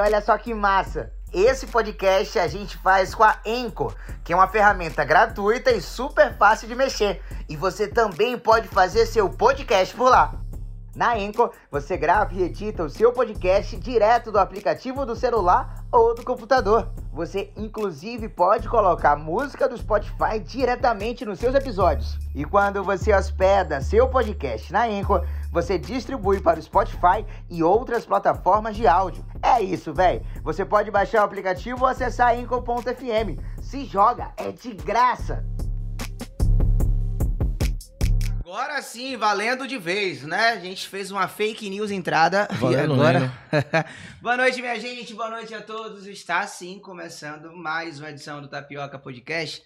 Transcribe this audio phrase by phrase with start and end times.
[0.00, 1.12] olha só que massa.
[1.32, 3.94] Esse podcast a gente faz com a Anchor,
[4.24, 7.22] que é uma ferramenta gratuita e super fácil de mexer.
[7.48, 10.34] E você também pode fazer seu podcast por lá.
[10.94, 16.16] Na Anchor, você grava e edita o seu podcast direto do aplicativo do celular ou
[16.16, 16.90] do computador.
[17.12, 22.18] Você, inclusive, pode colocar música do Spotify diretamente nos seus episódios.
[22.34, 28.06] E quando você hospeda seu podcast na Anchor, você distribui para o Spotify e outras
[28.06, 29.24] plataformas de áudio.
[29.42, 30.24] É isso, velho.
[30.42, 33.40] Você pode baixar o aplicativo ou acessar anchor.fm.
[33.60, 35.44] Se joga, é de graça.
[38.38, 40.50] Agora sim, valendo de vez, né?
[40.50, 43.32] A gente fez uma fake news entrada Valendo e agora.
[44.20, 45.14] boa noite, minha gente.
[45.14, 46.06] Boa noite a todos.
[46.06, 49.62] Está sim começando mais uma edição do Tapioca Podcast.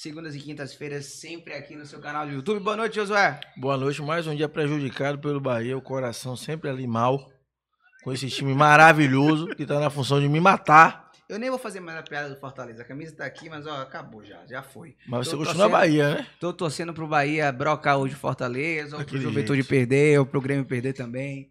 [0.00, 2.60] Segundas e quintas-feiras, sempre aqui no seu canal do YouTube.
[2.60, 3.40] Boa noite, Josué.
[3.56, 7.28] Boa noite, mais um dia prejudicado pelo Bahia, o coração sempre ali mal,
[8.04, 11.10] com esse time maravilhoso que tá na função de me matar.
[11.28, 12.82] Eu nem vou fazer mais a piada do Fortaleza.
[12.82, 14.46] A camisa tá aqui, mas ó, acabou já.
[14.46, 14.94] Já foi.
[15.04, 16.26] Mas você Tô continua torcendo- Bahia, né?
[16.38, 19.68] Tô torcendo pro Bahia brocar hoje Fortaleza, ou pro Daquele Juventude jeito.
[19.68, 21.50] perder, ou pro Grêmio perder também.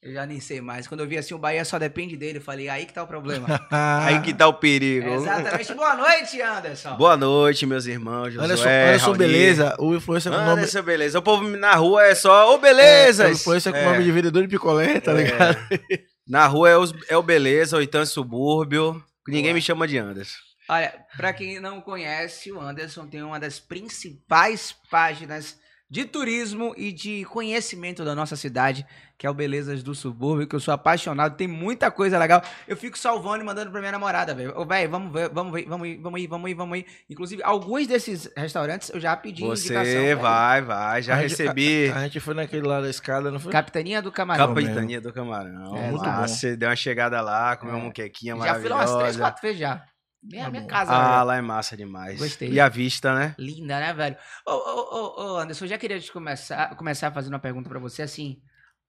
[0.00, 0.86] Eu já nem sei mais.
[0.86, 3.06] Quando eu vi assim, o Bahia só depende dele, eu falei, aí que tá o
[3.06, 3.46] problema.
[3.70, 5.08] Aí que tá o perigo.
[5.08, 5.74] É, exatamente.
[5.74, 6.96] Boa noite, Anderson.
[6.96, 8.32] Boa noite, meus irmãos.
[8.32, 10.50] Josué, Anderson, Anderson beleza, o influencer com nome.
[10.52, 11.18] Anderson, beleza.
[11.18, 13.24] O povo na rua é só, ô, beleza.
[13.24, 15.14] É, o influencer com nome de vendedor de picolé, tá É.
[15.14, 15.58] ligado?
[16.28, 19.02] Na rua é, os- é o beleza, ou então é subúrbio.
[19.26, 20.36] Ninguém me chama de Anderson.
[20.68, 25.56] Olha, pra quem não conhece, o Anderson tem uma das principais páginas
[25.90, 28.84] de turismo e de conhecimento da nossa cidade,
[29.16, 32.42] que é o Belezas do Subúrbio, que eu sou apaixonado, tem muita coisa legal.
[32.68, 34.52] Eu fico salvando e mandando pra minha namorada, velho.
[34.54, 36.86] Ô, velho, vamos ver, vamos ver, vamos ir, vamos ir, vamos ir, vamos ir.
[37.08, 39.92] Inclusive, alguns desses restaurantes eu já pedi Você indicação.
[40.02, 40.18] velho.
[40.20, 41.02] vai, vai.
[41.02, 43.50] Já A gente- recebi A, a gente foi naquele lá da escada, não foi?
[43.50, 44.54] Capitania do Camarão.
[44.54, 45.74] capitania do camarão.
[45.76, 46.20] É, muito lá.
[46.20, 46.28] bom.
[46.28, 47.76] Você deu uma chegada lá, comeu É.
[47.78, 49.18] uma muquequinha Já fui lá umas três, maravilhosa.
[49.20, 49.82] quatro vezes já.
[50.30, 50.68] Minha, Tá minha bom.
[50.68, 51.24] casa, Ah, velho.
[51.26, 52.18] lá é massa demais.
[52.18, 52.50] Gostei.
[52.52, 53.34] E a vista, né?
[53.38, 54.16] Linda, né, velho?
[54.46, 57.78] Ô, ô, ô, ô, Anderson, eu já queria te começar, começar fazendo uma pergunta pra
[57.78, 58.40] você, assim.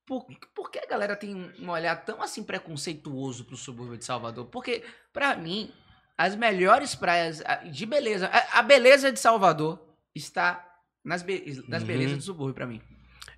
[0.05, 4.47] Por, por que a galera tem um olhar tão, assim, preconceituoso pro subúrbio de Salvador?
[4.47, 4.83] Porque,
[5.13, 5.71] pra mim,
[6.17, 7.41] as melhores praias
[7.71, 8.27] de beleza...
[8.27, 9.79] A, a beleza de Salvador
[10.15, 10.65] está
[11.05, 11.87] nas, be- nas Uhum.
[11.87, 12.81] belezas do subúrbio, pra mim.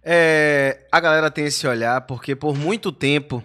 [0.03, 3.43] É, a galera tem esse olhar porque por muito tempo,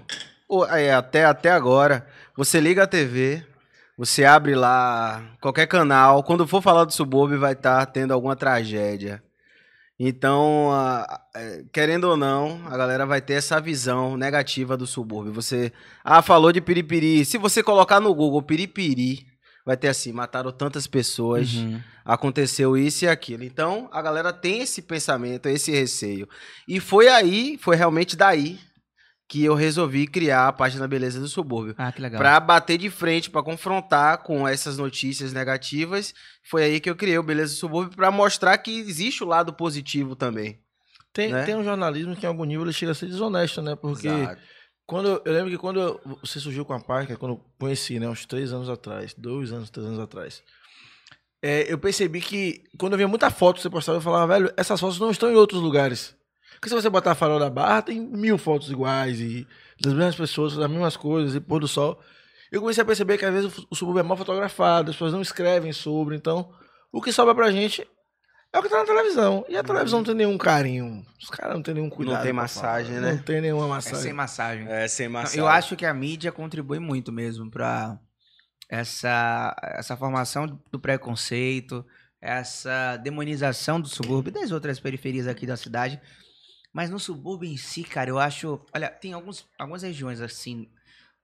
[0.49, 3.45] ou, é, até, até agora, você liga a TV,
[3.97, 9.23] você abre lá qualquer canal, quando for falar do subúrbio vai estar tendo alguma tragédia.
[9.99, 10.69] Então,
[11.73, 15.33] querendo ou não, a galera vai ter essa visão negativa do subúrbio.
[15.33, 15.73] Você,
[16.05, 17.25] ah, falou de piripiri.
[17.25, 19.27] Se você colocar no Google piripiri,
[19.65, 21.81] vai ter assim, mataram tantas pessoas Uhum.
[22.05, 23.43] aconteceu isso e aquilo.
[23.43, 26.28] Então, a galera tem esse pensamento, esse receio.
[26.69, 28.61] E foi aí, foi realmente daí
[29.28, 31.75] que eu resolvi criar a página Beleza do Subúrbio.
[31.76, 32.19] Ah, que legal.
[32.20, 36.14] Pra bater de frente, pra confrontar com essas notícias negativas.
[36.44, 39.53] Foi aí que eu criei o Beleza do Subúrbio pra mostrar que existe o lado
[39.53, 40.60] positivo também.
[41.12, 41.44] Tem, né?
[41.44, 43.75] tem um jornalismo que em algum nível ele chega a ser desonesto, né?
[43.75, 44.41] Porque Exato.
[44.86, 48.09] quando eu, lembro que quando eu- você surgiu com a Parker, quando eu conheci, né?
[48.09, 50.42] Uns três anos atrás, dois anos, três anos atrás.
[51.42, 54.53] é, eu percebi que quando eu via muita foto que você postava, eu falava, velho,
[54.56, 56.16] essas fotos não estão em outros lugares.
[56.56, 59.47] Porque se você botar a farol da barra, tem mil fotos iguais e
[59.81, 62.00] das mesmas pessoas, das mesmas coisas, e pôr do sol.
[62.50, 65.21] Eu comecei a perceber que às vezes o, subúrbio é mal fotografado, as pessoas não
[65.21, 66.50] escrevem sobre, então
[66.93, 67.87] o que sobra pra gente
[68.53, 69.45] é o que tá na televisão.
[69.49, 71.05] E a televisão não tem nenhum carinho.
[71.21, 72.22] Os caras não tem nenhum cuidado.
[72.22, 73.12] tem pra massagem, falar, né?
[73.15, 74.00] Não tem nenhuma É massagem.
[74.00, 74.66] sem massagem.
[74.69, 75.41] É, sem massagem.
[75.41, 77.99] Eu acho que a mídia contribui muito mesmo para
[78.69, 81.84] essa, essa formação do preconceito,
[82.21, 86.00] essa demonização do subúrbio e das outras periferias aqui da cidade.
[86.76, 88.60] Mas no subúrbio em si, cara, eu acho.
[88.70, 90.69] Olha, tem alguns, algumas regiões assim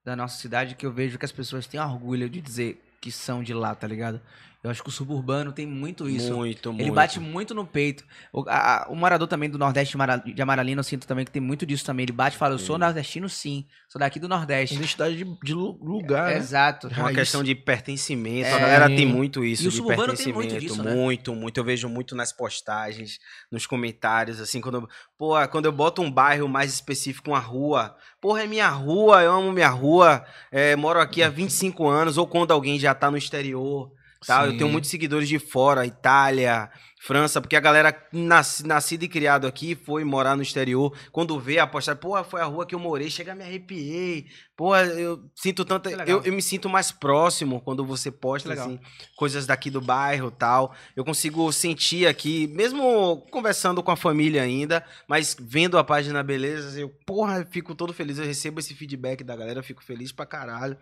[0.03, 3.43] da nossa cidade que eu vejo que as pessoas têm orgulho de dizer que são
[3.43, 4.19] de lá, tá ligado?
[4.63, 6.33] Eu acho que o suburbano tem muito isso.
[6.37, 6.83] Muito, muito.
[6.83, 8.05] Ele bate muito no peito.
[8.33, 11.33] O, a- o morador também do Nordeste de Mara- de Amaralina, eu sinto também que
[11.33, 12.05] tem muito disso também.
[12.05, 14.77] Ele bate e fala, eu sou nordestino sim, sou daqui do Nordeste.
[14.77, 16.37] Identidade de, de lu- lugar, né?
[16.37, 16.87] Exato.
[16.87, 17.17] É uma Raiz.
[17.19, 18.47] questão de pertencimento.
[18.47, 18.53] É.
[18.53, 20.53] A galera tem muito isso E o de suburbano tem pertencimento.
[20.53, 20.95] muito disso, né?
[20.95, 21.59] muito, muito.
[21.59, 23.19] Eu vejo muito nas postagens,
[23.51, 24.89] nos comentários, assim, quando eu,
[25.19, 27.97] pô, quando eu boto um bairro mais específico, uma rua.
[28.21, 32.29] Porra, é minha rua, eu amo minha rua, é, moro aqui há 25 anos, ou
[32.29, 33.91] quando alguém já tá no exterior.
[34.27, 34.47] Tá?
[34.47, 36.71] Eu tenho muitos seguidores de fora, Itália,
[37.05, 40.97] França, porque a galera nasci, nascida e criado aqui foi morar no exterior.
[41.11, 44.27] Quando vê a postagem, pô, foi a rua que eu morei, chega, me arrepiei.
[44.57, 45.91] Pô, eu sinto tanta.
[46.07, 48.79] Eu, eu me sinto mais próximo quando você posta assim,
[49.17, 50.77] coisas daqui do bairro tal.
[50.95, 56.79] Eu consigo sentir aqui, mesmo conversando com a família ainda, mas vendo a página Beleza,
[56.79, 58.19] eu, porra, fico todo feliz.
[58.19, 60.79] Eu recebo esse feedback da galera, fico feliz pra caralho.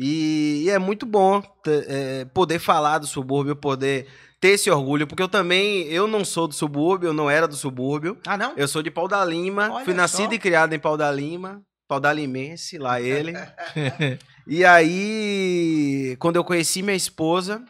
[0.00, 4.06] E, e é muito bom é, poder falar do subúrbio, poder
[4.40, 7.56] ter esse orgulho, porque eu também, eu não sou do subúrbio, eu não era do
[7.56, 8.16] subúrbio.
[8.24, 8.52] Ah, não?
[8.56, 10.34] Eu sou de Pau da Lima, Olha fui nascido só.
[10.36, 13.32] e criado em Pau da Lima, Pau da Limense, lá ele.
[14.46, 17.64] e aí, quando eu conheci minha esposa,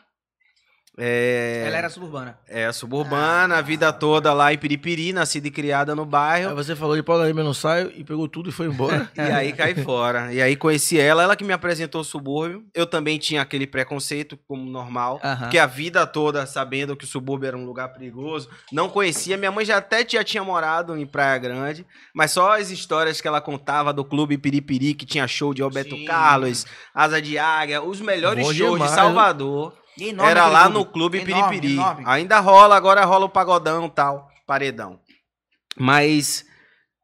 [0.98, 2.38] é, Ela era suburbana.
[2.48, 6.54] é suburbana, a vida toda lá em Piripiri, nascida e criada no Aí bairro.
[6.56, 9.08] você falou de Paulo Lima, eu não saio, e pegou tudo e foi embora.
[9.16, 10.32] E aí caí fora.
[10.32, 12.64] E aí conheci ela, ela que me apresentou o subúrbio.
[12.74, 15.20] Eu também tinha aquele preconceito, como normal.
[15.22, 15.40] Aham.
[15.42, 19.36] Porque a vida toda, sabendo que o subúrbio era um lugar perigoso, não conhecia.
[19.36, 23.28] Minha mãe já até já tinha morado em Praia Grande, mas só as histórias que
[23.28, 26.04] ela contava do Clube Piripiri, que tinha show de Roberto Sim.
[26.04, 29.74] Carlos, Asa de Águia, os melhores Bom shows demais, de Salvador.
[30.06, 30.78] Enorme era lá clube.
[30.78, 31.72] no Clube Enorme, Piripiri.
[31.74, 32.04] enorme.
[32.06, 35.00] Ainda rola, agora rola o pagodão e tal, paredão.
[35.78, 36.44] Mas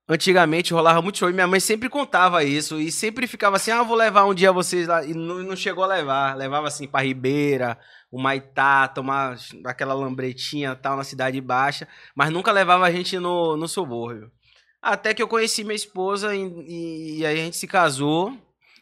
[0.08, 3.82] antigamente rolava muito show e minha mãe sempre contava isso e sempre ficava assim: ah,
[3.82, 5.04] vou levar um dia vocês lá.
[5.04, 6.36] E não, não chegou a levar.
[6.36, 7.78] Levava assim pra Ribeira,
[8.10, 13.18] o Maitá, tomar aquela lambretinha e tal na Cidade Baixa, mas nunca levava a gente
[13.18, 14.30] no, no subúrbio.
[14.82, 18.36] Até que eu conheci minha esposa e, e- e aí a gente se casou.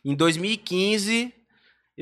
[0.04, 1.32] Em 2015,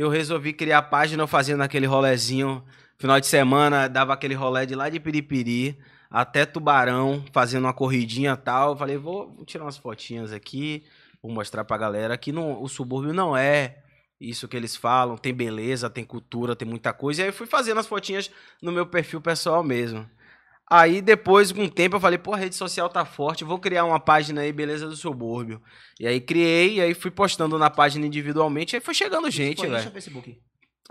[0.01, 2.65] eu resolvi criar a página fazendo aquele rolezinho.
[2.97, 5.79] Final de semana, dava aquele rolê de lá de Piripiri
[6.11, 8.75] até Tubarão, fazendo uma corridinha tal.
[8.75, 10.85] Falei, vou, vou tirar umas fotinhas aqui,
[11.23, 13.83] vou mostrar pra galera que não, o subúrbio não é
[14.19, 15.19] isso que eles falam.
[15.19, 17.21] Tem beleza, tem cultura, tem muita coisa.
[17.21, 18.31] E aí eu fui fazendo as fotinhas
[18.63, 20.09] no meu perfil pessoal mesmo.
[20.73, 23.85] Aí depois, com o tempo, eu falei, pô, a rede social tá forte, vou criar
[23.85, 25.61] uma página aí, Beleza do Subúrbio.
[25.99, 29.67] E aí criei, e aí fui postando na página individualmente, aí foi chegando gente, Foi
[29.67, 30.37] Insta velho.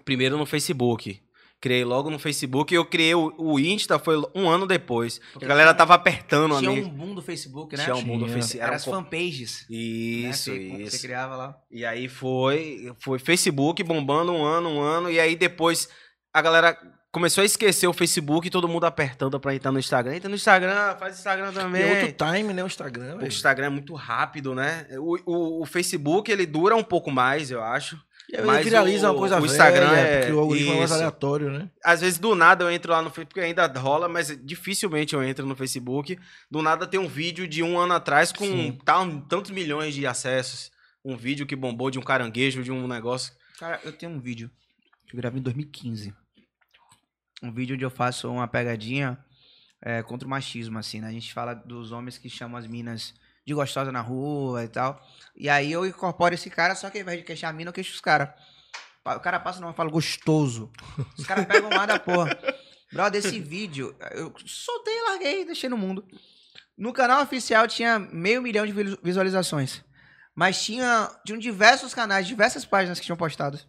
[0.04, 1.22] Primeiro no Facebook.
[1.62, 2.74] Criei logo no Facebook.
[2.74, 5.20] Eu criei o, o Insta, foi um ano depois.
[5.34, 7.84] Porque a galera tava apertando a Tinha um boom do Facebook, né?
[7.84, 8.28] Tinha um boom do.
[8.30, 8.58] Facebook.
[8.60, 9.66] Era Era as um fanpages.
[9.70, 9.76] né?
[9.78, 11.02] Isso, Você- Você isso.
[11.02, 11.56] criava lá.
[11.70, 15.12] E aí foi, foi Facebook bombando um ano, um ano.
[15.12, 15.90] E aí depois
[16.34, 16.78] a galera
[17.12, 20.16] começou a esquecer o Facebook e todo mundo apertando pra entrar no Instagram.
[20.16, 21.82] Entra no Instagram, faz Instagram também.
[21.84, 22.64] é outro time, né?
[22.64, 23.18] O Instagram.
[23.18, 23.26] O.
[23.26, 24.88] Instagram é muito rápido, né?
[25.00, 28.00] O, o, o Facebook, ele dura um pouco mais, eu acho.
[28.32, 30.78] E aí Mas viraliza o- uma coisa o Instagram velha, é- porque o algoritmo é
[30.78, 30.94] mais isso.
[31.00, 31.68] aleatório, né?
[31.84, 35.48] Às vezes, do nada, eu entro lá no Facebook, ainda rola, mas dificilmente eu entro
[35.48, 36.16] no Facebook.
[36.52, 38.78] Do nada tem um vídeo de um ano atrás com Sim.
[38.86, 40.70] tal- tantos milhões de acessos.
[41.04, 43.34] Um vídeo que bombou de um caranguejo, de um negócio.
[43.60, 44.52] Cara, eu tenho um vídeo
[45.08, 46.14] que eu gravei em 2015.
[47.42, 49.18] Um vídeo onde eu faço uma pegadinha
[49.82, 51.08] é, contra o machismo, assim, né?
[51.08, 53.14] A gente fala dos homens que chamam as minas
[53.46, 55.02] de gostosa na rua e tal.
[55.36, 57.74] E aí eu incorporo esse cara, só que ao invés de queixar a mina, eu
[57.74, 58.30] queixo os caras.
[59.06, 60.72] O cara passa não, eu falo gostoso.
[61.18, 62.38] Os caras pegam lá da porra.
[62.92, 66.06] Brother, esse vídeo, eu soltei e larguei, deixei no mundo.
[66.78, 69.84] No canal oficial tinha meio milhão de visu- visualizações.
[70.36, 73.60] Mas tinha, tinham diversos canais, diversas páginas que tinham postado.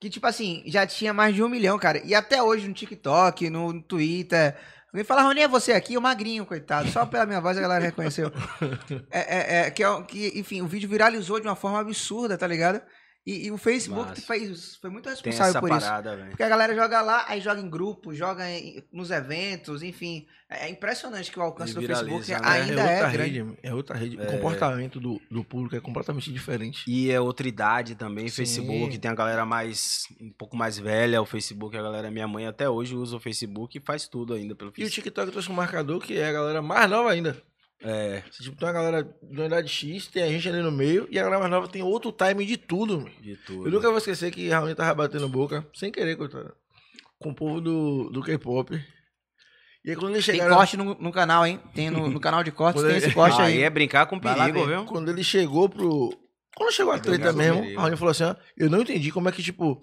[0.00, 2.00] Que, tipo assim, já tinha mais de um milhão, cara.
[2.04, 4.56] E até hoje no TikTok, no, no Twitter.
[4.90, 5.96] Alguém fala, Rony, é você aqui?
[5.98, 6.88] O magrinho, coitado.
[6.88, 8.32] Só pela minha voz a galera reconheceu.
[9.10, 12.46] É, é, é, que, é que, enfim, o vídeo viralizou de uma forma absurda, tá
[12.46, 12.80] ligado?
[13.26, 15.80] E, e o Facebook fez, foi muito responsável por isso.
[15.80, 16.30] parada, velho.
[16.30, 20.26] Porque a galera joga lá, aí joga em grupo, joga em- nos eventos, enfim.
[20.48, 22.38] É, é impressionante que o alcance do Facebook né?
[22.42, 23.38] ainda é é, outra grande.
[23.42, 24.18] rede, é outra rede.
[24.20, 24.22] É.
[24.24, 26.82] O comportamento do, do público é completamente diferente.
[26.88, 28.36] E é outra idade também, Sim.
[28.36, 28.98] Facebook.
[28.98, 30.06] Tem a galera mais.
[30.20, 31.76] um pouco mais velha, o Facebook.
[31.76, 34.72] A galera, minha mãe até hoje usa o Facebook e faz tudo ainda pelo E
[34.72, 35.02] o Facebook.
[35.02, 37.36] TikTok trouxe um marcador que é a galera mais nova ainda.
[37.82, 40.70] É, Você, tipo, tem uma galera de uma idade X, tem a gente ali no
[40.70, 42.98] meio, e a galera mais nova tem outro time de tudo.
[43.00, 43.10] meu.
[43.20, 43.66] de tudo.
[43.66, 46.54] Eu nunca vou esquecer que Raoni tava batendo boca, sem querer, coitado,
[47.18, 48.74] com o povo do, do K-pop.
[49.82, 50.56] E aí quando eles Tem chegaram.
[50.56, 51.58] corte no, no canal, hein?
[51.74, 53.62] Tem no, no canal de cortes, tem ele- esse corte aí aí.
[53.62, 54.84] é brincar com perigo, viu?
[54.84, 56.10] Quando ele chegou pro.
[56.54, 59.28] Quando chegou a É treta mesmo, a Raoni falou assim: ó, eu não entendi como
[59.30, 59.80] é que, tipo.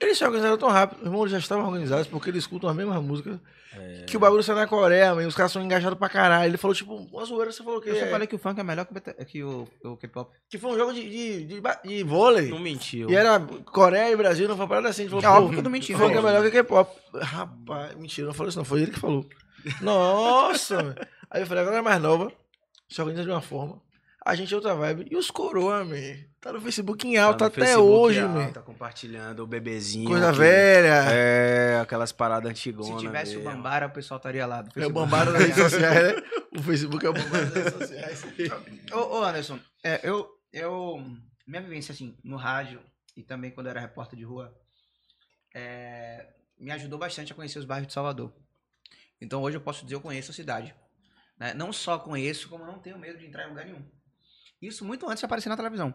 [0.00, 1.04] Eles se organizaram tão rápido.
[1.04, 3.38] Irmão, eles já estavam organizados porque eles escutam as mesmas músicas.
[3.76, 4.04] É.
[4.06, 6.48] Que o bagulho sai na Coreia, man, os caras são engajados pra caralho.
[6.50, 7.90] Ele falou, tipo, uma zoeira, você falou que.
[7.90, 8.86] Eu só é- falei que o funk é melhor
[9.26, 10.30] que o, o, o K-pop.
[10.48, 12.50] Que foi um jogo de, de, de, de vôlei.
[12.50, 13.10] Não mentiu.
[13.10, 15.02] E era Coreia e Brasil, não foi parada assim.
[15.02, 16.96] Ele falou, É pô, óbvio que eu não menti, Funk é melhor que K-pop.
[17.20, 18.64] Rapaz, mentira, não falou isso não.
[18.64, 19.24] Foi ele que falou.
[19.80, 20.94] Nossa.
[21.30, 22.30] Aí eu falei, agora é mais nova.
[22.88, 23.80] Se organiza de uma forma.
[24.24, 25.06] A gente é outra vibe.
[25.10, 25.94] E os coroa, man?
[26.40, 28.52] Tá no Facebook em alta Tá no até Facebook hoje, alta, man.
[28.52, 30.08] Tá compartilhando o bebezinho.
[30.08, 31.10] Coisa que- velha.
[31.12, 33.00] É, aquelas paradas antigonas.
[33.00, 33.52] Se tivesse o mesmo.
[33.52, 34.64] Bambara, o pessoal estaria lá.
[34.76, 36.22] É o bambara das redes sociais, né?
[36.56, 38.24] O Facebook é o bambara das redes sociais.
[38.92, 41.04] Ô, ô, Anderson, é, eu, eu.
[41.46, 42.80] Minha vivência, assim, no rádio
[43.16, 44.54] e também quando eu era repórter de rua,
[45.54, 46.26] é,
[46.58, 48.32] me ajudou bastante a conhecer os bairros de Salvador.
[49.20, 50.74] Então hoje eu posso dizer que eu conheço a cidade.
[51.38, 51.52] né?
[51.54, 53.84] Não só conheço, como não tenho medo de entrar em lugar nenhum.
[54.66, 55.94] Isso muito antes de aparecer na televisão.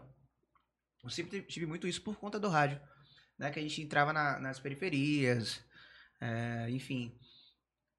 [1.02, 2.80] Eu sempre tive muito isso por conta do rádio.
[3.38, 3.50] Né?
[3.50, 5.64] Que a gente entrava na- nas periferias,
[6.20, 7.18] é, enfim.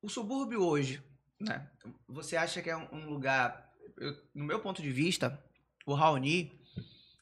[0.02, 1.04] O subúrbio hoje,
[1.40, 1.70] né?
[2.08, 5.44] Você acha que é um, um lugar, eu- no meu ponto de vista,
[5.86, 6.60] o Raoni,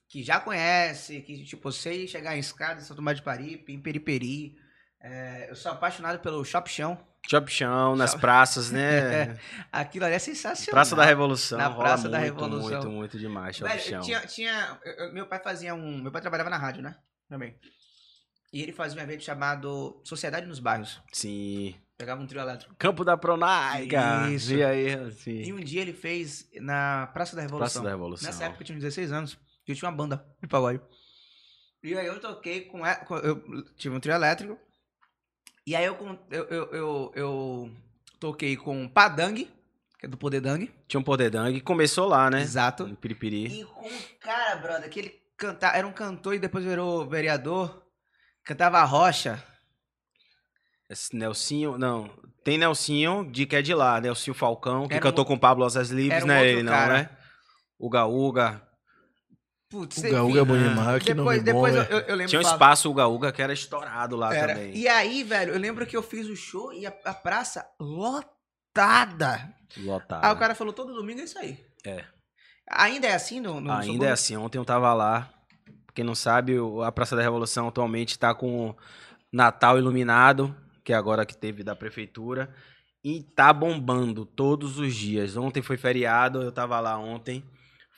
[0.10, 4.58] que já conhece, que tipo, sei chegar em escada São Tomás de Paripe, em Periperi,
[5.00, 6.98] é, eu sou apaixonado pelo Shop Chão.
[7.48, 9.38] Chão, nas praças, né?
[9.72, 10.72] Aquilo ali é sensacional.
[10.72, 11.58] Praça da Revolução.
[11.58, 12.70] Na Praça da muito, Revolução.
[12.70, 13.68] Muito, muito demais, chão.
[14.02, 16.96] tinha, tinha eu- eu- meu pai fazia um, meu pai trabalhava na rádio, né?
[17.28, 17.56] Também.
[18.52, 21.00] E ele fazia um evento chamado Sociedade nos Bairros.
[21.14, 21.76] Sim.
[21.96, 22.74] Pegava um trio elétrico.
[22.80, 24.28] Campo da Pronaica.
[24.32, 24.54] Isso.
[24.56, 25.42] E aí, assim.
[25.44, 27.60] E um dia ele fez na Praça da Revolução.
[27.74, 28.26] Praça da Revolução.
[28.26, 29.38] Nessa época eu tinha uns 16 anos.
[29.68, 30.82] E eu tinha uma banda de pagode.
[31.84, 32.80] E aí eu toquei com.
[33.06, 33.44] com- Eu
[33.76, 34.58] tive um trio elétrico.
[35.70, 37.72] E aí eu, eu, eu, eu, eu
[38.20, 39.48] toquei com Padang,
[40.00, 40.68] que é do Poder Dang.
[40.88, 41.62] Tinha um poder dangue.
[41.62, 42.42] Começou lá, né?
[42.42, 42.88] Exato.
[42.88, 43.60] Em Piripiri.
[43.62, 45.78] E com um cara, brother, que ele cantava.
[45.78, 47.84] Era um cantor e depois virou vereador.
[48.44, 49.44] Cantava rocha.
[50.90, 52.10] Esse Nelsinho, não.
[52.44, 54.02] Tem Nelsinho, de que é de lá.
[54.02, 56.48] Nelsinho Falcão, que Era cantou um- com Pablo Osas Livres, um né?
[56.48, 56.94] Ele não, cara.
[57.04, 57.10] né?
[57.80, 58.68] Uga Uga.
[59.70, 62.30] Putz, O Gaúga é bom demais, que nome Depois, depois bom, eu, eu, lembro.
[62.30, 64.56] Tinha um espaço Uga Uga que era estourado lá Era.
[64.56, 64.76] também.
[64.76, 69.54] E aí, velho, eu lembro que eu fiz o show e a, a praça lotada.
[69.78, 70.26] Lotado.
[70.26, 71.64] Aí o cara falou, todo domingo é isso aí.
[71.86, 72.04] É.
[72.68, 74.08] Ainda é assim no, no Ainda subúrbio?
[74.08, 74.36] é assim.
[74.38, 75.30] Ontem eu tava lá.
[75.94, 78.76] Quem não sabe, o- a Praça da Revolução atualmente tá com
[79.32, 82.50] Natal iluminado, que é agora que teve da prefeitura.
[83.04, 85.38] E tá bombando todos os dias.
[85.38, 87.44] Ontem foi feriado, eu tava lá ontem.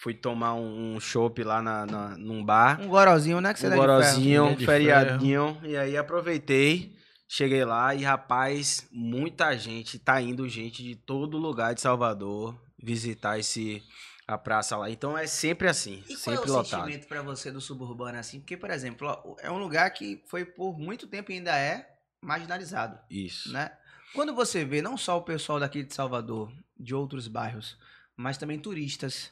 [0.02, 2.82] Fui tomar um, um chopp lá na, na- num bar.
[2.82, 3.54] Um gorozinho, né?
[3.54, 5.60] Que você um gorozinho, um feriadinho.
[5.64, 6.96] E aí aproveitei,
[7.30, 13.38] cheguei lá e, rapaz, muita gente, tá indo gente de todo lugar de Salvador visitar
[13.38, 13.84] esse
[14.28, 14.90] a praça lá.
[14.90, 16.66] Então é sempre assim, E qual sempre é o lotado.
[16.84, 18.40] sentimento pra você do suburbano assim?
[18.40, 21.88] Porque, por exemplo, ó, é um lugar que foi por muito tempo e ainda é
[22.24, 23.52] marginalizado, Isso.
[23.52, 23.72] né?
[24.16, 27.78] Quando você vê não só o pessoal daqui de Salvador, de outros bairros,
[28.16, 29.32] mas também turistas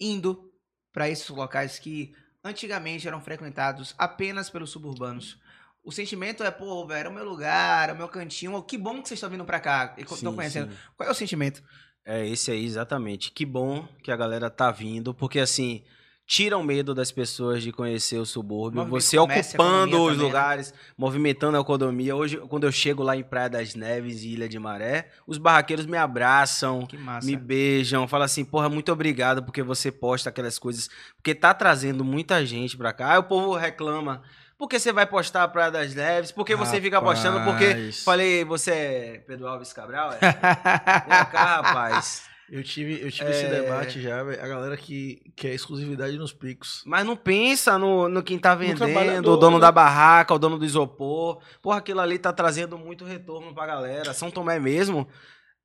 [0.00, 0.52] indo
[0.92, 5.38] para esses locais que antigamente eram frequentados apenas pelos suburbanos.
[5.82, 8.60] O sentimento é, pô, velho, era o meu lugar, é o meu cantinho.
[8.62, 10.72] Que bom que vocês estão vindo pra cá e estão conhecendo.
[10.72, 10.78] sim.
[10.96, 11.62] Qual é o sentimento?
[12.04, 13.30] É esse aí, exatamente.
[13.30, 15.84] Que bom que a galera tá vindo, porque assim,
[16.26, 18.80] tira o medo das pessoas de conhecer o subúrbio.
[18.80, 20.24] Movimento Você ocupando os também, né?
[20.24, 22.16] lugares, movimentando a economia.
[22.16, 25.86] Hoje, quando eu chego lá em Praia das Neves e Ilha de Maré, os barraqueiros
[25.86, 26.88] me abraçam,
[27.22, 32.04] me beijam, falam assim, porra, muito obrigado porque você posta aquelas coisas, porque tá trazendo
[32.04, 33.12] muita gente pra cá.
[33.12, 34.22] Aí o povo reclama,
[34.58, 36.32] por que você vai postar a Praia das Neves?
[36.32, 37.44] Por que você fica postando?
[37.44, 40.12] Porque, falei, você é Pedro Alves Cabral?
[40.14, 40.18] É?
[40.18, 42.22] Vem cá, rapaz.
[42.50, 43.48] Eu tive, eu tive esse É.
[43.62, 44.40] debate já, velho.
[44.42, 46.82] A galera que quer exclusividade nos picos.
[46.86, 49.62] Mas não pensa no, no quem tá vendendo, o dono né?
[49.62, 51.40] da barraca, o dono do isopor.
[51.60, 54.14] Porra, aquilo ali tá trazendo muito retorno pra galera.
[54.14, 55.08] São Tomé mesmo,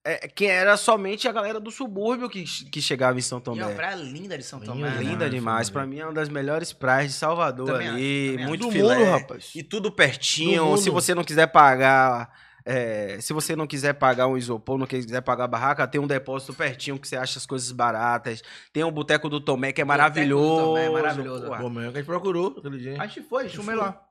[0.04, 3.44] é, que era somente a galera do subúrbio que, que chegava em São E é
[3.44, 3.64] Tomé.
[3.68, 4.90] uma praia linda de São Linda Tomé.
[4.90, 4.98] né?
[5.04, 5.70] Linda demais, demais.
[5.70, 5.86] Tomé.
[5.86, 8.30] mim é uma das melhores praias de Salvador Também ali.
[8.32, 8.98] também muito filé.
[8.98, 9.52] mundo, rapaz.
[9.54, 10.76] E tudo pertinho.
[10.78, 12.32] Se você não quiser pagar.
[12.66, 16.08] É, se você não quiser pagar um isopor, não quiser pagar a barraca, tem um
[16.08, 18.42] depósito pertinho que você acha as coisas baratas.
[18.72, 20.66] Tem o Boteco do Tomé, que é Boteco do maravilhoso.
[20.66, 21.46] Tomé é maravilhoso.
[21.46, 23.02] Porra, Bom, mesmo que a gente procurou aquele dia.
[23.02, 24.02] A gente foi, chumei lá.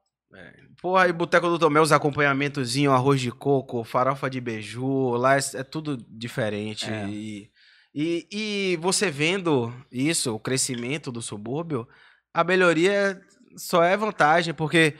[0.81, 5.41] Porra, e Boteco do Tomé, os acompanhamentozinhos, arroz de coco, farofa de beiju, lá é,
[5.55, 6.91] é tudo diferente.
[6.91, 7.09] É.
[7.09, 7.51] E,
[7.95, 11.89] e, e você vendo isso, o crescimento do subúrbio,
[12.33, 13.21] a melhoria
[13.57, 14.95] só é vantagem, porque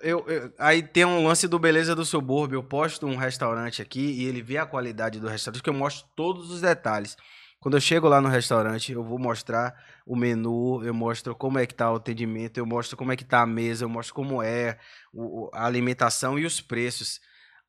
[0.00, 4.00] eu, eu- aí tem um lance do Beleza do Subúrbio, eu posto um restaurante aqui
[4.00, 7.16] e ele vê a qualidade do restaurante, que eu mostro todos os detalhes.
[7.60, 9.74] Quando eu chego lá no restaurante, eu vou mostrar
[10.06, 13.24] o menu, eu mostro como é que tá o atendimento, eu mostro como é que
[13.24, 14.78] tá a mesa, eu mostro como é
[15.12, 17.20] o- a alimentação e os preços.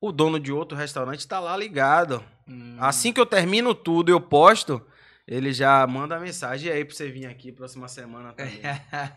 [0.01, 2.21] O dono de outro restaurante tá lá ligado.
[2.47, 2.75] Hum.
[2.77, 4.85] Assim que eu termino tudo, eu posto,
[5.27, 8.61] ele já manda a mensagem "E aí pra você vir aqui próxima semana também.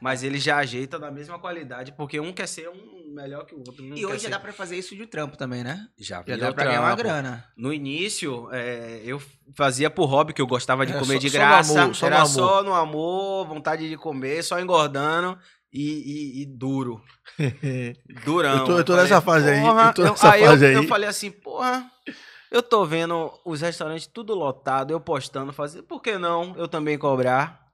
[0.00, 3.58] Mas ele já ajeita da mesma qualidade, porque um quer ser um melhor que o
[3.58, 3.84] outro.
[3.84, 5.86] E hoje já ser- dá pra fazer isso de trampo também, né?
[5.98, 7.44] Já, Já dá pra ganhar uma grana.
[7.56, 9.20] No início, é, eu
[9.56, 11.82] fazia por hobby, que eu gostava de É, comer só- de só no graça.
[11.82, 12.28] amor, só no era amor.
[12.28, 15.38] só no amor, vontade de comer, só engordando
[15.72, 17.02] e, e- e duro.
[18.24, 18.58] Durão.
[18.58, 20.74] Eu tô- eu tô nessa fase aí, eu tô nessa aí, fase eu, aí.
[20.76, 21.90] eu falei assim, porra,
[22.50, 26.98] eu tô vendo os restaurantes tudo lotado, eu postando, fazia, por que não eu também
[26.98, 27.68] cobrar?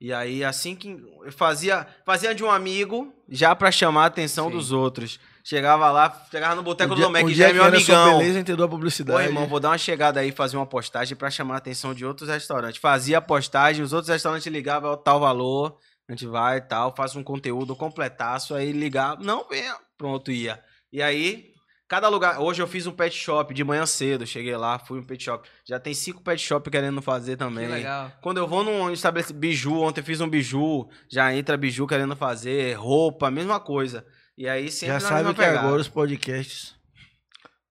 [0.00, 0.90] E aí, assim que
[1.24, 4.52] eu fazia, fazia de um amigo, já pra chamar a atenção Sim.
[4.52, 5.18] dos outros.
[5.42, 8.18] Chegava lá, chegava no Boteco Um do Domecq, um já é meu amigão.
[8.18, 9.24] beleza entendeu a Pô, publicidade.
[9.24, 12.28] irmão, vou dar uma chegada aí, fazer uma postagem pra chamar a atenção de outros
[12.28, 12.80] restaurantes.
[12.80, 15.76] Fazia a postagem, os outros restaurantes ligavam tal valor,
[16.08, 20.62] a gente vai e tal, faz um conteúdo completaço, aí ligava, não, venha, pronto, ia.
[20.92, 21.52] E aí,
[21.88, 25.02] cada lugar, hoje eu fiz um pet shop de manhã cedo, cheguei lá, fui um
[25.02, 25.48] pet shop.
[25.64, 27.66] Já tem cinco pet shop querendo fazer também.
[27.66, 28.12] Que legal.
[28.20, 32.14] Quando eu vou num estabelecimento, biju, ontem eu fiz um biju, já entra biju querendo
[32.14, 34.06] fazer, roupa, mesma coisa.
[34.36, 35.60] E aí sempre Já sabe que pegada.
[35.60, 36.74] agora os podcasts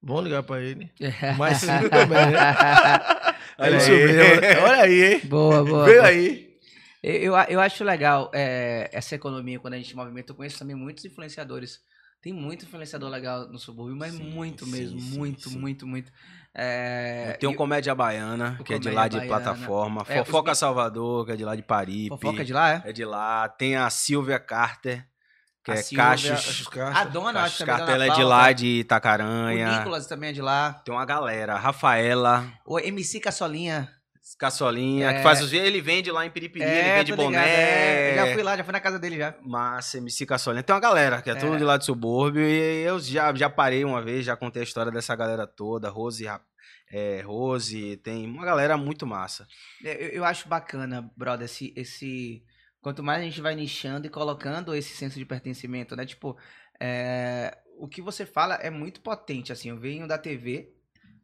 [0.02, 0.92] vão ligar pra ele.
[1.38, 2.40] Mas sim também, né?
[3.60, 4.58] Olha É aí.
[4.64, 5.22] Olha aí, hein?
[5.26, 5.86] boa, boa.
[5.86, 6.48] Veio aí.
[7.02, 10.32] Eu, eu acho legal é, essa economia quando a gente movimenta.
[10.32, 11.80] Eu conheço também muitos influenciadores.
[12.28, 15.00] Tem muito influenciador legal no subúrbio, mas Sim, muito sim, mesmo.
[15.00, 16.12] sim, muito, muito, muito.
[16.54, 19.34] É, Tem um Comédia Baiana, o que é de lá de Baiana.
[19.34, 20.04] plataforma.
[20.10, 22.10] É, os Fofoca mi- Salvador, que é de lá de Paripe.
[22.10, 22.82] Fofoca de lá, é?
[22.84, 23.48] É de lá.
[23.48, 25.08] Tem a Silvia Carter,
[25.64, 26.68] que A é Silvia, Caixos.
[26.94, 29.78] A dona, acho Caixos que também Carter, ela é de lá, de O Itacaranha.
[29.78, 30.74] Nicolas também é de lá.
[30.84, 31.56] Tem uma galera.
[31.56, 33.90] Rafaela, O MC Caçolinha.
[34.36, 35.14] Caçolinha, É.
[35.18, 35.54] que faz os...
[35.54, 38.12] Ele vende lá em Piripiri, ele é, vende tô ligado, boné.
[38.12, 38.16] é.
[38.16, 39.36] Já fui lá, já fui na casa dele já.
[39.42, 40.64] Massa, MC Caçolinha.
[40.64, 41.36] Tem uma galera que é, É.
[41.36, 42.42] tudo de lá de subúrbio.
[42.44, 45.90] E eu já, já parei uma vez, já contei a história dessa galera toda.
[45.90, 46.26] Rose,
[46.92, 49.48] é, Rose, tem uma galera muito massa.
[49.84, 52.44] É, Eu, eu acho bacana, brother, esse, esse.
[52.82, 56.06] Quanto mais a gente vai nichando e colocando esse senso de pertencimento, né?
[56.06, 56.38] Tipo,
[57.78, 59.70] o que você fala é muito potente, assim.
[59.70, 60.70] Eu venho da TV,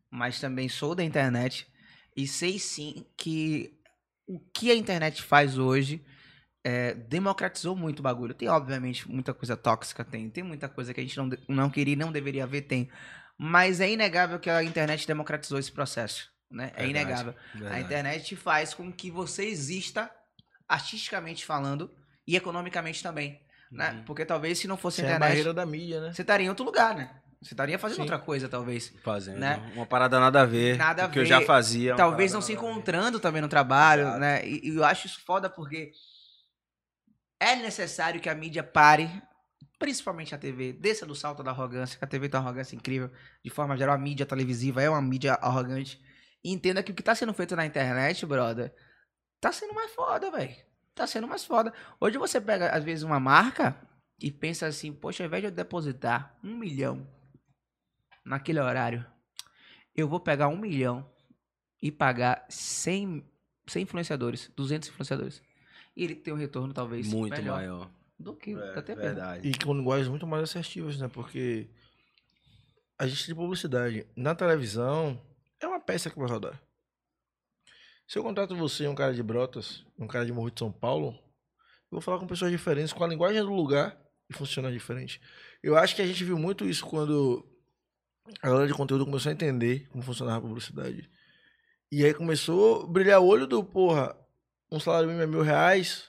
[0.09, 1.67] mas também sou da internet
[2.15, 3.79] e sei sim que
[4.27, 6.03] o que a internet faz hoje
[6.63, 8.33] é, democratizou muito o bagulho.
[8.33, 10.29] Tem, obviamente, muita coisa tóxica, tem.
[10.29, 12.89] Tem muita coisa que a gente não, não queria e não deveria ver, tem.
[13.37, 16.71] Mas é inegável que a internet democratizou esse processo, né?
[16.75, 17.35] É Verdade, inegável.
[17.69, 20.09] A internet faz com que você exista
[20.67, 21.91] artisticamente falando
[22.25, 23.41] e economicamente também,
[23.71, 23.91] né?
[23.91, 24.03] Uhum.
[24.05, 26.13] Porque talvez se não fosse Sem a é a internet, barreira da mídia, né?
[26.13, 27.09] você estaria em outro lugar, né?
[27.43, 28.01] Você estaria fazendo Sim.
[28.03, 28.93] outra coisa, talvez.
[29.03, 29.37] Fazendo.
[29.37, 29.71] né?
[29.75, 30.77] Uma parada nada a ver.
[30.77, 31.29] Nada a o que eu ver.
[31.29, 31.95] já fazia.
[31.95, 32.57] talvez não se ver.
[32.57, 34.19] encontrando também no trabalho, Exato.
[34.19, 34.45] né?
[34.47, 35.91] E, e eu acho isso foda porque
[37.39, 39.09] é necessário que a mídia pare,
[39.77, 43.11] principalmente a TV, desça do salto da arrogância, que a TV tem uma arrogância incrível.
[43.43, 46.01] De forma geral, a mídia televisiva é uma mídia arrogante.
[46.43, 48.73] E entenda que o que tá sendo feito na internet, brother,
[49.41, 50.55] tá sendo mais foda, velho.
[50.95, 51.73] Tá sendo mais foda.
[51.99, 53.75] Hoje você pega, às vezes, uma marca
[54.21, 57.05] e pensa assim, poxa, ao invés de eu depositar um milhão
[58.25, 59.05] naquele horário,
[59.95, 61.09] eu vou pegar um milhão
[61.81, 63.23] e pagar 100,
[63.67, 65.41] 100 influenciadores, 200 influenciadores.
[65.95, 67.91] E ele tem um retorno, talvez, Muito melhor maior.
[68.17, 69.01] do que É, da TV.
[69.01, 69.47] verdade.
[69.47, 71.07] E com linguagens muito mais assertivas, né?
[71.07, 71.69] Porque
[72.97, 74.07] a gente tem publicidade.
[74.15, 75.21] Na televisão,
[75.59, 76.59] é uma peça que vai rodar.
[78.07, 81.11] Se eu contrato você, um cara de Brotas, um cara de Morro de São Paulo,
[81.13, 83.97] eu vou falar com pessoas diferentes, com a linguagem do lugar
[84.29, 85.21] e funcionar diferente.
[85.61, 87.45] Eu acho que a gente viu muito isso quando
[88.41, 91.09] a galera de conteúdo começou a entender como funcionava a publicidade.
[91.91, 94.15] E aí começou a brilhar o olho do, porra,
[94.71, 96.05] um salário mínimo é mil reais,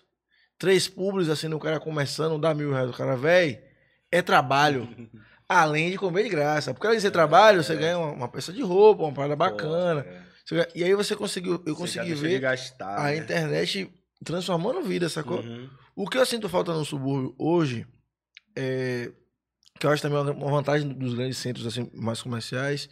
[0.58, 3.58] três públicos assim no cara começando, dá mil reais o cara, velho,
[4.10, 4.88] é trabalho.
[5.46, 6.72] Além de comer de graça.
[6.72, 10.00] Porque além de ser trabalho, você ganha uma, uma peça de roupa, uma parada bacana.
[10.00, 10.22] É.
[10.50, 13.18] Ganha- E aí você conseguiu, eu Você consegui ver gastar, a né?
[13.18, 13.92] internet
[14.24, 15.40] transformando vida, sacou?
[15.40, 15.68] Uhum.
[15.94, 17.86] O que eu sinto falta no subúrbio hoje,
[18.56, 19.12] é,
[19.84, 22.88] que eu acho também uma vantagem dos grandes centros assim, mais comerciais,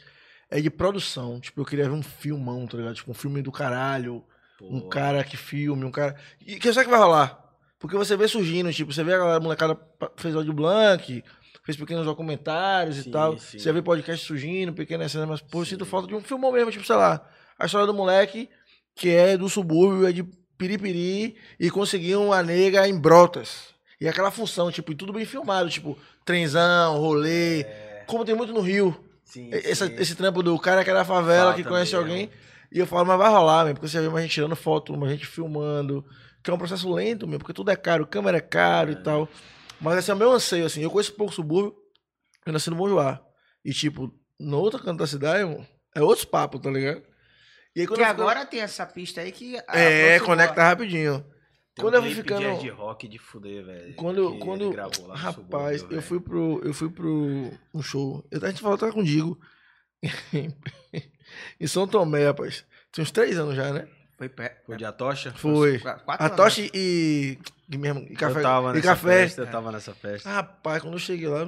[0.50, 1.40] é de produção.
[1.40, 2.94] Tipo, eu queria ver um filmão, tá ligado?
[2.94, 4.22] Tipo, um filme do caralho,
[4.60, 4.88] um Pô.
[4.88, 6.14] cara que filme, um cara.
[6.46, 7.42] E que sabe que vai rolar?
[7.78, 9.74] Porque você vê surgindo, tipo, você vê a galera, a molecada
[10.16, 11.24] fez áudio blank,
[11.64, 13.38] fez pequenos documentários Sim, e tal.
[13.38, 13.58] sim.
[13.58, 16.70] Você vê podcast surgindo, pequenas cenas, mas, pô, eu sinto falta de um filmão mesmo,
[16.70, 17.26] tipo, sei lá,
[17.58, 18.50] a história do moleque
[18.94, 20.22] que é do subúrbio, é de
[20.58, 23.72] Piripiri e conseguiu uma nega em Brotas.
[24.02, 27.64] E aquela função, tipo, e tudo bem filmado, tipo, trenzão, rolê.
[28.04, 28.98] Como tem muito no Rio.
[29.24, 29.94] Sim, Esse, sim.
[29.96, 32.10] esse trampo do cara que é da favela, Falta que conhece mesmo.
[32.10, 32.28] alguém.
[32.72, 35.08] E eu falo, mas vai rolar, mesmo, porque você vê uma gente tirando foto, uma
[35.08, 36.04] gente filmando.
[36.42, 39.28] Que é um processo lento mesmo, porque tudo é caro, câmera é caro e tal.
[39.80, 40.82] Mas esse é o meu anseio, assim.
[40.82, 41.72] Eu conheço pouco subúrbio,
[42.44, 43.20] eu nasci no Mojoá.
[43.64, 45.48] E, tipo, no outro canto da cidade,
[45.94, 47.02] é outros papos, tá ligado?
[47.76, 49.56] E aí, Que eu agora tem essa pista aí que.
[49.68, 51.24] É, conecta rapidinho.
[51.74, 53.94] Tem Quando um eu fui ficando- de Rock de fuder, velho.
[53.94, 58.22] Quando, quando gravou lá rapaz, subúrbio, eu fui pro, eu fui pro um show.
[58.30, 59.40] Eu, a gente falou até com o Digo.
[61.60, 62.64] em São Tomé, rapaz.
[62.92, 63.88] Tem uns três anos já, né?
[64.18, 64.60] Foi pé.
[64.66, 65.32] Foi de Atocha?
[65.36, 65.78] Foi.
[65.78, 66.36] Quatro A anos.
[66.36, 67.38] Toche e,
[67.72, 68.38] e mesmo e café.
[68.38, 69.08] eu tava e nessa café.
[69.08, 70.28] festa, eu tava nessa festa.
[70.30, 71.46] Rapaz, quando eu cheguei lá,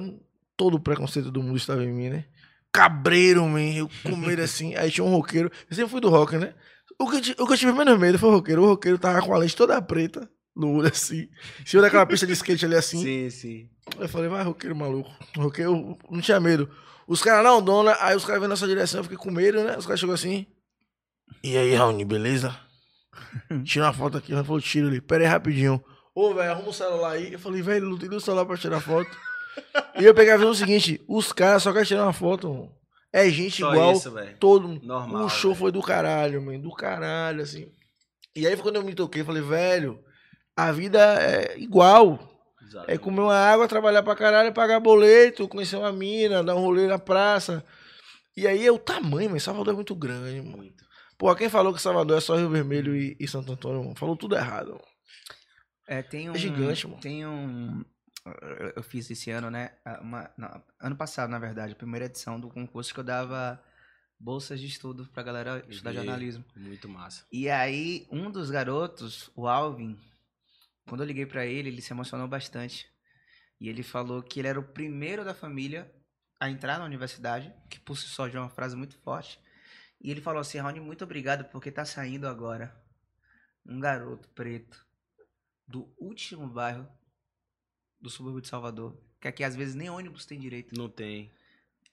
[0.57, 2.25] todo o preconceito do mundo estava em mim, né?
[2.71, 3.61] Cabreiro, man.
[3.61, 4.75] Eu com medo assim.
[4.75, 5.51] Aí tinha um roqueiro.
[5.69, 6.53] Eu sempre fui do rock, né?
[6.99, 8.63] O que, eu o que eu tive menos medo foi o roqueiro.
[8.63, 11.27] O roqueiro tava com a lente toda preta no olho assim.
[11.61, 13.01] Em cima daquela pista de skate ali assim.
[13.01, 13.69] Sim, sim.
[13.99, 15.11] Eu falei, vai, roqueiro maluco.
[15.35, 16.69] Roqueiro não tinha medo.
[17.07, 17.97] Os caras não, dona.
[17.99, 19.77] Aí os caras vendo nossa direção, eu fiquei com medo, né?
[19.77, 20.47] Os caras chegou assim.
[21.43, 22.57] E aí, Raoni, beleza?
[23.63, 24.33] Tira uma foto aqui.
[24.33, 25.01] Ele falou, tira ali.
[25.01, 25.83] Pera aí, rapidinho.
[26.13, 27.33] Ô, velho, arruma o celular aí.
[27.33, 29.09] Eu falei, velho, não tem o celular pra tirar foto.
[29.99, 32.71] e eu pegava e o seguinte: os caras só querem tirar uma foto, mano.
[33.15, 34.85] É gente Só igual isso, todo mundo.
[34.85, 35.23] Normal.
[35.23, 35.59] o show velho.
[35.61, 36.59] foi do caralho, mano.
[36.59, 37.71] Do caralho, assim.
[38.35, 40.03] E aí foi quando eu me toquei, falei, velho,
[40.53, 42.19] a vida é igual.
[42.87, 46.87] É comer uma água, trabalhar pra caralho, pagar boleto, conhecer uma mina, dar um rolê
[46.87, 47.63] na praça.
[48.35, 50.57] E aí é o tamanho, mas Salvador é muito grande, mano.
[50.57, 50.83] Muito.
[51.17, 54.17] Pô, quem falou que Salvador é só Rio Vermelho e, e Santo Antônio, mano, falou
[54.17, 54.71] tudo errado.
[54.71, 54.81] Mano.
[55.87, 56.35] É, tem um.
[56.35, 56.99] gigante, mano.
[56.99, 57.85] Tem um.
[58.75, 59.71] Eu- fiz esse ano, né?
[60.01, 63.63] uma- não, ano passado, na verdade, a primeira edição do concurso que eu dava
[64.19, 65.97] bolsas de estudo pra galera estudar Vi.
[65.97, 66.45] jornalismo.
[66.55, 67.25] Muito massa.
[67.31, 69.99] E aí, um dos garotos, o Alvin,
[70.87, 72.89] quando eu liguei pra ele, ele se emocionou bastante.
[73.59, 75.93] E ele falou que ele era o primeiro da família
[76.39, 79.39] a entrar na universidade, que por si só já é uma frase muito forte.
[80.01, 82.75] E ele falou assim: Raoni, muito obrigado porque tá saindo agora
[83.65, 84.85] um garoto preto
[85.67, 86.87] do último bairro
[88.05, 91.31] do subúrbio de Salvador, que aqui às vezes nem ônibus tem direito Não tem.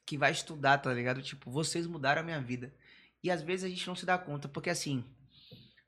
[0.07, 1.23] que vai estudar, tá ligado?
[1.23, 2.73] Tipo, vocês mudaram a minha vida.
[3.23, 5.05] E às vezes a gente não se dá conta, porque assim,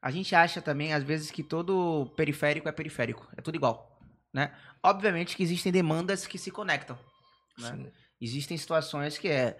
[0.01, 3.27] a gente acha também, às vezes, que todo periférico é periférico.
[3.37, 3.99] É tudo igual,
[4.33, 4.55] né?
[4.83, 6.99] Obviamente que existem demandas que se conectam,
[7.59, 7.91] né?
[8.21, 9.59] Existem situações que é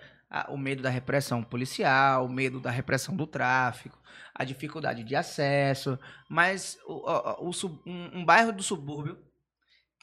[0.49, 3.99] o medo da repressão policial, o medo da repressão do tráfico,
[4.35, 5.99] a dificuldade de acesso,
[6.29, 7.53] mas o, o- o
[7.87, 9.19] um, um bairro do subúrbio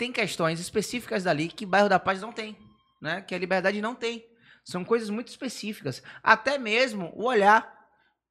[0.02, 2.58] tem questões específicas dali que bairro da Paz não tem,
[3.00, 3.22] né?
[3.22, 4.26] Que a Liberdade não tem.
[4.66, 6.02] São coisas muito específicas.
[6.24, 7.72] Até mesmo o olhar.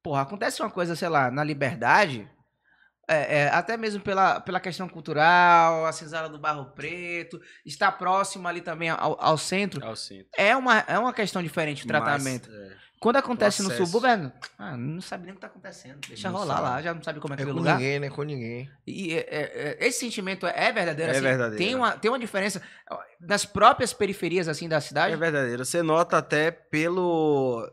[0.03, 2.29] Porra, acontece uma coisa, sei lá, na Liberdade,
[3.07, 8.49] é, é, até mesmo pela, pela questão cultural, a senzala do Barro Preto, está próximo
[8.49, 9.85] ali também ao, ao centro.
[9.85, 10.27] Ao centro.
[10.35, 12.49] É uma, é uma questão diferente de tratamento.
[12.49, 15.99] Mas, é, Quando acontece no subúrbio, é, ah, não sabe nem o que está acontecendo.
[16.07, 16.67] Deixa Não rolar sabe.
[16.69, 17.77] lá, já não sabe como é É aquele com lugar.
[17.79, 18.09] ninguém, né?
[18.11, 18.69] Com ninguém.
[18.85, 21.21] E é, é, é, esse sentimento é verdadeiro, É assim?
[21.23, 21.57] verdadeiro.
[21.57, 22.61] Tem uma, tem uma diferença
[23.19, 25.15] nas próprias periferias, assim, da cidade?
[25.15, 25.65] É verdadeiro.
[25.65, 27.67] Você nota até pelo.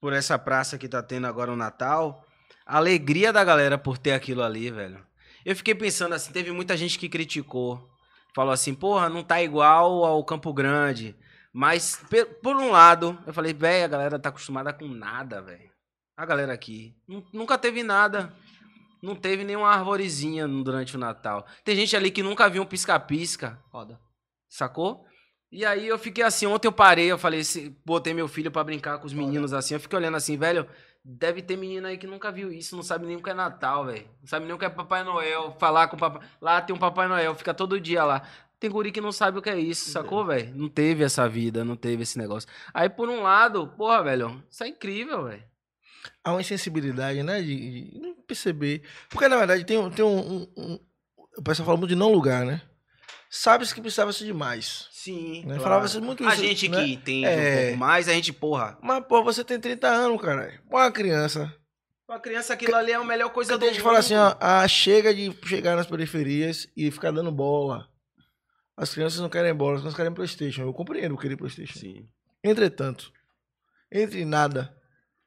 [0.00, 2.24] Por essa praça que tá tendo agora o Natal,
[2.66, 5.06] a alegria da galera por ter aquilo ali, velho.
[5.44, 7.88] Eu fiquei pensando assim, teve muita gente que criticou.
[8.34, 11.16] Falou assim, porra, não tá igual ao Campo Grande.
[11.52, 12.02] Mas,
[12.42, 15.70] por um lado, eu falei, velho, a galera tá acostumada com nada, velho.
[16.16, 16.94] A galera aqui.
[17.06, 18.32] nu- Nunca teve nada.
[19.02, 21.46] Não teve nenhuma arvorezinha durante o Natal.
[21.64, 23.58] Tem gente ali que nunca viu um pisca-pisca.
[23.70, 23.98] Foda.
[24.48, 25.04] Sacou?
[25.50, 27.40] E aí eu fiquei assim, ontem eu parei, eu falei,
[27.84, 30.68] botei meu filho pra brincar com os meninos assim, eu fiquei olhando assim, velho,
[31.02, 33.86] deve ter menino aí que nunca viu isso, não sabe nem o que é Natal,
[33.86, 34.06] velho.
[34.20, 36.28] Não sabe nem o que é Papai Noel, falar com o Papai...
[36.38, 38.22] Lá tem um Papai Noel, fica todo dia lá.
[38.60, 40.52] Tem guri que não sabe o que é isso, sacou, velho?
[40.54, 42.48] Não teve essa vida, não teve esse negócio.
[42.74, 45.44] Aí, por um lado, porra, velho, isso é incrível, velho.
[46.24, 47.40] Há uma insensibilidade, né?
[47.40, 48.82] De, de não perceber.
[49.10, 50.78] Porque, na verdade, tem, um- tem um, um- um-
[51.38, 52.60] O pessoal fala muito de não lugar, né?
[53.30, 54.88] Sabe-se que precisava-se de mais.
[54.90, 55.58] Sim, Né?
[55.60, 56.82] Falava-se muito A isso, gente né?
[56.84, 57.30] que entende É.
[57.60, 60.58] um pouco mais, a gente, porra, Mas, pô, você tem 30 anos, caralho.
[60.68, 61.54] Uma criança.
[62.06, 63.82] pra criança aquilo ali é a melhor coisa do tem gente mundo.
[63.82, 67.87] que fala assim, ó, ah, chega de chegar nas periferias e ficar dando bola.
[68.78, 70.62] As crianças não querem bola, as crianças querem Playstation.
[70.62, 71.76] Eu compreendo querer Playstation.
[71.76, 72.08] Sim,
[72.44, 73.12] Entretanto,
[73.90, 74.72] entre nada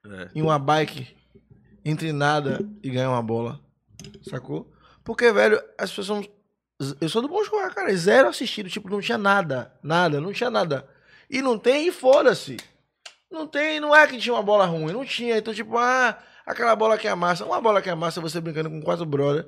[0.05, 0.29] é.
[0.33, 1.13] e uma bike,
[1.83, 3.59] entre nada e ganhar uma bola.
[4.23, 4.71] Sacou?
[5.03, 6.95] Porque, velho, as pessoas são.
[7.01, 7.93] Eu sou do bom jogar, cara.
[7.93, 8.69] Zero assistido.
[8.69, 9.73] Tipo, não tinha nada.
[9.83, 10.87] Nada, não tinha nada.
[11.29, 12.55] E não tem, e foda-se.
[13.29, 14.93] Não tem, não é que tinha uma bola ruim.
[14.93, 15.37] Não tinha.
[15.37, 17.45] Então, tipo, ah, aquela bola que amassa.
[17.45, 19.45] Uma bola que amassa você brincando com quatro brother.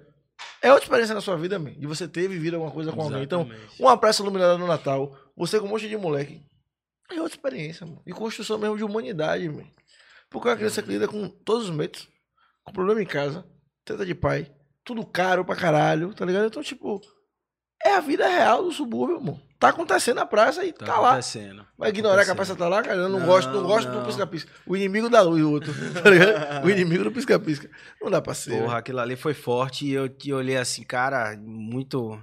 [0.62, 1.73] É outra experiência na sua vida, man.
[1.73, 3.23] De você ter vivido alguma coisa com alguém.
[3.23, 6.41] Então, uma praça iluminada no Natal, você com um monte de moleque.
[7.12, 8.01] É outra experiência, mano.
[8.06, 9.69] E construção mesmo de humanidade, mano.
[10.29, 12.08] Porque é uma criança que lida com todos os medos,
[12.63, 13.45] com problema em casa,
[13.84, 14.49] treta de pai,
[14.84, 16.47] tudo caro pra caralho, tá ligado?
[16.47, 17.01] Então, tipo,
[17.84, 19.41] É a vida real do subúrbio, irmão.
[19.63, 21.08] Tá acontecendo na praça e tá, Tá lá.
[21.12, 21.65] acontecendo.
[21.78, 22.95] Vai ignorar que a praça tá lá, cara?
[22.97, 23.99] Eu não, Não, gosto, não gosto não.
[24.02, 24.52] do pisca-pisca.
[24.65, 25.73] O inimigo da luz, o outro.
[26.04, 26.65] Tá ligado?
[26.65, 27.69] o inimigo do pisca-pisca.
[28.02, 28.52] Não dá pra ser.
[28.60, 28.80] Porra, né?
[28.80, 32.19] aquilo ali foi forte e eu te olhei assim, cara, muito.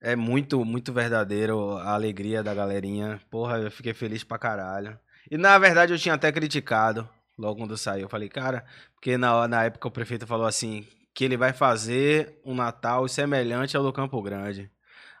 [0.00, 3.18] É muito, muito verdadeiro a alegria da galerinha.
[3.30, 4.98] Porra, eu fiquei feliz pra caralho.
[5.30, 7.08] E na verdade eu tinha até criticado
[7.38, 8.02] logo quando saiu.
[8.02, 12.38] Eu falei, cara, porque na, na época o prefeito falou assim: que ele vai fazer
[12.44, 14.70] um Natal semelhante ao do Campo Grande.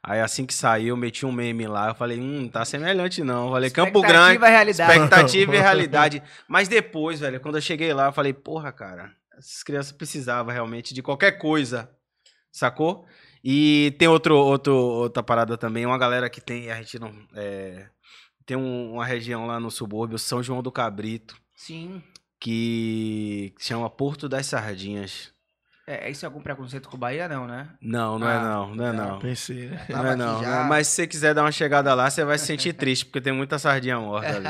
[0.06, 1.88] Aí assim que saiu, eu meti um meme lá.
[1.88, 3.46] Eu falei, hum, tá semelhante não.
[3.46, 4.34] Eu falei, Campo Grande.
[4.34, 4.92] Expectativa e realidade.
[4.92, 6.22] Expectativa e realidade.
[6.46, 10.92] Mas depois, velho, quando eu cheguei lá, eu falei, porra, cara, essas crianças precisavam realmente
[10.92, 11.90] de qualquer coisa,
[12.52, 13.06] sacou?
[13.42, 17.12] E tem outro, outro, outra parada também, uma galera que tem, a gente não.
[17.34, 17.86] é,
[18.46, 22.02] tem um- uma região lá no subúrbio, São João do Cabrito, Sim.
[22.38, 25.32] que chama Porto das Sardinhas.
[25.86, 27.68] É, isso é algum preconceito com Bahia, não, né?
[27.80, 29.18] Não, não é Ah, não, não é não.
[29.18, 29.86] Pensei, né?
[29.90, 30.64] Não é não, já.
[30.64, 33.34] mas se você quiser dar uma chegada lá, você vai se sentir triste, porque tem
[33.34, 34.46] muita sardinha morta ali.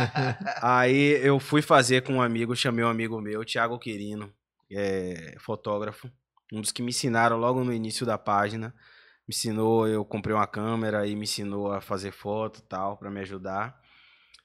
[0.62, 4.32] Aí eu fui fazer com um amigo, chamei um amigo meu, Thiago Quirino,
[4.72, 6.10] é, fotógrafo,
[6.50, 8.74] um dos que me ensinaram logo no início da página.
[9.28, 13.10] Me ensinou, eu comprei uma câmera e me ensinou a fazer foto e tal, pra
[13.10, 13.78] me ajudar.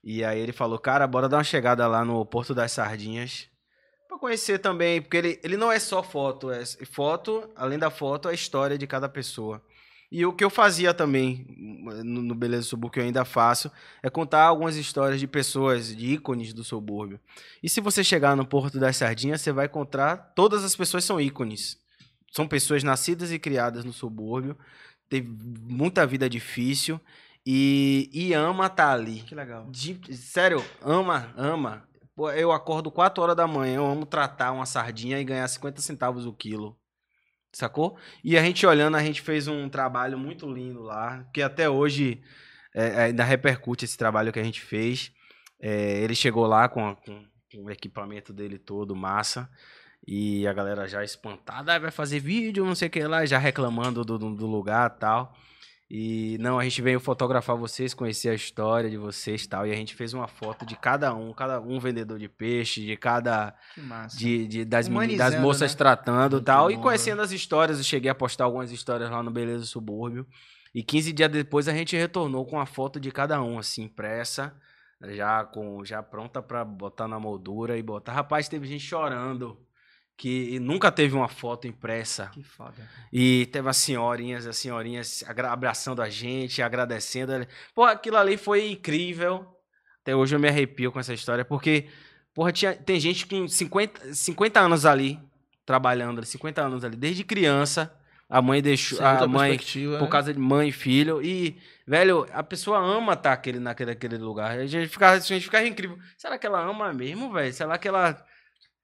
[0.03, 3.47] E aí ele falou, cara, bora dar uma chegada lá no Porto das Sardinhas.
[4.15, 8.29] Pra conhecer também, porque ele, ele não é só foto, é foto, além da foto,
[8.29, 9.61] a história de cada pessoa.
[10.09, 13.69] E o que eu fazia também no, no Beleza Subúrbio, que eu ainda faço,
[14.01, 17.19] é contar algumas histórias de pessoas, de ícones do subúrbio.
[17.61, 21.19] E se você chegar no Porto das Sardinhas, você vai encontrar, todas as pessoas são
[21.19, 21.77] ícones.
[22.31, 24.57] São pessoas nascidas e criadas no subúrbio,
[25.09, 25.27] teve
[25.61, 27.01] muita vida difícil
[27.45, 29.23] e, e ama estar ali.
[29.23, 29.67] Que legal.
[29.69, 31.85] De- sério, ama, ama.
[32.35, 36.25] Eu acordo 4 horas da manhã, eu amo tratar uma sardinha e ganhar 50 centavos
[36.25, 36.77] o quilo.
[37.51, 37.97] Sacou?
[38.23, 42.21] E a gente olhando, a gente fez um trabalho muito lindo lá, que até hoje
[42.73, 45.11] é, é, ainda repercute esse trabalho que a gente fez.
[45.59, 49.49] É, ele chegou lá com, com- com o equipamento dele todo, massa.
[50.07, 53.37] E a galera já espantada, "Ah, vai fazer vídeo, não sei o que lá, já
[53.37, 55.33] reclamando do, do, do lugar tal.
[55.89, 59.67] E não, a gente veio fotografar vocês, conhecer a história de vocês e tal.
[59.67, 62.97] E a gente fez uma foto de cada um, cada um vendedor de peixe, de
[62.97, 63.53] cada.
[63.75, 64.17] Que massa.
[64.17, 65.77] De, de- das, das moças né?
[65.77, 66.71] tratando e tal.
[66.71, 67.77] E bom, conhecendo as histórias.
[67.77, 70.25] Eu cheguei a postar algumas histórias lá no Beleza Subúrbio.
[70.73, 74.55] E 15 dias depois a gente retornou com a foto de cada um, assim, impressa.
[75.09, 78.11] Já, com, já pronta pra botar na moldura e botar.
[78.13, 79.57] Rapaz, teve gente chorando.
[80.17, 82.27] Que nunca teve uma foto impressa.
[82.33, 82.89] Que foda.
[83.11, 87.45] E teve as senhorinhas, as senhorinhas abraçando a gente, agradecendo.
[87.73, 89.45] Pô, aquilo ali foi incrível.
[90.01, 91.87] Até hoje eu me arrepio com essa história, porque,
[92.33, 95.19] porra, tinha, tem gente com 50, 50 anos ali,
[95.65, 97.91] trabalhando, 50 anos ali, desde criança.
[98.29, 98.97] A mãe deixou.
[98.97, 100.07] Sem A mãe, por né?
[100.07, 101.21] causa de mãe e filho.
[101.21, 104.57] E, velho, a pessoa ama estar aquele, naquele, naquele lugar.
[104.57, 105.97] A gente ficava, a gente ficava incrível.
[106.17, 107.53] Será que ela ama mesmo, velho?
[107.53, 108.23] Será que ela.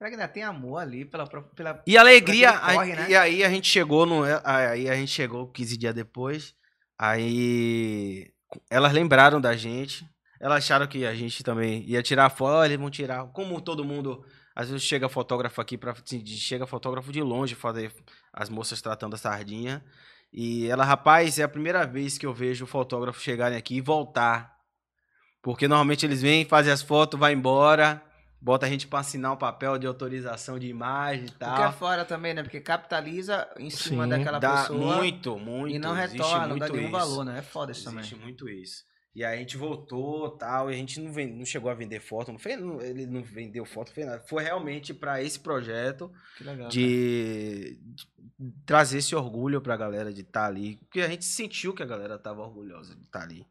[0.02, 1.28] Será que ainda tem amor ali pela.
[1.28, 1.84] pela...
[1.86, 3.06] E alegria, corre, né?
[3.08, 6.56] e aí a gente chegou no, aí a gente chegou 15 dias depois,
[6.98, 8.34] aí
[8.68, 10.04] elas lembraram da gente,
[10.40, 13.86] elas acharam que a gente também ia tirar foto, olha, eles vão tirar, como todo
[13.86, 15.94] mundo, às vezes chega fotógrafo aqui para
[16.26, 17.94] chega fotógrafo de longe fazer
[18.34, 19.86] as moças tratando a sardinha,
[20.34, 24.58] e ela, rapaz, é a primeira vez que eu vejo fotógrafo chegarem aqui e voltar.
[25.44, 28.02] Porque normalmente eles vêm, fazem as fotos, vai embora,
[28.42, 31.64] bota a gente para assinar um papel de autorização de imagem e O que tal.
[31.64, 32.42] é fora também, né?
[32.42, 35.76] Porque capitaliza em cima Sim, daquela Dá pessoa muito, muito.
[35.76, 36.92] e não existe retorna, não dá nenhum isso.
[36.92, 37.38] valor, né?
[37.40, 38.26] É foda isso Existe também.
[38.26, 38.84] muito isso.
[39.14, 42.00] E aí a gente voltou tal, e a gente não, ven- não chegou a vender
[42.00, 44.24] foto, não fez, não- ele não vendeu foto, não fez nada.
[44.28, 46.70] Foi realmente para esse projeto Que legal.
[46.70, 48.08] de, de
[48.66, 50.78] trazer esse orgulho pra galera de estar ali.
[50.78, 53.46] Porque a gente sentiu que a galera tava orgulhosa de estar ali.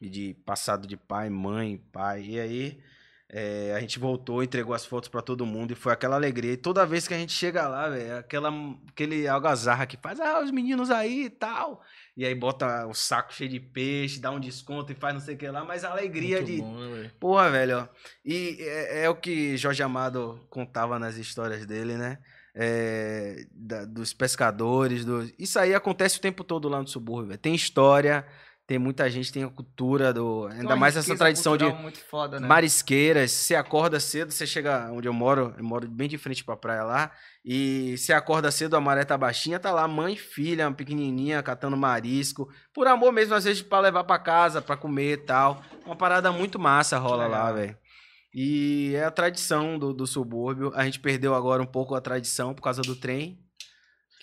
[0.00, 2.24] E de passado de pai, mãe, pai.
[2.24, 2.80] E aí
[3.30, 6.52] é, a gente voltou, entregou as fotos pra todo mundo e foi aquela alegria.
[6.52, 8.50] E toda vez que a gente chega lá, velho, é aquela,
[8.88, 11.82] aquele algazarra que faz, ah, os meninos aí e tal.
[12.16, 15.34] E aí bota o saco cheio de peixe, dá um desconto e faz não sei
[15.34, 15.64] o que lá.
[15.64, 17.10] Mas a alegria Muito de, bom, né, velho?
[17.18, 17.88] Porra, velho, ó.
[18.24, 22.18] E é, é o que Jorge Amado contava nas histórias dele, né?
[22.54, 25.04] É, da- dos pescadores.
[25.04, 25.28] Do...
[25.36, 27.28] Isso aí acontece o tempo todo lá no subúrbio.
[27.30, 27.38] velho.
[27.40, 28.24] Tem história,
[28.66, 30.46] tem muita gente, tem a cultura do.
[30.46, 31.66] Ainda mais essa tradição de
[32.08, 32.46] foda, né?
[32.48, 33.30] marisqueiras.
[33.30, 36.82] Você acorda cedo, você chega onde eu moro, eu moro bem de frente pra praia
[36.82, 37.10] lá.
[37.44, 41.42] E você acorda cedo, a maré tá baixinha, tá lá mãe e filha, uma pequenininha,
[41.42, 42.48] catando marisco.
[42.72, 45.62] Por amor mesmo, às vezes, pra levar pra casa, pra comer e tal.
[45.84, 47.76] Uma parada muito massa rola lá, velho.
[48.32, 50.72] E é a tradição do, do subúrbio.
[50.74, 53.38] A gente perdeu agora um pouco a tradição por causa do trem.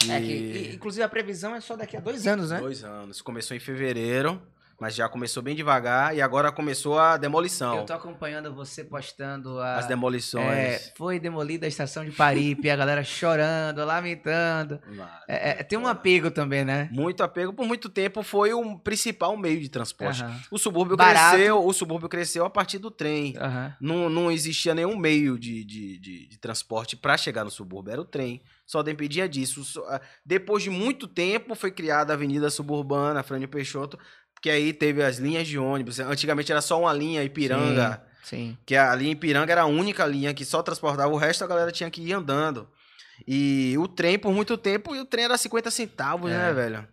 [0.09, 2.59] É que, E- e, inclusive, a previsão é só daqui a dois anos, né?
[2.59, 3.21] Dois anos.
[3.21, 4.41] Começou em fevereiro,
[4.79, 7.77] mas já começou bem devagar e agora começou a demolição.
[7.77, 9.75] Eu tô acompanhando você postando a...
[9.75, 10.43] As demolições.
[10.47, 14.79] É, foi demolida a estação de Paripe, a galera chorando, lamentando.
[15.27, 16.89] É, é, tem um apego também, né?
[16.91, 17.53] Muito apego.
[17.53, 20.23] Por muito tempo foi o principal meio de transporte.
[20.23, 20.39] Aham.
[20.49, 21.35] O subúrbio Barato.
[21.35, 23.35] cresceu, o subúrbio cresceu a partir do trem.
[23.37, 23.75] Aham.
[23.79, 28.01] Não, não existia nenhum meio de, de, de, de transporte para chegar no subúrbio, era
[28.01, 28.41] o trem.
[28.71, 29.83] Só dependia disso.
[29.89, 33.99] Ah, Depois de muito tempo foi criada a Avenida Suburbana, Frânio Peixoto,
[34.41, 35.99] que aí teve as linhas de ônibus.
[35.99, 38.57] Antigamente era só uma linha Ipiranga, Sim.
[38.65, 41.69] que a linha Ipiranga era a única linha que só transportava, o resto a galera
[41.69, 42.65] tinha que ir andando.
[43.27, 46.37] E o trem por muito tempo, e o trem era 50 centavos, É.
[46.37, 46.87] né, velho?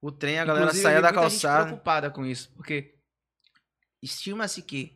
[0.00, 1.64] O trem a galera Inclusive, saía eu da calçada.
[1.66, 2.94] preocupada com isso, porque
[4.00, 4.92] estima-se que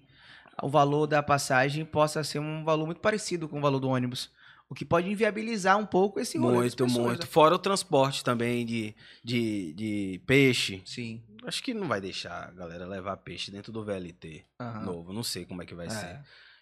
[0.63, 4.31] o valor da passagem possa ser um valor muito parecido com o valor do ônibus,
[4.73, 7.21] o que pode inviabilizar um pouco esse rolê Muito, pessoas, muito.
[7.21, 7.27] né?
[7.31, 10.81] Fora o transporte também de, de, de peixe.
[10.87, 11.23] Sim.
[11.47, 14.81] Acho que não vai deixar a galera levar peixe dentro do VLT Aham.
[14.81, 15.13] novo.
[15.13, 15.91] Não sei como é que vai É.
[15.91, 16.21] ser.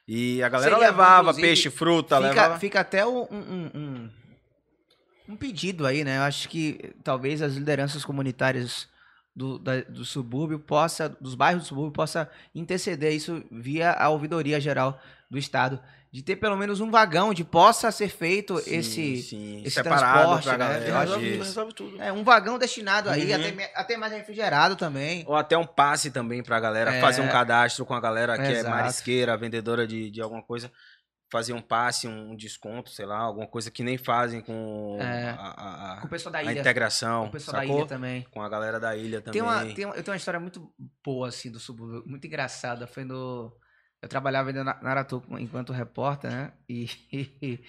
[0.09, 2.59] E a galera Seria levava peixe, fruta, Fica, levava.
[2.59, 4.11] fica até um, um, um-
[5.29, 6.19] um pedido aí, né?
[6.19, 8.89] Eu acho que talvez as lideranças comunitárias
[9.37, 14.61] do, da- do subúrbio possa, dos bairros do subúrbio possa interceder isso via a ouvidoria
[14.61, 15.79] geral do estado,
[16.13, 20.19] de ter pelo menos um vagão onde possa ser feito Sim, esse sim, esse separado
[20.41, 20.59] transporte, pra né?
[20.59, 20.99] galera.
[20.99, 22.03] Acho resolve, resolve tudo.
[22.03, 23.37] é, um vagão destinado aí, Uhum.
[23.37, 25.25] até, me- até mais refrigerado também.
[25.29, 27.01] Ou até um passe também pra galera É.
[27.01, 28.71] fazer um cadastro com a galera que é Exato.
[28.75, 30.71] marisqueira, vendedora de, de alguma coisa.
[31.33, 35.31] Fazer um passe, um desconto, sei lá, alguma coisa que nem fazem com É.
[35.31, 36.59] a, a- a- Com o pessoal da a ilha.
[36.61, 37.23] integração.
[37.23, 37.79] Com o pessoal da sacou?
[37.79, 38.27] ilha também.
[38.33, 39.35] Com a galera da ilha também.
[39.35, 40.73] Tem uma, tem uma- eu tenho uma história muito
[41.05, 42.85] boa, assim, do subúrbio, muito engraçada.
[42.89, 43.53] Foi no.
[44.03, 46.53] Eu trabalhava ainda na, Aratu enquanto repórter, né?
[46.69, 46.89] E,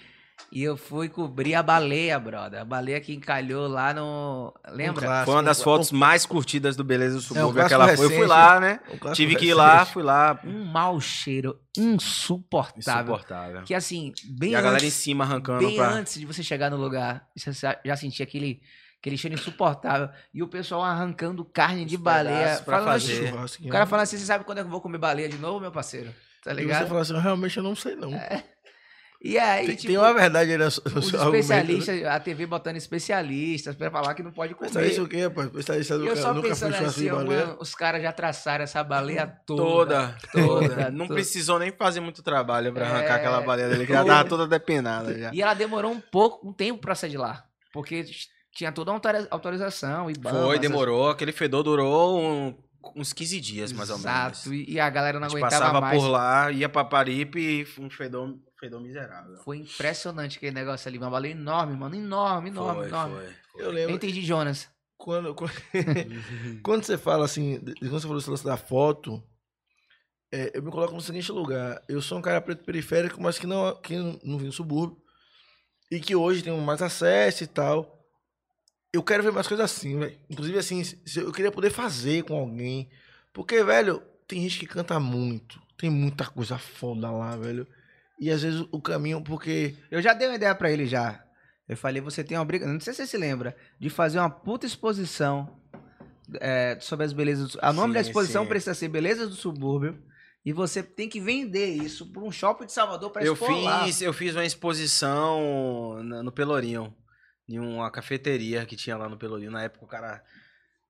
[0.50, 2.62] e eu fui cobrir a baleia, brother.
[2.62, 4.52] A baleia que encalhou lá no.
[4.70, 5.02] Lembra?
[5.06, 5.26] clássico.
[5.26, 7.52] Foi uma das Um- fotos mais curtidas do Beleza do Subúrbio.
[7.54, 8.06] clássico aquela foi.
[8.06, 8.28] Eu fui recente.
[8.28, 8.80] lá, né?
[9.14, 9.58] Tive que ir recente.
[9.58, 10.40] lá, fui lá.
[10.44, 13.02] Um mau cheiro insuportável.
[13.02, 13.62] Insuportável.
[13.64, 15.88] Que assim, bem E a galera em antes, cima arrancando bem pra.
[15.90, 18.60] antes de você chegar no lugar, você já já sentia aquele,
[19.02, 20.08] aquele cheiro insuportável.
[20.32, 22.38] E o pessoal arrancando carne de Os baleia.
[22.38, 23.34] pedaços pra Falando fazer.
[23.36, 25.38] assim, o cara falando assim, você sabe quando é que eu vou comer baleia de
[25.38, 26.14] novo, meu parceiro?
[26.44, 26.86] Tá E você ligado?
[26.88, 28.12] fala assim, realmente eu não sei não.
[29.24, 32.08] E aí, tem, tipo, tem uma verdade aí nessa- os né?
[32.08, 34.66] a TV botando especialistas pra falar que não pode comer.
[34.66, 35.46] Especialista o quê, rapaz?
[35.46, 37.46] Especialista do eu cara, só nunca fui pensando assim, de ó, baleia.
[37.46, 39.62] mano, os caras já traçaram essa baleia toda.
[39.62, 40.68] Toda, toda.
[40.68, 41.14] toda, Não toda.
[41.14, 44.12] precisou nem fazer muito trabalho pra arrancar É, aquela baleia dele, que já toda.
[44.12, 45.30] tava toda depenada já.
[45.32, 47.44] E ela demorou um pouco, um tempo pra sair de lá.
[47.72, 48.04] Porque
[48.52, 51.08] tinha toda uma autori- autorização e Foi, demorou.
[51.10, 52.54] Aquele fedor durou um-
[52.96, 54.10] uns 15 dias, mais ou menos.
[54.46, 54.54] Exato.
[54.54, 55.98] E, a galera não a gente aguentava passava mais.
[56.02, 57.38] por lá, ia pra Paripe
[57.78, 59.36] e um fedor, fedor miserável.
[59.44, 60.98] Foi impressionante aquele negócio ali.
[60.98, 61.94] Uma baleia enorme, mano.
[61.94, 63.14] Enorme, enorme, Foi, enorme.
[63.16, 63.62] foi, foi.
[63.64, 64.68] Eu lembro, Entendi, Jonas.
[64.98, 65.52] quando, quando,
[66.62, 69.22] quando você fala assim, quando você falou esse lance da foto,
[70.32, 71.80] é, eu me coloco no seguinte lugar.
[71.88, 74.96] Eu sou um cara preto periférico, mas que não, que não, não vim no subúrbio.
[75.90, 78.01] E que hoje tenho mais acesso e tal.
[78.92, 80.18] Eu quero ver mais coisas assim, velho.
[80.28, 80.82] Inclusive, assim,
[81.16, 82.88] eu queria poder fazer com alguém.
[83.32, 85.60] Porque, velho, tem gente que canta muito.
[85.78, 87.66] Tem muita coisa foda lá, velho.
[88.20, 89.74] E às vezes o caminho, porque.
[89.90, 91.24] Eu já dei uma ideia pra ele já.
[91.68, 94.28] Eu falei, você tem uma briga, não sei se você se lembra, de fazer uma
[94.28, 95.48] puta exposição
[96.40, 97.52] é, sobre as belezas.
[97.52, 98.48] do- O nome da exposição sim.
[98.48, 99.98] precisa ser Belezas do Subúrbio.
[100.44, 103.84] E você tem que vender isso para um shopping de Salvador para Eu expor lá.
[103.84, 106.92] fiz, eu fiz uma exposição no Pelourinho,
[107.48, 109.50] em uma cafeteria que tinha lá no Pelourinho.
[109.50, 110.22] Na época o cara,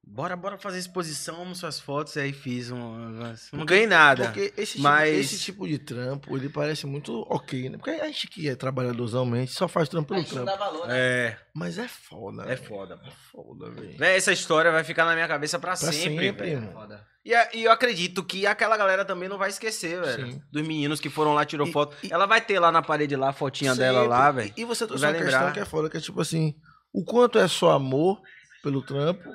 [0.05, 3.23] bora, bora fazer exposição, amo suas fotos, e aí fiz um...
[3.53, 4.27] Não ganhei nada.
[4.27, 7.79] Porque esse, tipo, Mas- esse tipo de trampo, ele parece muito ok, né?
[7.79, 10.47] Porque a gente que é trabalhadorzão, mesmo, a gente só faz trampo pelo trampo.
[10.47, 10.95] dá valor, né?
[10.99, 12.57] É, Mas é foda, é né?
[12.57, 12.97] foda.
[12.99, 13.07] pô.
[13.07, 14.05] É foda, velho.
[14.05, 16.53] Essa história vai ficar na minha cabeça pra, Pra sempre, sempre, velho.
[16.59, 16.73] irmão.
[16.73, 17.12] Foda.
[17.25, 20.33] E, e eu acredito que aquela galera também não vai esquecer, velho.
[20.33, 20.43] Sim.
[20.51, 21.97] Dos meninos que foram lá, tirou E- foto.
[22.03, 24.53] e- Ela vai ter lá na parede lá a fotinha dela lá, velho.
[24.57, 25.53] E, você trouxe uma questão lembrar.
[25.53, 26.55] que é foda, que é tipo assim,
[26.93, 28.21] o quanto é só amor
[28.63, 29.35] pelo trampo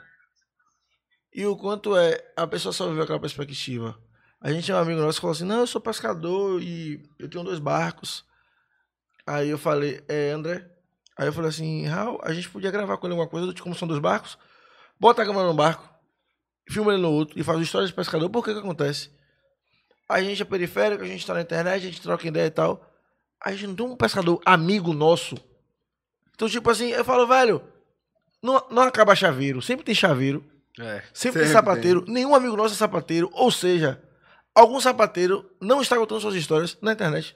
[1.33, 3.97] e o quanto é a pessoa só viveu aquela perspectiva.
[4.41, 7.29] A gente é um amigo nosso que falou assim, não, eu sou pescador e eu
[7.29, 8.23] tenho dois barcos.
[9.25, 10.69] Aí eu falei, é, André?
[11.17, 13.73] Aí eu falei assim, Raul, a gente podia gravar com ele alguma coisa, de como
[13.75, 14.37] são dois barcos,
[14.99, 15.89] bota a câmera no barco,
[16.69, 19.09] filma ele no outro e faz uma história de pescador, por que que acontece?
[20.09, 22.85] A gente é periférico, a gente tá na internet, a gente troca ideia e tal.
[23.43, 25.35] A gente não tem um pescador amigo nosso.
[26.33, 27.61] Então, tipo assim, eu falo, velho,
[28.41, 30.43] não, não acaba chaveiro, sempre tem chaveiro,
[30.79, 31.01] É.
[31.13, 34.01] sempre, tem sapateiro, nenhum amigo nosso é sapateiro, ou seja,
[34.53, 37.35] algum sapateiro não está contando suas histórias na internet.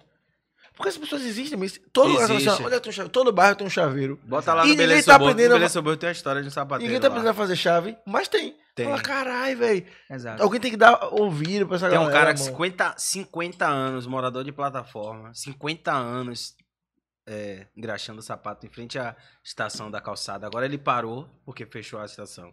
[0.82, 2.64] Porque as pessoas existem, mas todo lugar Existe.
[2.64, 4.20] olha, tem um chaveiro, todo bairro tem um chaveiro.
[4.24, 5.32] Bota lá E no ninguém Beleza tá Suburbo.
[5.32, 7.14] aprendendo No a- Beleza tem uma história de um sapateiro Ninguém tá lá.
[7.14, 8.56] aprendendo a fazer chave, mas tem.
[8.76, 8.86] Tem.
[8.86, 9.86] Fala, caralho, velho.
[10.10, 10.42] Exato.
[10.44, 12.20] Alguém tem que dar ouvido pra essa Tem um galera.
[12.20, 12.52] cara de mano.
[12.54, 16.56] 50, 50 anos, morador de plataforma, 50 anos
[17.28, 20.48] é, engraxando o sapato em frente à estação da calçada.
[20.48, 22.52] Agora ele parou porque fechou a estação.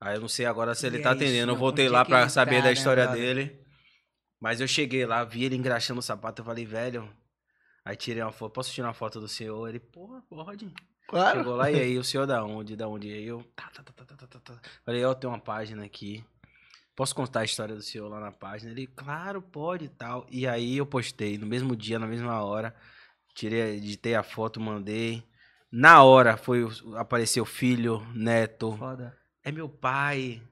[0.00, 1.50] Aí eu não sei agora se ele E tá é isso, atendendo.
[1.50, 3.22] Eu onde voltei lá ele saber tá, da né, história brother?
[3.22, 3.60] dele.
[4.40, 7.08] Mas eu cheguei lá, vi ele engraxando o sapato, eu falei, velho.
[7.84, 9.68] Aí tirei uma foto, posso tirar uma foto do senhor?
[9.68, 10.72] Ele, porra, pode.
[11.08, 11.38] Claro.
[11.38, 12.76] Chegou lá, e aí, o senhor da onde?
[12.76, 13.12] Da onde?
[13.12, 14.60] Aí eu, tá, tá, tá, tá, tá, tá, tá.
[14.84, 16.24] Falei, ó, tem uma página aqui.
[16.94, 18.70] Posso contar a história do senhor lá na página?
[18.70, 20.26] Ele, claro, pode e tal.
[20.30, 22.74] E aí eu postei, no mesmo dia, na mesma hora.
[23.34, 25.26] Tirei, editei a foto, mandei.
[25.70, 28.76] Na hora foi o- apareceu filho, neto.
[28.76, 29.16] Foda.
[29.42, 30.42] É meu pai.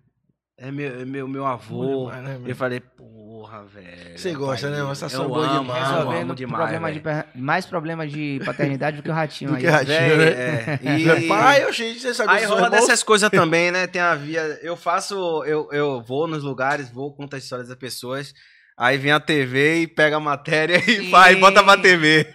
[0.63, 2.11] É meu, é meu, meu avô.
[2.11, 2.49] demais, né, meu?
[2.51, 4.19] Eu falei, porra, velho.
[4.19, 4.87] Você gosta, pai, né?
[4.89, 5.83] Sensação eu amo, demais.
[5.89, 7.03] amo, Resolvendo amo demais, problema de
[7.41, 9.63] mais problema de paternidade do que o ratinho Do aí.
[9.63, 9.97] que ratinho.
[9.97, 10.79] Véi, né?
[10.85, 13.87] é, e- Pai, eu gente, você sabe Aí disso, rola dessas coisas também, né?
[13.87, 14.43] Tem a via.
[14.61, 15.15] Eu faço.
[15.45, 18.35] Eu, eu vou nos lugares, vou contar as histórias das pessoas.
[18.81, 22.33] Aí vem a TV e pega a matéria e vai, bota pra TV.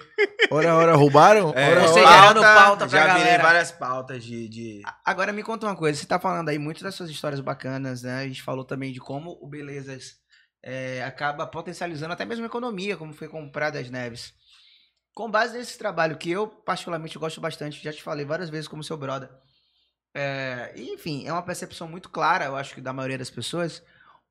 [0.51, 1.51] Ora, ora, roubaram?
[1.55, 2.21] É, ora, Você ora.
[2.21, 3.43] gerando pauta pra já virei galera.
[3.43, 4.47] várias pautas de.
[4.47, 4.81] de...
[5.03, 8.19] Agora me conta uma coisa, você tá falando aí muitas das suas histórias bacanas, né?
[8.19, 10.17] A gente falou também de como o Belezas
[10.63, 14.31] é, acaba potencializando até mesmo a economia, como foi com Praia das Neves.
[15.15, 18.83] Com base nesse trabalho que eu particularmente gosto bastante, já te falei várias vezes como
[18.83, 19.29] seu brother.
[20.13, 23.81] É, enfim, é uma percepção muito clara, eu acho que da maioria das pessoas.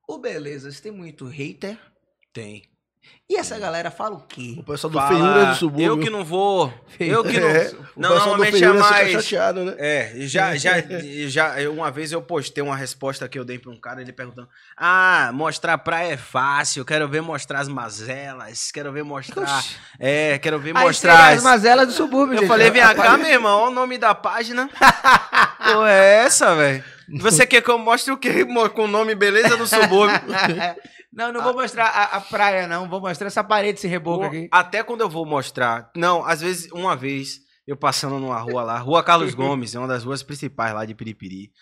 [0.07, 1.77] O Belezas tem muito hater.
[2.35, 2.63] Tem.
[3.27, 4.55] E essa galera fala o quê?
[4.59, 5.85] O pessoal do Fala, Feiura do Subúrbio.
[5.87, 6.71] Eu que não vou.
[6.99, 7.47] Eu que não.
[7.47, 9.11] É, o Não, do normalmente é mais.
[9.13, 9.73] chateado, né?
[9.79, 10.73] É, já, já,
[11.27, 14.47] já, uma vez eu postei uma resposta que eu dei pra um cara, ele perguntando:
[14.77, 19.57] Ah, mostrar praia é fácil, quero ver mostrar as mazelas, quero ver mostrar.
[19.57, 19.75] Oxi.
[19.99, 21.29] É, quero ver Aí mostrar.
[21.29, 22.47] as- as mazelas do subúrbio, Eu gente.
[22.47, 24.69] falei, vem cá, meu irmão, olha o nome da página.
[25.73, 26.83] Pô, é essa, velho?
[27.21, 28.45] Você quer que eu mostre o quê?
[28.75, 30.19] Com o nome Beleza do Subúrbio?
[31.15, 32.89] Não, não vou mostrar a, a praia, não.
[32.89, 34.49] Vou mostrar essa parede, esse reboco aqui.
[34.51, 35.89] Até quando eu vou mostrar.
[35.95, 39.87] Não, às vezes, uma vez, eu passando numa rua lá, Rua Carlos Gomes, é uma
[39.87, 41.53] das ruas principais lá de Piripiri.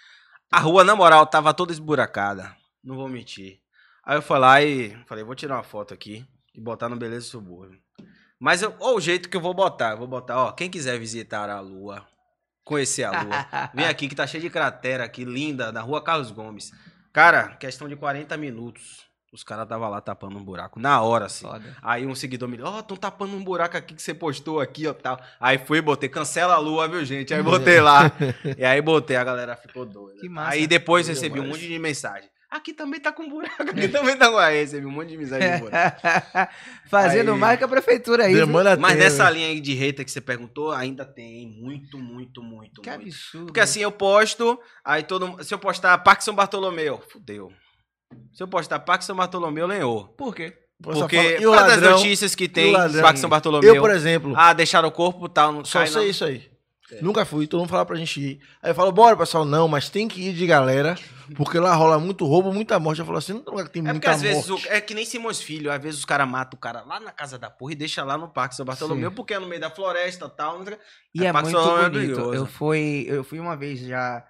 [0.52, 2.56] A rua, na moral, tava toda esburacada.
[2.84, 3.60] Não vou mentir.
[4.04, 6.26] Aí eu fui lá e falei, vou tirar uma foto aqui
[6.56, 7.80] e botar no Beleza do Subúrbio.
[8.40, 11.00] Mas eu, ó, o jeito que eu vou botar, eu vou botar, ó, quem quiser
[11.00, 12.06] visitar a lua,
[12.66, 16.32] conhecer a lua, vem aqui que tá cheio de cratera aqui, linda, na rua Carlos
[16.32, 16.72] Gomes.
[17.14, 21.46] Cara, questão de 40 minutos, os caras tava lá tapando um buraco, na hora, assim.
[21.48, 21.76] Foda.
[21.82, 24.86] Aí um seguidor me disse, ó, tão tapando um buraco aqui que você postou aqui,
[24.88, 25.20] ó, tal.
[25.40, 27.34] Aí fui e botei, cancela a lua, viu, gente?
[27.34, 28.12] Aí botei lá.
[28.58, 30.20] e aí botei, a galera ficou doida.
[30.22, 30.52] Que massa.
[30.52, 32.30] Aí depois recebi um monte de mensagem.
[32.52, 34.38] Aqui também tá com buraco, aqui também tá com...
[34.38, 36.00] Aí recebi um monte de mensagem de buraco.
[36.88, 38.34] Fazendo Aí- mais que a prefeitura aí.
[38.36, 38.46] viu?
[38.46, 39.04] Demanda Mas tempo.
[39.04, 43.02] nessa linha aí de hater que você perguntou, ainda tem muito, muito, muito, Que muito.
[43.08, 43.46] absurdo.
[43.48, 47.52] Porque assim, eu posto, aí todo mundo- Se eu postar Parque São Bartolomeu, fudeu.
[48.34, 50.08] Se eu postar Parque São Bartolomeu, lenhou.
[50.10, 50.54] Por quê?
[50.82, 51.92] Porque fala, e o causa das ladrão?
[51.98, 53.02] notícias que E tem, ladrão?
[53.02, 53.76] Parque São Bartolomeu.
[53.76, 56.10] Eu, por exemplo, Ah, deixaram o corpo tal, não só cai, sei não.
[56.10, 56.52] isso aí.
[56.92, 57.02] É.
[57.02, 58.40] Nunca fui, todo mundo fala pra gente ir.
[58.62, 60.96] Aí eu falo, bora, pessoal, não, mas tem que ir de galera,
[61.36, 63.00] porque lá rola muito roubo, muita morte.
[63.00, 64.68] Eu falo assim, não tem lugar que tem É porque muita às vezes, morte.
[64.68, 67.12] o- é que nem Simões Filho, às vezes os caras matam o cara lá na
[67.12, 69.16] casa da porra e deixa lá no Parque São Bartolomeu, Sim.
[69.16, 70.60] porque é no meio da floresta tal.
[70.60, 70.78] o quê.
[71.16, 71.92] E É, é, muito é bonito.
[71.94, 72.34] perigoso.
[72.36, 74.24] eu, fui, eu fui uma vez já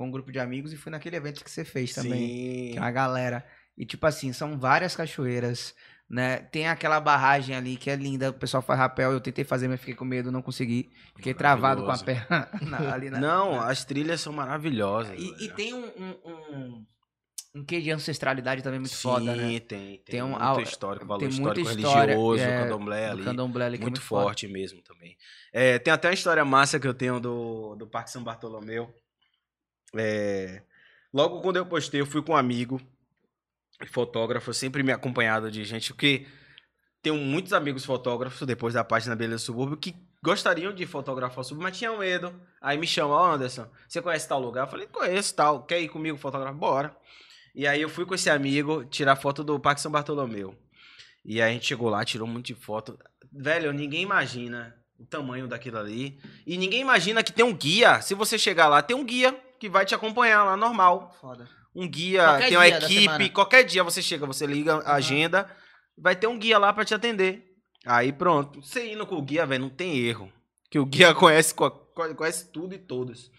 [0.00, 2.26] com um grupo de amigos e fui naquele evento que você fez também.
[2.72, 2.76] Sim.
[2.78, 3.44] É uma galera.
[3.76, 5.74] E tipo assim, são várias cachoeiras,
[6.08, 6.38] né?
[6.38, 9.12] Tem aquela barragem ali que é linda, o pessoal faz rapel.
[9.12, 10.90] Eu tentei fazer, mas fiquei com medo, não consegui.
[11.16, 13.20] Fiquei travado com a perna na- ali na.
[13.20, 15.14] Não, na- as trilhas são maravilhosas.
[15.20, 16.86] E, e tem um, um, um,
[17.56, 19.60] um quê de ancestralidade também muito Sim, foda, né?
[19.60, 19.98] tem, tem.
[19.98, 23.24] Tem um- muito histórico, valor tem histórico história, religioso, é, o candomblé Do ali.
[23.24, 24.22] candomblé ali, muito, é muito foda.
[24.24, 25.14] forte mesmo também.
[25.52, 28.90] É, tem até uma história massa que eu tenho do, do Parque São Bartolomeu.
[29.96, 30.62] É,
[31.12, 32.80] logo quando eu postei, eu fui com um amigo,
[33.88, 36.26] fotógrafo, sempre me acompanhado de gente, porque
[37.02, 41.68] tenho muitos amigos fotógrafos, depois da página Beleza Subúrbio, que gostariam de fotografar o subúrbio,
[41.68, 42.34] mas tinham medo.
[42.60, 44.66] Aí me chamam, ó Anderson, você conhece tal lugar?
[44.66, 46.54] Eu falei, conheço tal, quer ir comigo fotografar?
[46.54, 46.96] Bora.
[47.54, 50.54] E aí eu fui com esse amigo tirar foto do Parque São Bartolomeu.
[51.24, 52.98] E aí a gente chegou lá, tirou um monte de foto.
[53.32, 56.20] Velho, ninguém imagina o tamanho daquilo ali.
[56.46, 58.00] E ninguém imagina que tem um guia.
[58.02, 61.14] Se você chegar lá, tem um guia que vai te acompanhar lá, normal.
[61.20, 61.48] Foda.
[61.76, 63.30] Um guia, Qualquer tem uma equipe.
[63.30, 65.48] Qualquer dia você chega, você liga a agenda,
[65.96, 67.44] vai ter um guia lá pra te atender.
[67.86, 68.60] Aí pronto.
[68.62, 70.32] Você indo com o guia, velho, não tem erro.
[70.70, 73.30] Que o guia conhece, co- co- conhece tudo e todos.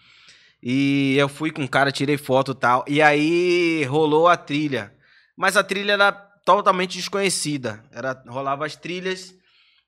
[0.64, 2.86] E eu fui com o cara, tirei foto e tal.
[2.88, 4.94] E aí rolou a trilha.
[5.36, 7.84] Mas a trilha era totalmente desconhecida.
[7.92, 9.34] Era, rolava as trilhas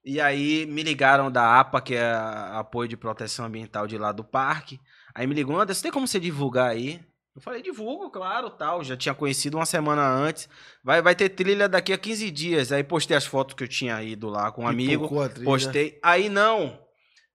[0.06, 4.12] E aí me ligaram da APA, que é a Apoio de Proteção Ambiental de lá
[4.12, 4.80] do parque.
[5.16, 7.00] Aí me ligou, Anderson, tem como você divulgar aí?
[7.36, 8.84] Eu falei, divulgo, claro, tal.
[8.84, 10.48] Já tinha conhecido uma semana antes.
[10.84, 12.72] Vai, vai ter trilha daqui a 15 dias.
[12.72, 15.10] Aí postei as fotos que eu tinha ido lá com um amigo.
[15.44, 16.00] Postei.
[16.04, 16.80] Aí não.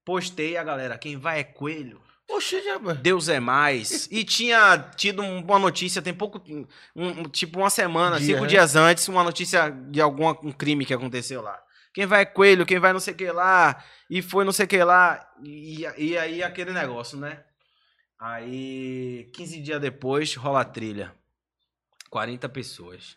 [0.05, 0.97] Postei a galera.
[0.97, 2.01] Quem vai é coelho.
[2.31, 2.76] Oxe, já...
[2.95, 4.07] Deus é mais.
[4.12, 6.41] E tinha tido um- uma notícia, tem pouco.
[6.95, 8.49] um- tipo uma semana, Dia, cinco né?
[8.49, 11.59] dias antes, uma notícia de algum um crime que aconteceu lá.
[11.93, 13.83] Quem vai é coelho, quem vai não sei o que lá.
[14.11, 15.26] E foi não sei o que lá.
[15.43, 17.41] E, e aí aquele negócio, né?
[18.19, 21.14] Aí, 15 dias depois, rola a trilha.
[22.11, 23.16] 40 pessoas.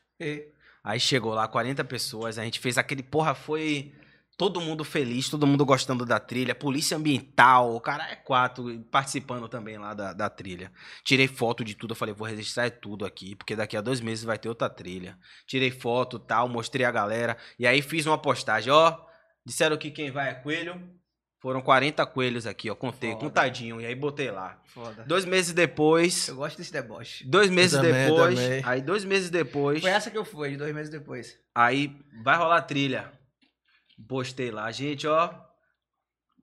[0.83, 3.93] Aí chegou lá, 40 pessoas, a gente fez aquele, porra, foi
[4.37, 9.47] todo mundo feliz, todo mundo gostando da trilha, polícia ambiental, o cara é quatro, participando
[9.47, 10.71] também lá da, da trilha.
[11.03, 14.23] Tirei foto de tudo, eu falei, vou registrar tudo aqui, porque daqui a dois meses
[14.23, 15.17] vai ter outra trilha.
[15.45, 18.99] Tirei foto tal, mostrei a galera, e aí fiz uma postagem, ó,
[19.45, 20.81] disseram que quem vai é coelho,
[21.41, 23.25] foram 40 coelhos aqui, ó, contei, Foda.
[23.25, 24.61] contadinho, e aí botei lá.
[24.65, 25.03] Foda.
[25.07, 27.25] Dois meses depois, Eu gosto desse deboche.
[27.27, 28.61] dois meses também, depois, também.
[28.63, 29.81] aí dois meses depois...
[29.81, 31.35] Foi essa que eu fui, de dois meses depois.
[31.55, 33.11] Aí vai rolar trilha.
[34.07, 35.33] Postei lá, gente, ó.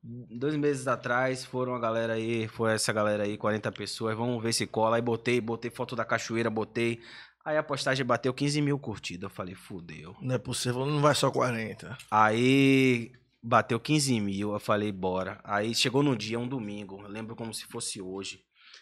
[0.03, 4.53] Dois meses atrás foram a galera aí, foi essa galera aí, 40 pessoas, vamos ver
[4.53, 4.97] se cola.
[4.97, 7.01] Aí botei, botei foto da cachoeira, botei.
[7.45, 9.25] Aí a postagem bateu 15 mil curtidas.
[9.25, 10.17] Eu falei, fudeu.
[10.21, 11.97] Não é possível, não vai só 40.
[12.11, 13.13] Aí
[13.49, 15.41] bateu 15 mil, eu falei, bora.
[15.43, 18.41] Aí chegou no dia, um domingo, lembro como se fosse hoje.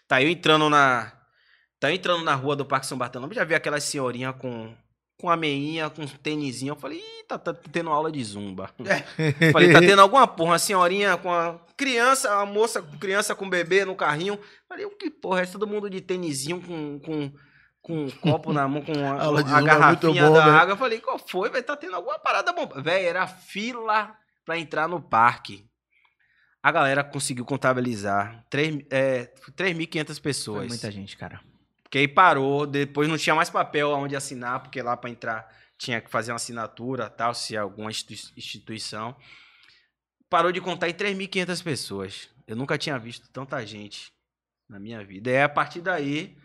[0.08, 1.12] Tá eu entrando na.
[1.78, 4.74] Tá eu entrando na rua do Parque São Bartolomeu, já vi aquelas senhorinha com.
[5.18, 6.72] Com a meinha, com um tênisinho.
[6.72, 8.70] Eu falei, ih, tá, tá tendo aula de zumba.
[9.50, 13.48] falei, tá tendo alguma porra, uma senhorinha com a criança, a moça com criança com
[13.48, 14.38] bebê no carrinho.
[14.68, 17.32] Falei, o que porra, é todo mundo de tênisinho com, com,
[17.80, 20.52] com um copo na mão, com a, a é garrafinha bom, da né?
[20.52, 20.74] água.
[20.74, 21.64] Eu falei, qual foi, velho?
[21.64, 22.68] Tá tendo alguma parada bom.
[22.82, 24.14] Velho, era fila
[24.46, 25.68] pra entrar no parque.
[26.62, 30.58] A galera conseguiu contabilizar três- é, 3.500 pessoas.
[30.60, 31.40] Foi muita gente, cara.
[31.82, 35.46] Porque aí parou, depois não tinha mais papel onde assinar, porque lá pra entrar
[35.78, 39.14] tinha que fazer uma assinatura, tal, se alguma institui- instituição.
[40.28, 42.28] Parou de contar em 3.500 pessoas.
[42.46, 44.12] Eu nunca tinha visto tanta gente
[44.68, 45.30] na minha vida.
[45.30, 46.36] E aí, a partir daí,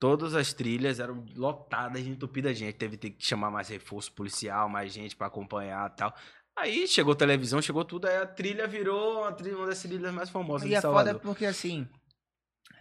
[0.00, 2.74] todas as trilhas eram lotadas, entupidas de gente.
[2.76, 6.12] Teve que chamar mais reforço policial, mais gente pra acompanhar tal.
[6.60, 10.28] Aí chegou televisão, chegou tudo, aí a trilha virou uma, trilha, uma das trilhas mais
[10.28, 11.12] famosas E de é Salvador.
[11.14, 11.86] foda porque, assim,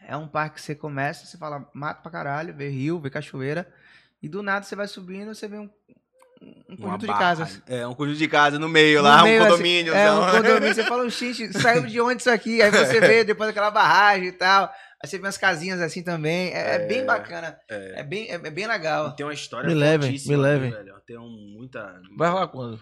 [0.08, 3.72] é um parque que você começa, você fala, mato pra caralho, vê rio, vê cachoeira,
[4.22, 5.70] e do nada você vai subindo, você vê um,
[6.70, 7.62] um conjunto de casas.
[7.68, 9.94] É, um conjunto de casa no meio No lá, meio, um assim, condomínio.
[9.94, 10.74] É, um condomínio.
[10.74, 12.62] Você fala, gente, saiu de onde isso aqui?
[12.62, 14.72] Aí você vê depois aquela barragem e tal.
[15.02, 16.52] Aí você vê umas casinhas assim também.
[16.52, 17.58] É, é bem bacana.
[17.70, 19.16] É, bem, é, é bem legal.
[19.16, 20.72] Tem uma história Me levem, fortíssima me levem.
[20.72, 20.96] velho.
[21.06, 22.02] Tem um, muita...
[22.18, 22.80] Vai rolar quando?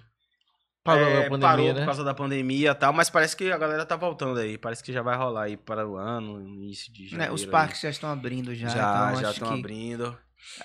[0.85, 1.79] Parou É, pandemia, parou né?
[1.79, 4.55] por causa da pandemia e tal, mas parece que a galera tá voltando aí.
[4.55, 7.33] Parece que já vai rolar aí para o ano, início de Né, janeiro.
[7.33, 7.47] Os aí.
[7.49, 8.67] parques já estão abrindo já.
[8.67, 10.15] já então já estão que- abrindo.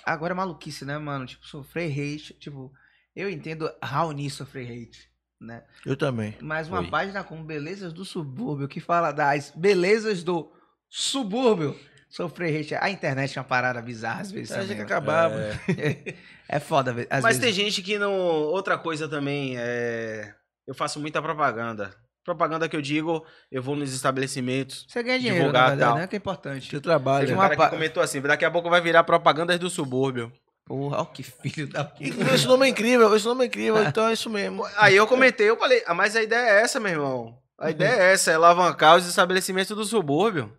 [0.05, 1.25] Agora é maluquice, né, mano?
[1.25, 2.35] Tipo, sofrer hate.
[2.35, 2.71] Tipo,
[3.15, 5.09] eu entendo Raoni sofrer hate,
[5.39, 5.63] né?
[5.83, 6.35] Eu também.
[6.39, 6.87] Mas uma Oi.
[6.91, 10.51] página como Belezas do Subúrbio, que fala das belezas do
[10.87, 11.75] subúrbio,
[12.11, 12.75] sofrer hate.
[12.75, 14.51] A internet é uma parada bizarra às vezes.
[14.51, 15.29] A gente também, tem que acabar.
[15.29, 15.43] mano.
[15.77, 16.13] É,
[16.53, 17.41] É foda, às mas vezes.
[17.41, 18.11] tem gente que não...
[18.13, 20.33] Outra coisa também, é...
[20.67, 21.95] eu faço muita propaganda.
[22.25, 24.85] Propaganda que eu digo, eu vou nos estabelecimentos.
[24.87, 25.97] Você ganha dinheiro, divulgar verdade, tal.
[25.99, 26.07] né?
[26.07, 26.69] Que é importante.
[26.69, 27.25] Você trabalha.
[27.25, 29.69] Tem um Uma cara pa- que comentou assim, daqui a pouco vai virar propagandas do
[29.69, 30.31] subúrbio.
[30.65, 32.03] Porra, ó que filho da puta.
[32.35, 34.63] Esse nome é incrível, esse nome é incrível, então é isso mesmo.
[34.77, 37.37] Aí eu comentei, eu falei, ah, mas a ideia é essa, meu irmão.
[37.57, 40.51] A ideia é essa, é alavancar os estabelecimentos do subúrbio.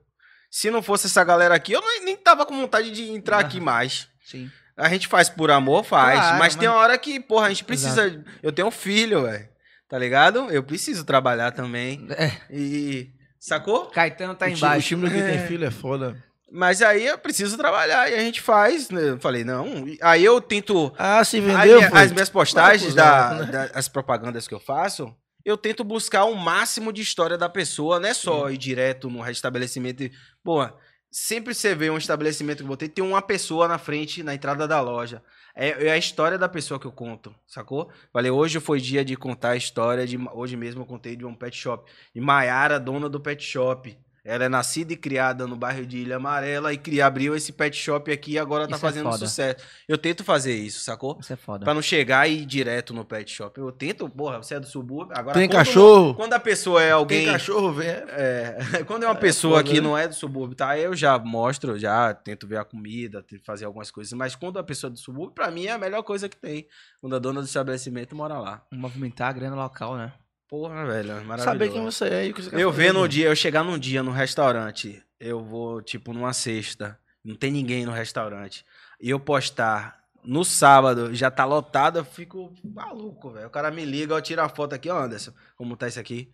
[0.54, 3.58] Se não fosse essa galera aqui, eu nem, nem tava com vontade de entrar aqui
[3.58, 4.06] mais.
[4.22, 4.50] Sim.
[4.76, 6.18] A gente faz por amor, faz.
[6.20, 8.22] Claro, mas, tem mas- uma hora que, porra, a gente precisa.
[8.42, 9.48] Eu tenho um filho, velho.
[9.88, 10.50] Tá ligado?
[10.50, 12.06] Eu preciso trabalhar também.
[12.10, 13.10] É, E.
[13.40, 13.86] Sacou?
[13.86, 14.88] Caetano tá o, ti- o embaixo.
[14.88, 15.46] time do que tem É.
[15.46, 16.22] filho é foda.
[16.54, 18.90] Mas aí eu preciso trabalhar e a gente faz.
[18.90, 19.08] né?
[19.10, 19.88] Eu falei, não.
[19.88, 20.92] e- Aí eu tento.
[20.98, 23.52] Ah, se As, vendeu, minha- as minhas postagens, da, Maracujá, né?
[23.52, 25.14] da- as propagandas que eu faço,
[25.44, 29.28] eu tento buscar o máximo de história da pessoa, não é só ir direto no
[29.30, 30.02] estabelecimento.
[30.02, 30.12] e-
[30.42, 30.68] Pô,
[31.10, 34.66] sempre você vê um estabelecimento que eu botei, tem uma pessoa na frente, na entrada
[34.66, 35.22] da loja.
[35.54, 37.90] É, é a história da pessoa que eu conto, sacou?
[38.12, 40.16] Falei, hoje foi dia de contar a história de.
[40.32, 41.90] Hoje mesmo eu contei de um pet shop.
[42.14, 43.96] E Maiara, dona do pet shop.
[44.24, 47.76] Ela é nascida e criada no bairro de Ilha Amarela e cria, abriu esse pet
[47.76, 49.26] shop aqui e agora tá Isso é fazendo foda.
[49.26, 49.64] sucesso.
[49.88, 51.18] Eu tento fazer isso, sacou?
[51.20, 51.64] Isso é foda.
[51.64, 53.58] Pra não chegar e ir direto no pet shop.
[53.58, 55.12] Eu tento, porra, você é do subúrbio.
[55.18, 56.14] Agora, Tem quando- cachorro?
[56.14, 57.24] Quando a pessoa é alguém.
[57.24, 57.88] Tem cachorro, vem.
[57.88, 59.88] É, quando é uma pessoa foda, que né?
[59.88, 60.78] não é do subúrbio, tá?
[60.78, 64.12] Eu já mostro, já tento ver a comida, tento fazer algumas coisas.
[64.12, 66.68] Mas quando a pessoa é do subúrbio, pra mim é a melhor coisa que tem.
[67.00, 68.62] Quando a dona do estabelecimento mora lá.
[68.72, 70.12] Movimentar a grana local, né?
[70.52, 71.44] Porra, velho, é maravilhoso.
[71.44, 73.34] Saber quem você é e o que você quer Eu fazer, vendo um dia, eu
[73.34, 78.62] chegar num dia no restaurante, eu vou, tipo, numa sexta, não tem ninguém no restaurante,
[79.00, 83.46] e eu postar no sábado, já tá lotado, eu fico maluco, velho.
[83.46, 86.30] O cara me liga, eu tiro a foto aqui, ó, Anderson, como tá isso aqui?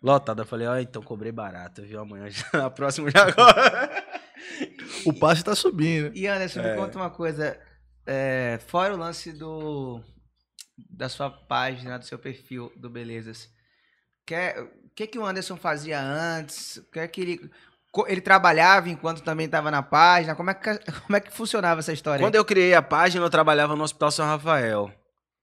[0.00, 0.42] Lotado.
[0.42, 1.98] Eu falei, ó, então cobrei barato, viu?
[1.98, 4.04] Amanhã, já, a próxima já agora.
[5.04, 6.16] O passe tá subindo.
[6.16, 6.70] E Anderson, É.
[6.70, 7.58] me conta uma coisa.
[8.06, 10.00] é, fora o lance do
[10.78, 13.55] da sua página, do seu perfil do Belezas,
[14.26, 16.78] quer- o que, que o Anderson fazia antes?
[16.78, 17.50] O que ele,
[18.06, 20.34] ele trabalhava enquanto também estava na página?
[20.34, 22.24] Como é, que, como é que funcionava essa história?
[22.24, 24.92] Quando eu criei a página, eu trabalhava no Hospital São Rafael.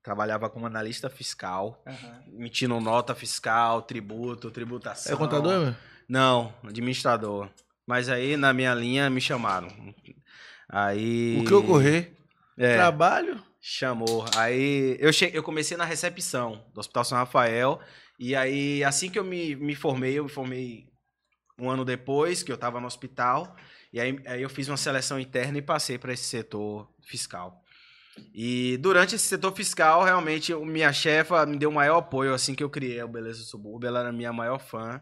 [0.03, 2.23] Trabalhava como analista fiscal, Aham.
[2.33, 5.13] emitindo nota fiscal, tributo, tributação.
[5.13, 5.73] É contador?
[6.09, 7.49] Não, administrador.
[7.87, 9.69] Mas aí na minha linha me chamaram.
[10.69, 11.39] Aí.
[11.41, 12.11] O que ocorrer?
[12.57, 13.41] É, Trabalho?
[13.61, 14.25] chamou.
[14.35, 15.31] Aí eu, che...
[15.33, 17.79] eu comecei na recepção do Hospital São Rafael.
[18.23, 20.87] E aí, assim que eu me, me formei, eu me formei
[21.59, 23.53] um ano depois, que eu estava no hospital.
[23.91, 27.61] E aí, aí eu fiz uma seleção interna e passei para esse setor fiscal.
[28.33, 32.63] E durante esse setor fiscal, realmente, minha chefa me deu o maior apoio assim que
[32.63, 33.89] eu criei o Beleza do Subúrbio.
[33.89, 35.01] Ela era minha maior fã.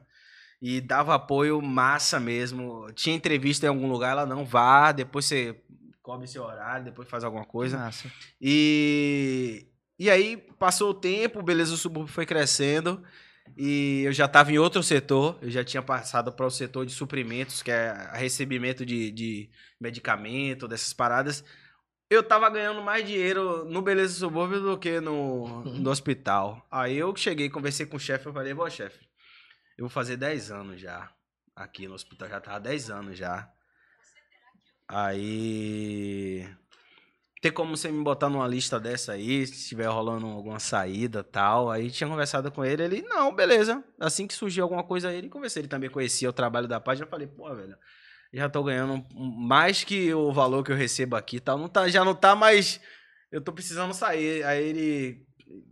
[0.59, 2.91] E dava apoio massa mesmo.
[2.95, 5.61] Tinha entrevista em algum lugar, ela não vá, depois você
[6.01, 7.77] cobre seu horário, depois faz alguma coisa.
[7.77, 8.11] Massa.
[8.41, 9.67] E,
[10.01, 13.03] e aí passou o tempo, o Beleza do Subúrbio foi crescendo
[13.55, 16.91] e eu já estava em outro setor, eu já tinha passado para o setor de
[16.91, 21.43] suprimentos, que é recebimento de, de medicamento, dessas paradas.
[22.09, 26.65] Eu tava ganhando mais dinheiro no Beleza Subúrbio do que no, no hospital.
[26.71, 29.05] Aí eu cheguei, conversei com o chefe, eu falei, bom, chefe,
[29.77, 31.13] eu vou fazer 10 anos já
[31.55, 33.47] aqui no hospital, já tava 10 anos já.
[34.87, 36.49] Aí.
[37.41, 41.71] Tem como você me botar numa lista dessa aí, se estiver rolando alguma saída tal.
[41.71, 43.83] Aí tinha conversado com ele, ele, não, beleza.
[43.99, 45.61] Assim que surgiu alguma coisa aí, ele conversei.
[45.61, 47.07] Ele também conhecia o trabalho da página.
[47.07, 47.75] Eu falei, pô, velho,
[48.31, 51.57] já tô ganhando mais que o valor que eu recebo aqui e tal.
[51.57, 52.79] Não tá, já não tá mais.
[53.31, 54.43] Eu tô precisando sair.
[54.43, 55.25] Aí ele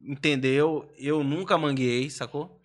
[0.04, 2.60] entendeu, eu nunca manguei, sacou?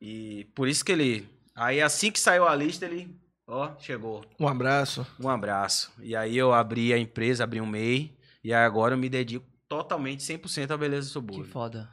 [0.00, 1.28] E por isso que ele.
[1.54, 3.16] Aí assim que saiu a lista, ele.
[3.46, 4.24] Ó, chegou.
[4.40, 5.06] Um abraço.
[5.20, 5.92] Um abraço.
[6.00, 8.18] E aí eu abri a empresa, abri um MEI.
[8.42, 11.44] E agora eu me dedico totalmente 100% à beleza do Que subúrbio.
[11.52, 11.88] foda.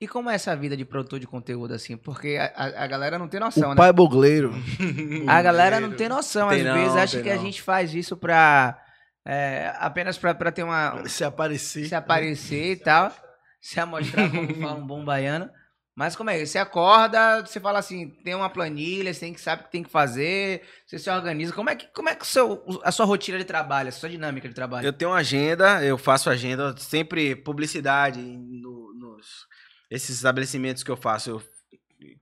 [0.00, 1.96] E como é essa vida de produtor de conteúdo, assim?
[1.96, 3.76] Porque a, a- a galera não tem noção, o né?
[3.76, 4.52] pai bogleiro.
[5.28, 7.42] A galera não tem noção, Tem às não, vezes acha que a não.
[7.42, 8.76] gente faz isso pra.
[9.24, 11.04] é, apenas pra, pra ter uma.
[11.08, 11.86] Se aparecer.
[11.86, 13.12] se aparecer e tal.
[13.60, 15.48] Se amostrar como fala um bom baiano.
[15.98, 16.46] Mas como é?
[16.46, 19.82] Você acorda, você fala assim, tem uma planilha, você tem que sabe o que tem
[19.82, 21.52] que fazer, você se organiza.
[21.52, 24.48] Como é que, como é que seu, a sua rotina de trabalho, a sua dinâmica
[24.48, 24.86] de trabalho?
[24.86, 29.26] Eu tenho uma agenda, eu faço agenda, sempre publicidade no- nos
[29.90, 31.42] esses estabelecimentos que eu faço, eu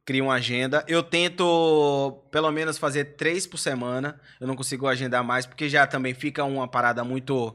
[0.07, 0.83] crio uma agenda.
[0.89, 4.19] Eu tento pelo menos fazer três por semana.
[4.41, 7.55] Eu não consigo agendar mais porque já também fica uma parada muito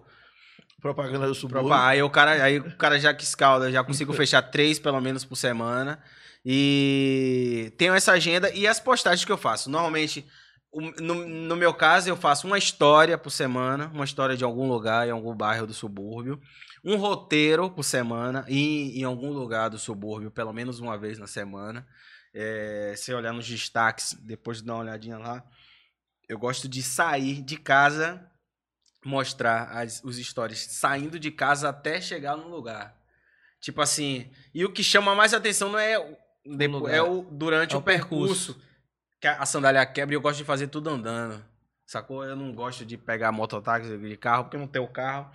[0.82, 1.72] Propaganda do subúrbio.
[1.74, 5.24] Aí o cara, aí o cara já que escalda, já consigo fechar três pelo menos
[5.24, 6.02] por semana.
[6.44, 9.70] E tenho essa agenda e as postagens que eu faço.
[9.70, 10.26] Normalmente,
[11.00, 15.08] no, no meu caso, eu faço uma história por semana, uma história de algum lugar,
[15.08, 16.42] em algum bairro do subúrbio.
[16.84, 21.28] Um roteiro por semana e em algum lugar do subúrbio, pelo menos uma vez na
[21.28, 21.88] semana.
[22.34, 25.44] É, se olhar nos destaques, depois de dar uma olhadinha lá,
[26.28, 28.31] eu gosto de sair de casa
[29.04, 32.96] mostrar as, os stories saindo de casa até chegar no lugar.
[33.60, 36.18] Tipo assim, e o que chama mais atenção não é o,
[36.88, 38.60] é o durante É o, o percurso,
[39.20, 41.44] que a, a sandália quebra e eu gosto de fazer tudo andando.
[41.86, 42.24] Sacou?
[42.24, 45.30] Eu não gosto de pegar mototáxi de carro porque não tenho carro.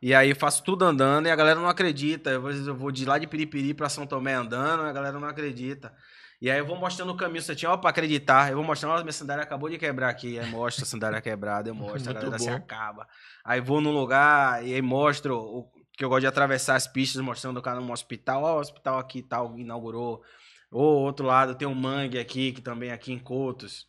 [0.00, 2.36] E aí eu faço tudo andando e a galera não acredita.
[2.36, 5.28] Às vezes eu vou de lá de Piripiri pra São Tomé andando, a galera não
[5.28, 5.92] acredita.
[6.40, 8.50] E aí eu vou mostrando o caminho certinho, ó, pra acreditar.
[8.50, 10.38] Eu vou mostrando, ó, minha sandália acabou de quebrar aqui.
[10.38, 13.06] Aí mostra a sandália quebrada, eu mostro, a galera se acaba.
[13.44, 17.22] Aí vou num lugar e aí mostro o que eu gosto de atravessar as pistas,
[17.22, 20.22] mostrando o cara num hospital, ó, o hospital aqui tal, inaugurou.
[20.70, 23.86] Ou outro lado tem um mangue aqui, que também é aqui em Cotos.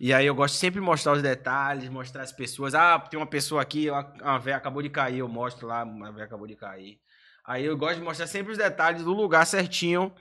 [0.00, 2.74] E aí eu gosto de sempre mostrar os detalhes, mostrar as pessoas.
[2.74, 6.26] Ah, tem uma pessoa aqui, uma véia acabou de cair, eu mostro lá, uma véia
[6.26, 6.98] acabou de cair.
[7.46, 10.12] Aí eu gosto de mostrar sempre os detalhes do lugar certinho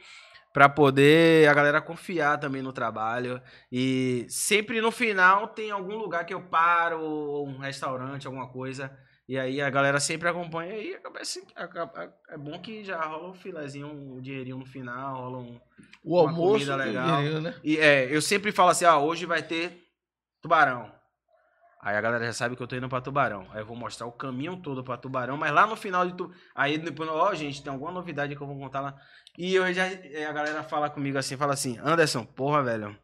[0.54, 3.42] para poder a galera confiar também no trabalho.
[3.72, 8.96] E sempre no final tem algum lugar que eu paro, ou um restaurante, alguma coisa.
[9.28, 11.42] E aí a galera sempre acompanha e acaba assim,
[12.30, 15.60] é bom que já rola um filezinho, um dinheirinho no final, rola um,
[16.04, 17.18] O almoço comida legal.
[17.18, 17.56] dinheiro, né?
[17.64, 19.82] e é, eu sempre falo assim, ah, hoje vai ter
[20.42, 20.92] tubarão.
[21.84, 23.46] Aí a galera já sabe que eu tô indo pra Tubarão.
[23.52, 26.32] Aí eu vou mostrar o caminho todo pra Tubarão, mas lá no final de tu...
[26.56, 28.96] Aí depois, ó, gente, tem alguma novidade que eu vou contar lá.
[29.38, 32.96] E eu já eh, a galera fala comigo assim, fala assim: "Anderson, porra, velho,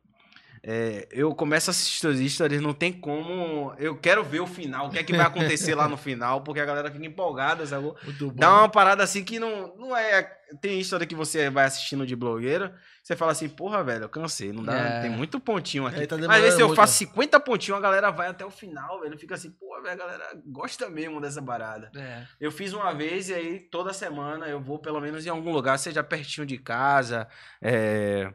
[0.64, 3.74] é, eu começo a assistir as histórias, não tem como.
[3.78, 6.60] Eu quero ver o final, o que é que vai acontecer lá no final, porque
[6.60, 7.92] a galera fica empolgada, sabe?
[8.36, 10.24] Dá uma parada assim que não, não é.
[10.62, 14.52] Tem história que você vai assistindo de blogueiro, você fala assim, porra, velho, eu cansei,
[14.52, 14.78] não dá.
[14.78, 15.02] É.
[15.02, 16.06] Tem muito pontinho aqui.
[16.08, 19.18] Tá Mas vezes demorando eu faço 50 pontinhos, a galera vai até o final, velho.
[19.18, 21.92] Fica assim, porra, velho, a galera gosta mesmo dessa parada.
[21.96, 22.26] É.
[22.40, 25.78] Eu fiz uma vez e aí toda semana eu vou pelo menos em algum lugar,
[25.78, 27.28] seja pertinho de casa,
[27.62, 28.34] é,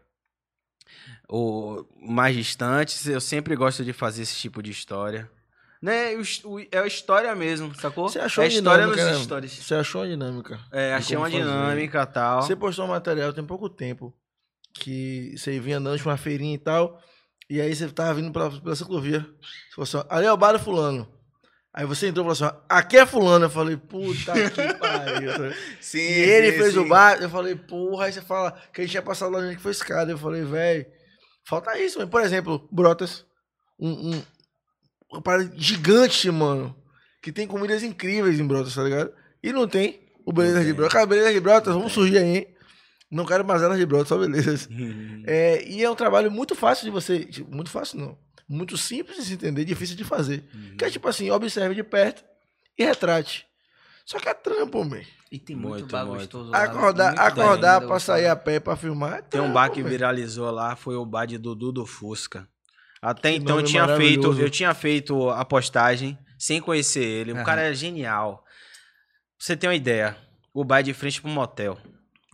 [1.29, 3.07] ou mais distantes.
[3.07, 5.31] Eu sempre gosto de fazer esse tipo de história.
[5.83, 6.15] Né?
[6.15, 6.23] o
[6.55, 8.09] o- É a história mesmo, sacou?
[8.09, 9.25] Você achou é a história dinâmica, nos né?
[9.25, 9.53] stories.
[9.53, 10.59] Você achou a dinâmica?
[10.73, 11.43] É, achei uma fazer.
[11.43, 12.43] dinâmica e tal.
[12.43, 14.15] Você postou um material tem pouco tempo
[14.73, 17.01] que você vinha andando de uma feirinha e tal,
[17.51, 19.21] e aí você tava vindo pela, pela ciclovia.
[19.21, 21.07] Você falou assim, ali é o bar fulano.
[21.77, 23.47] Aí você entrou e falou assim, aqui é fulano.
[23.47, 25.33] Eu falei, puta que pariu.
[25.81, 28.93] Sim, E ele fez o bar, eu falei, porra, aí você fala que a gente
[28.93, 30.09] tinha passado lá onde que foi esse cara.
[30.09, 30.87] Eu falei, velho,
[31.45, 32.09] falta isso, mano.
[32.09, 33.27] Por exemplo, Brotas,
[33.77, 34.23] um, um,
[35.11, 36.77] uma parada gigante, mano,
[37.21, 39.13] que tem comidas incríveis em Brotas, tá ligado?
[39.43, 40.73] E não tem o Beleza de.
[40.73, 40.93] Brotas.
[40.93, 42.55] Cara, Beleza de Brotas, vamos surgir aí, hein?
[43.11, 44.69] Não quero mais elas de Brotas, só belezas.
[45.27, 47.25] É, e é um trabalho muito fácil de você.
[47.25, 48.24] tipo, Muito fácil, não.
[48.49, 50.45] Muito simples de se entender, difícil de fazer.
[50.79, 52.23] Que é tipo assim, observe de perto
[52.79, 53.47] e retrate.
[54.05, 55.01] Só que é trampo, man.
[55.33, 56.19] E tem muito, Muito, bar muito.
[56.21, 56.63] gostoso lá.
[56.63, 59.15] Acordar, muito acordar pra sair a pé pra filmar.
[59.15, 59.89] é Tem um bar que man.
[59.89, 62.47] viralizou lá, foi o bar de Dudu do Fusca.
[63.01, 67.33] Até Que então eu tinha feito, eu tinha feito a postagem sem conhecer ele.
[67.33, 67.45] O Aham.
[67.45, 68.45] cara é genial.
[69.39, 70.17] Pra você tem uma ideia,
[70.53, 71.79] o bar é de frente pro motel.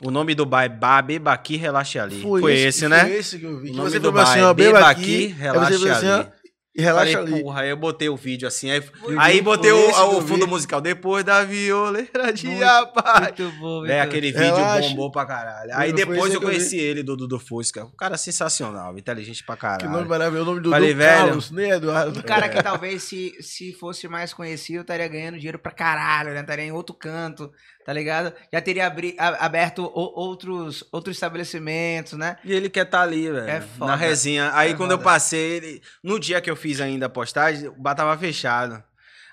[0.02, 2.22] O nome do bar é Bar Beba Aqui, Relaxe Ali.
[2.22, 3.00] Foi, esse, né?
[3.02, 3.70] Foi esse que eu vi.
[3.70, 6.28] O nome você do bar assim, é ó, beba Beba aqui, Relaxe assim, Ali.
[6.74, 7.42] e relaxa Falei, ali.
[7.42, 10.00] porra, aí eu botei o vídeo assim, aí, Foi aí esse, botei foi o, esse
[10.00, 10.50] o fundo vi.
[10.50, 10.80] musical.
[10.80, 13.20] Depois da violeira de Muito, rapaz.
[13.36, 14.88] Muito bom, É, aquele vídeo Relaxa.
[14.88, 15.70] bombou pra caralho.
[15.72, 17.84] Foi- Aí foi depois esse eu conheci ele, Dudu do Fusca.
[17.84, 20.08] Um cara sensacional, inteligente pra Que nome caralho.
[20.08, 20.42] maravilhoso.
[20.50, 21.18] O nome do, Falei, do velho.
[21.26, 22.18] Carlos, nem Eduardo.
[22.20, 26.40] Um cara que talvez se, se fosse mais conhecido, estaria ganhando dinheiro pra caralho, né?
[26.40, 27.50] Estaria em outro canto,
[27.84, 28.32] tá ligado?
[28.52, 32.36] Já teria abri- aberto outros, outros estabelecimentos, né?
[32.44, 33.48] E ele quer estar ali, velho.
[33.48, 33.90] É foda.
[33.92, 34.50] Na resenha.
[34.54, 35.10] Aí É quando eu foda.
[35.10, 35.82] passei, ele...
[36.02, 38.82] no dia que eu fiz ainda a postagem, o bar tava fechado.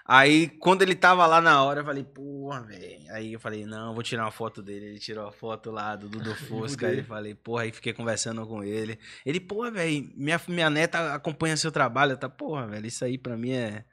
[0.09, 3.11] Aí, quando ele tava lá na hora, eu falei, porra, velho.
[3.11, 4.85] Aí eu falei, não, vou tirar uma foto dele.
[4.85, 6.87] Ele tirou a foto lá do Dudu Fusca.
[6.87, 8.97] Aí eu falei, porra, aí fiquei conversando com ele.
[9.25, 12.15] Ele, porra, velho, minha, minha neta acompanha seu trabalho.
[12.15, 13.83] Tá, porra, velho, isso aí pra mim é.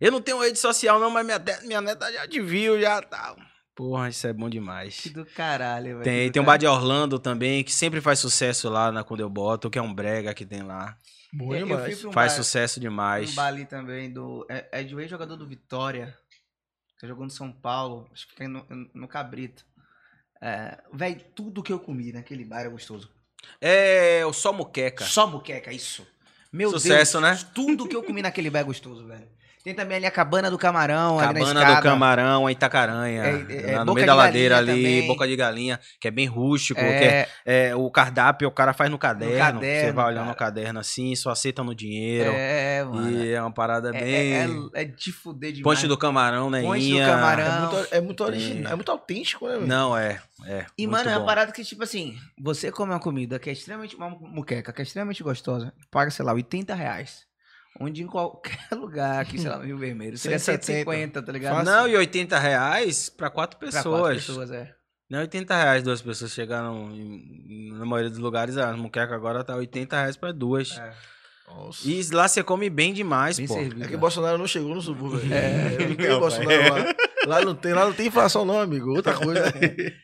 [0.00, 3.34] Eu não tenho rede social, não, mas minha, minha neta já te viu, já tá.
[3.78, 4.98] Porra, isso é bom demais.
[5.02, 6.02] Que do caralho, velho.
[6.02, 9.30] Tem, tem um bar de Orlando também, que sempre faz sucesso lá na, quando eu
[9.30, 10.98] boto, que é um brega que tem lá.
[11.32, 12.04] Bom Eu- demais.
[12.04, 13.30] um Faz bar- sucesso demais.
[13.30, 14.44] Um bar ali também do.
[14.50, 16.12] É, é de um ex-jogador do Vitória.
[16.98, 18.10] Que jogou no São Paulo.
[18.12, 19.64] Acho que tem no, no Cabrito.
[20.42, 23.08] É, velho, tudo que eu comi naquele bar era gostoso.
[23.60, 25.04] É o Só Muqueca.
[25.04, 26.04] Só muqueca, isso.
[26.52, 27.42] Meu Sucesso, Deus.
[27.44, 27.48] né?
[27.54, 29.28] Tudo que eu comi naquele bar é gostoso, velho.
[29.68, 33.22] Tem também ali a Cabana do Camarão, ali na Cabana do Camarão, a Itacaranha.
[33.22, 35.06] É, é, lá no meio da ladeira ali, também.
[35.06, 36.80] boca de galinha, que é bem rústico.
[36.80, 39.34] que É, é, é, o cardápio o cara faz no caderno.
[39.34, 40.30] você caderno, vai olhando cara.
[40.30, 42.30] no caderno assim, só aceita no dinheiro.
[42.32, 43.10] é, mano.
[43.10, 44.32] e é uma parada É, bem.
[44.32, 45.76] é, é, é de fuder demais.
[45.76, 46.62] Ponte do Camarão, né?
[46.62, 46.98] Ponte do.
[46.98, 47.44] Camarão.
[47.44, 49.58] É muito, é muito original, é muito autêntico, né?
[49.66, 50.18] Não, é.
[50.46, 53.50] é E, muito mano, é uma parada que, tipo assim, você come uma comida que
[53.50, 53.94] é extremamente.
[53.96, 57.27] Uma muqueca, que é extremamente gostosa, paga, sei lá, 80 reais.
[57.80, 61.56] Onde em qualquer lugar aqui, sei lá, no Rio Vermelho, seria 170, 150, tá ligado?
[61.64, 61.72] Fácil.
[61.72, 64.00] Não, e 80 reais pra quatro Pra pessoas.
[64.00, 64.74] quatro pessoas, é.
[65.10, 69.42] Não é 80 reais duas pessoas chegaram em- na maioria dos lugares, a muqueca agora
[69.42, 70.76] tá 80 reais pra duas.
[70.76, 70.92] É.
[71.46, 71.88] Nossa.
[71.88, 73.54] E lá você come bem demais, Bem pô.
[73.54, 73.84] servido.
[73.84, 75.32] É que Bolsonaro não chegou no subúrbio.
[75.32, 75.78] É.
[75.88, 76.94] não tem Não, Bolsonaro lá.
[77.26, 78.90] Lá não tem, lá não tem inflação, não, amigo.
[78.94, 79.44] Outra coisa.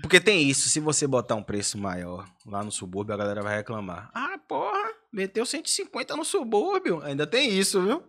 [0.00, 3.56] Porque tem isso, se você botar um preço maior lá no subúrbio, a galera vai
[3.56, 4.10] reclamar.
[4.14, 4.81] Ah, porra,
[5.12, 7.02] meteu 150 no subúrbio.
[7.02, 8.02] Ainda tem isso, viu?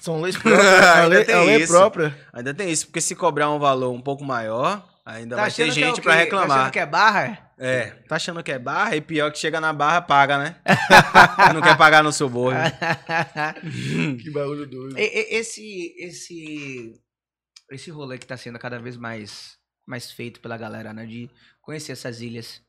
[0.00, 0.64] São leis próprias.
[0.66, 1.72] A Ainda lei, tem a lei isso.
[1.72, 2.28] própria.
[2.32, 5.68] Ainda tem isso, porque se cobrar um valor um pouco maior, ainda Tá vai ter
[5.68, 6.58] é gente pra Tá reclamar.
[6.60, 7.44] achando que é barra?
[7.60, 10.56] É, tá achando que é barra e pior que chega na barra, paga, né?
[11.52, 12.60] Não quer pagar no subúrbio.
[14.22, 14.98] Que bagulho doido.
[14.98, 16.94] E- e- esse, esse,
[17.70, 21.04] esse rolê que tá sendo cada vez mais, mais feito pela galera, né?
[21.06, 21.28] De
[21.60, 22.60] conhecer essas ilhas,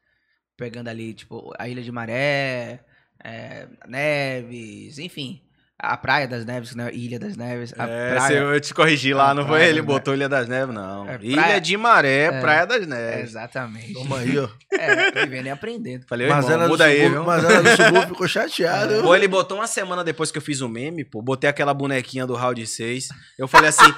[0.58, 2.84] pegando ali, tipo, a Ilha de Maré,
[3.24, 5.42] é, Neves, enfim.
[5.82, 6.90] A Praia das Neves, né?
[6.94, 7.74] Ilha das Neves.
[7.80, 8.28] A É, praia.
[8.28, 9.78] se eu te corrigi lá, a não foi ele?
[9.78, 11.08] das Botou Ilha das Neves, não.
[11.08, 12.42] É, Ilha praia- de Maré, É.
[12.42, 13.30] Praia das É, Neves.
[13.30, 13.94] exatamente.
[13.94, 14.50] Toma aí, ó.
[14.78, 16.06] É, vivendo e aprendendo.
[16.06, 17.24] Falei, Mas irmão, muda aí, viu?
[17.24, 19.02] mas ela do subúrbio ficou chateada.
[19.02, 21.22] Pô, ele botou uma semana depois que eu fiz o meme, pô.
[21.22, 23.08] Botei aquela bonequinha do round 6.
[23.38, 23.94] Eu falei assim: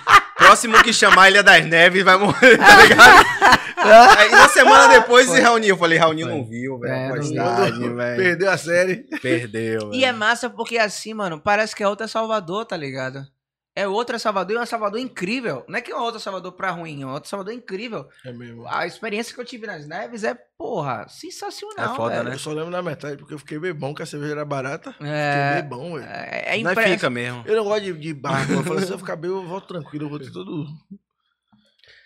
[0.51, 3.25] próximo que chamar Ilha das Neves vai morrer, tá ligado?
[4.17, 5.69] Aí uma semana depois se reuniu.
[5.69, 6.93] Eu falei: Raoni não viu, velho.
[6.93, 7.95] É, a velho.
[8.17, 8.95] Perdeu a série.
[9.21, 13.25] Perdeu, E é massa porque assim, mano, parece que é outra Salvador, tá ligado?
[13.73, 15.63] É outra Salvador e uma Salvador incrível.
[15.67, 18.05] Não é que é uma outra Salvador pra ruim, é uma outra Salvador incrível.
[18.25, 18.67] É mesmo.
[18.67, 21.93] A experiência que eu tive nas neves é, porra, sensacional.
[21.93, 22.29] É foda, velho.
[22.29, 22.35] né?
[22.35, 24.91] Eu só lembro da metade porque eu fiquei bebão, que a cerveja era barata.
[24.91, 26.05] Fiquei É, bebão, velho.
[26.05, 27.43] é, é Não impre- fica mesmo.
[27.47, 28.51] Eu não gosto de, de barco.
[28.51, 30.05] Eu falei, se eu ficar bem, eu volto tranquilo.
[30.05, 30.65] Eu vou ter todo.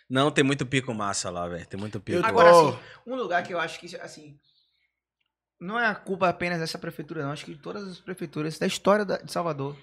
[0.07, 1.65] Não, tem muito pico massa lá, velho.
[1.65, 2.19] Tem muito pico.
[2.19, 4.37] Eu Agora, assim, um lugar que eu acho que, assim,
[5.59, 7.31] não é a culpa apenas dessa prefeitura, não.
[7.31, 9.75] Acho que de todas as prefeituras da história da- de Salvador,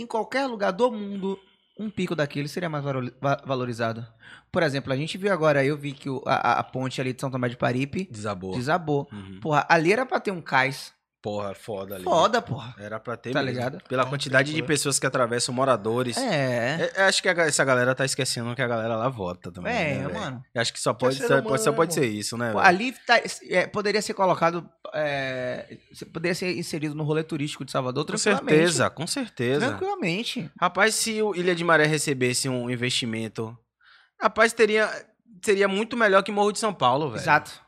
[0.00, 1.38] em qualquer lugar do mundo,
[1.78, 4.06] um pico daquele seria mais valori- va- valorizado.
[4.50, 7.12] Por exemplo, a gente viu agora, eu vi que o- a, a- a ponte ali
[7.12, 8.54] de São Tomé de Paripe Desabou.
[8.56, 9.08] desabou.
[9.12, 9.38] Uhum.
[9.40, 10.92] Porra, ali era pra ter um cais.
[11.20, 12.04] Porra, foda ali.
[12.04, 12.76] Foda, porra.
[12.78, 13.56] Era pra ter Tá mesmo.
[13.58, 13.82] ligado?
[13.88, 16.16] Pela Não, quantidade tem, de pessoas que atravessam, moradores.
[16.16, 16.92] É.
[16.94, 19.74] É, acho que a essa galera tá esquecendo que a galera lá vota também.
[19.74, 20.44] É, né, mano.
[20.54, 22.52] Eu Acho que só pode, ser só, humano, só pode né, ser isso, né?
[22.52, 24.68] Pô, ali tá- é, poderia ser colocado.
[24.94, 25.76] É,
[26.12, 29.66] poderia ser inserido no rolê turístico de Salvador Com certeza, com certeza.
[29.68, 30.48] Tranquilamente.
[30.60, 33.58] Rapaz, se o Ilha de Maré recebesse um investimento,
[34.22, 34.88] rapaz, teria,
[35.44, 37.20] seria muito melhor que Morro de São Paulo, velho.
[37.20, 37.66] Exato.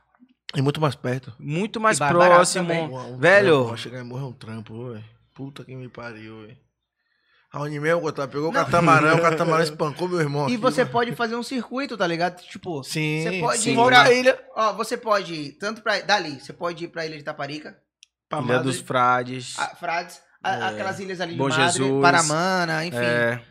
[0.54, 1.32] E muito mais perto.
[1.38, 2.72] Muito mais E próximo.
[2.72, 3.62] Um- Velho.
[3.64, 5.04] trampo, chegar e morrer um trampo, velho.
[5.34, 6.56] Puta que me pariu, velho.
[7.80, 10.42] Mesmo, Gotá, pegou o catamarã, o catamarã espancou meu irmão.
[10.48, 10.92] E aqui, você mano.
[10.92, 12.40] pode fazer um circuito, tá ligado?
[12.42, 13.72] Tipo, Sim, você pode sim.
[13.72, 14.38] ir pra- a ilha.
[14.54, 16.00] ó, você pode ir tanto pra.
[16.00, 17.76] Dali, você pode ir pra Ilha de Taparica,
[18.28, 18.62] pra Ilha Madre.
[18.64, 19.58] dos Frades.
[19.58, 20.62] a Frades, a- É.
[20.68, 22.00] aquelas ilhas ali de Bom Madre, Jesus.
[22.02, 22.96] Paramana, enfim.
[22.98, 23.49] é, Ah,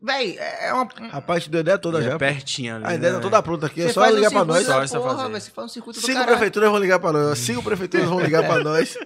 [0.00, 0.88] Véi, é uma.
[1.10, 2.18] Rapaz, te deu a ideia toda é já.
[2.18, 2.86] pertinho ali.
[2.86, 3.22] A ideia tá né?
[3.22, 3.82] toda pronta aqui.
[3.82, 4.66] É só um ligar pra nós.
[4.66, 5.30] Só a porra, fazer.
[5.32, 7.38] véi, Você faz um circuito Cinco prefeituras vão ligar pra nós.
[7.38, 8.96] Cinco prefeituras vão ligar pra nós.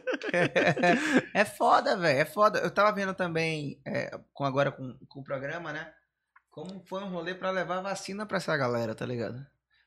[1.32, 2.20] É foda, velho.
[2.20, 2.60] É foda.
[2.60, 5.88] Eu tava vendo também, é, com agora com, com o programa, né?
[6.50, 9.44] Como foi um rolê pra levar vacina pra essa galera, tá ligado?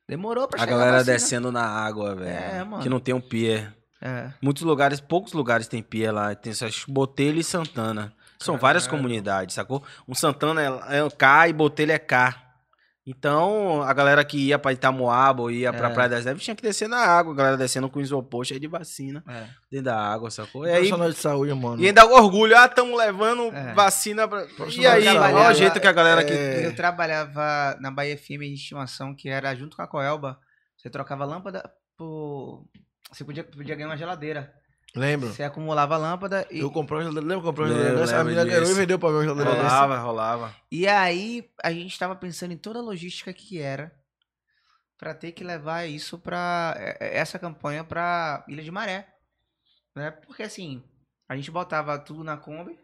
[0.07, 1.13] Demorou pra A chegar galera vacina.
[1.13, 2.29] descendo na água, velho.
[2.29, 2.83] É, mano.
[2.83, 3.73] Que não tem um pier.
[4.01, 4.31] É.
[4.41, 6.35] Muitos lugares, poucos lugares tem pier lá.
[6.35, 8.13] Tem só Botelho e Santana.
[8.39, 9.03] São várias Caralho.
[9.03, 9.83] comunidades, sacou?
[10.07, 12.43] Um Santana é, é K e Botelho é K.
[13.09, 15.93] Então, a galera que ia pra Itamoaba ou ia pra É.
[15.93, 17.31] Praia das Neves tinha que descer na água.
[17.31, 19.47] A galera descendo com isopor cheio de vacina É.
[19.71, 20.65] dentro da água, sacou?
[20.65, 21.81] E aí, Profissional de saúde, mano.
[21.81, 23.73] e ainda orgulho, ah, estamos levando É.
[23.73, 24.45] vacina pra...
[24.77, 26.33] E aí, olha o jeito que a galera que...
[26.33, 26.65] É.
[26.65, 30.37] Eu trabalhava na Bahia FM de estimação, que era junto com a Coelba.
[30.75, 31.63] Você trocava lâmpada
[31.97, 32.65] por.
[33.11, 34.53] Você podia, podia ganhar uma geladeira.
[34.95, 35.29] Lembro.
[35.31, 37.27] Você acumulava a lâmpada e, Eu comprei uma geladeira.
[37.27, 38.17] Lembra que eu comprei uma Lembro, geladeira?
[38.17, 39.63] Lembro menina ganhou e vendeu pra mim uma geladeira dessa.
[39.63, 40.55] Rolava, rolava.
[40.71, 43.91] e aí a gente tava pensando em toda a logística que era
[44.97, 46.73] pra ter que levar isso pra.
[46.77, 49.07] eh, eh, essa campanha pra Ilha de Maré.
[49.95, 50.09] Né?
[50.11, 50.83] Porque assim,
[51.29, 52.79] a gente botava tudo na Kombi,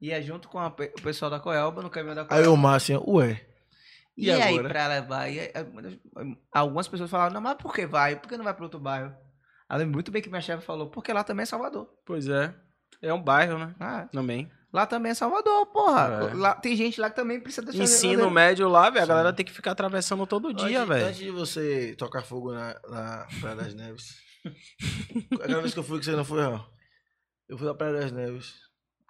[0.00, 2.50] ia junto com a o pessoal da Coelba, no caminhão da Aí Coelba.
[2.50, 3.46] o Márcio, assim, ué.
[4.16, 5.28] E, E aí, pra levar?
[5.28, 5.52] E aí,
[6.52, 8.16] algumas pessoas falavam, não, mas por que vai?
[8.16, 9.14] Por que não vai pra outro bairro?
[9.70, 11.88] Eu lembro muito bem que minha chefe falou, porque lá também é Salvador.
[12.04, 12.54] Pois é.
[13.02, 13.74] É um bairro, né?
[13.80, 14.50] Ah, Também.
[14.72, 16.30] lá também é Salvador, porra.
[16.30, 16.34] É.
[16.34, 19.04] Lá, tem gente lá que também precisa deixar Ensino médio lá, velho.
[19.04, 21.06] A galera tem que ficar atravessando todo dia, antes, velho.
[21.06, 24.16] Antes de você tocar fogo na, na Praia das Neves.
[25.40, 26.60] Aquela vez que eu fui que você não foi, ó.
[27.48, 28.54] Eu fui na Praia das Neves.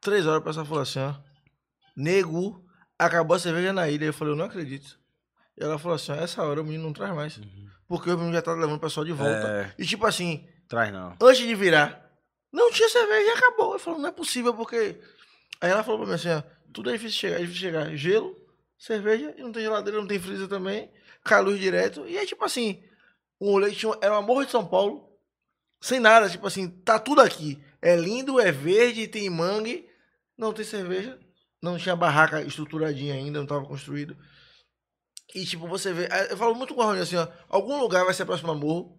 [0.01, 1.15] Três horas, a pessoa falou assim, ó.
[1.97, 2.65] Nego,
[2.99, 4.07] acabou a cerveja na ilha.
[4.07, 4.99] Eu falei, eu não acredito.
[5.59, 7.41] E ela falou assim, ó, essa hora o menino não traz mais.
[7.91, 9.49] Porque o já tá levando o pessoal de volta.
[9.49, 11.17] É, E tipo assim, traz não.
[11.21, 12.09] antes de virar,
[12.53, 13.73] não tinha cerveja e acabou.
[13.73, 14.97] Eu falei, não é possível, porque.
[15.61, 16.41] Aí ela falou pra mim assim, ó,
[16.73, 17.97] tudo é difícil chegar, é difícil chegar.
[17.97, 18.37] Gelo,
[18.79, 20.89] cerveja, e não tem geladeira, não tem freezer também,
[21.25, 22.07] cai luz direto.
[22.07, 22.81] E aí, tipo assim,
[23.41, 25.11] o rolê tinha, era uma morro de São Paulo,
[25.81, 27.61] sem nada, tipo assim, tá tudo aqui.
[27.83, 29.85] É lindo, é verde, tem mangue,
[30.39, 31.19] não tem cerveja,
[31.61, 34.17] não tinha barraca estruturadinha ainda, não tava construído.
[35.35, 38.15] E tipo, você vê, eu falo muito com a Rony assim, ó, algum lugar vai
[38.15, 38.97] ser próximo a morro,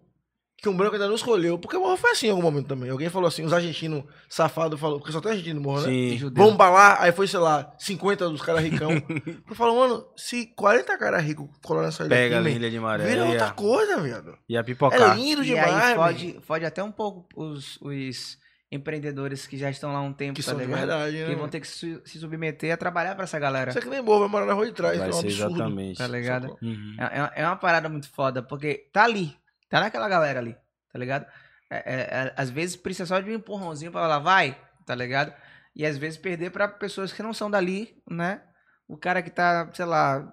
[0.56, 2.88] que um branco ainda não escolheu, porque o morro foi assim em algum momento também.
[2.88, 5.88] Alguém falou assim, os argentinos safados falou, porque só tem argentino no morro, né?
[5.88, 6.16] Sim.
[6.18, 6.42] Judeu.
[6.44, 8.90] Vamos pra lá, aí foi, sei lá, 50 dos caras ricão.
[9.50, 12.70] eu falo, mano, se 40 caras ricos colaram nessa ilha Pega a aqui, man, Ilha
[12.70, 13.04] de Maré.
[13.04, 14.38] vira outra ia, coisa, viado.
[14.48, 15.16] ia É pipocar.
[15.16, 18.38] lindo E demais, aí fode, fode até um pouco os, os
[18.72, 20.78] empreendedores que já estão lá há um tempo, que tá são de ligado?
[20.80, 21.26] verdade, né?
[21.26, 23.70] Que vão ter que se, se submeter a trabalhar pra essa galera.
[23.70, 25.26] Isso aqui nem morro, vai morar na rua de trás, Vai que é um ser
[25.28, 25.54] absurdo.
[25.56, 25.98] exatamente.
[25.98, 26.58] Tá ligado?
[26.62, 26.96] Uhum.
[26.98, 27.04] É,
[27.40, 29.36] é- é uma parada muito foda, porque tá ali.
[29.68, 30.56] Tá naquela galera ali,
[30.92, 31.26] tá ligado?
[31.70, 35.32] É- é- é- às vezes precisa só de um empurrãozinho pra lá, vai, tá ligado?
[35.76, 38.42] E às vezes perder pra pessoas que não são dali, né?
[38.88, 40.30] O cara que tá, sei lá,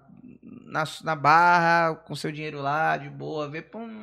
[0.66, 4.00] na, na barra, com seu dinheiro lá, de boa, vê, pô, hum,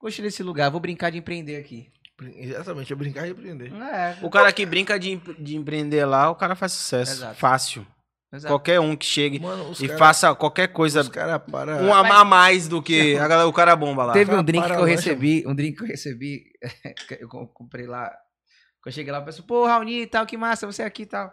[0.00, 1.90] gostei desse lugar, vou brincar de empreender aqui.
[2.22, 3.72] Exatamente, é brincar e empreender.
[3.72, 7.12] É, O cara que brinca de, de empreender lá, o cara faz sucesso.
[7.12, 7.38] Exato.
[7.38, 7.86] Fácil.
[8.32, 8.52] exato.
[8.52, 11.82] Qualquer um que chegue Mano, e cara- faça qualquer coisa, Os caras param.
[11.82, 14.12] um a a mais do que a galera- o cara bomba lá.
[14.12, 16.44] Teve um drink para que eu recebi, um drink que eu recebi,
[17.08, 18.08] que eu com- comprei lá.
[18.82, 21.06] Quando eu cheguei lá, eu pensei, pô, Raoni e tal, que massa, você aqui e
[21.06, 21.30] tal.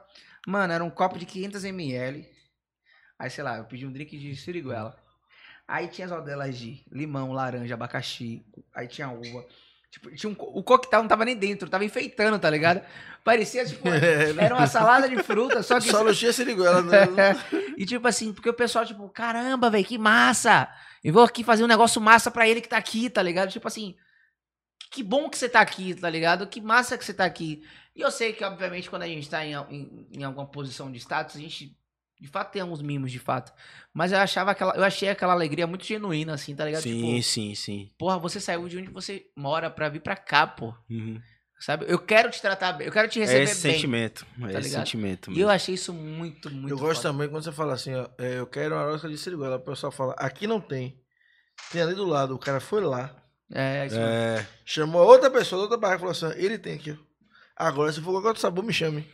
[0.48, 2.26] Mano, era um copo de 500ml.
[3.20, 4.96] Aí, sei lá, eu pedi um drink de siriguela.
[5.68, 8.46] Aí tinha as rodelas de limão, laranja, abacaxi.
[8.76, 9.46] Aí tinha uva.
[9.98, 12.82] Tipo, tinha um, o coquetel não tava nem dentro, tava enfeitando, tá ligado?
[13.24, 13.88] Parecia, tipo,
[14.39, 15.89] era uma salada de fruta, só que...
[15.89, 16.82] Só não tinha siriguela.
[16.84, 17.36] né?
[17.76, 20.70] e tipo assim, porque o pessoal, tipo, caramba, velho, que massa!
[21.04, 23.52] Eu vou aqui fazer um negócio massa pra ele que tá aqui, tá ligado?
[23.52, 23.95] Tipo assim,
[24.91, 26.48] que bom que você tá aqui, tá ligado?
[26.48, 27.64] Que massa que você tá aqui.
[27.95, 31.00] E eu sei que, obviamente, quando a gente tá em, em, em alguma posição de
[31.00, 31.76] status, a gente,
[32.20, 33.53] de fato, tem uns mimos, de fato.
[33.93, 36.82] Mas eu achava aquela, eu achei aquela alegria muito genuína, assim, tá ligado?
[36.84, 37.91] Sim, Tipo, sim, sim.
[37.97, 40.74] porra, você saiu de onde você mora pra vir pra cá, pô.
[40.89, 41.22] Uhum.
[41.59, 41.86] Sabe?
[41.88, 43.74] Eu quero te tratar bem, eu quero te É receber esse bem.
[43.74, 44.26] sentimento.
[44.38, 44.80] É tá esse ligado?
[44.86, 45.28] sentimento.
[45.28, 45.43] E mesmo.
[45.43, 47.13] eu achei isso muito, muito eu gosto foda.
[47.13, 49.55] também quando você fala assim, ó, é, eu quero uma rosca de siriguela.
[49.55, 51.01] O pessoal fala, aqui não tem.
[51.72, 52.36] Tem ali do lado.
[52.36, 53.15] O cara foi lá,
[53.51, 54.11] É, isso mesmo.
[54.11, 57.07] É, chamou outra pessoa, outra barra e falou assim, ele tem aqui, ó.
[57.55, 59.07] Agora, se for qualquer outro sabor, me chame.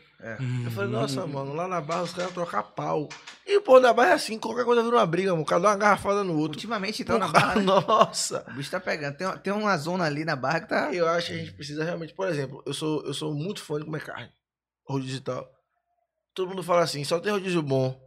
[0.66, 3.10] Eu falei, nossa, mano, lá na barra os caras trocam pau.
[3.46, 5.44] E pô da barra é assim, qualquer coisa vira uma briga, mano.
[5.44, 6.58] O cara dá uma garrafada no outro.
[6.58, 8.46] Ultimamente, então, na barra, Nossa.
[8.48, 9.18] O bicho tá pegando.
[9.18, 10.94] Tem, tem uma zona ali na barra que tá.
[10.94, 13.78] Eu acho que a gente precisa realmente, por exemplo, eu sou, eu sou muito fã
[13.78, 14.32] de comer carne.
[14.88, 15.46] Rodízio e tal.
[16.34, 18.00] Todo mundo fala assim, só tem rodízio bom.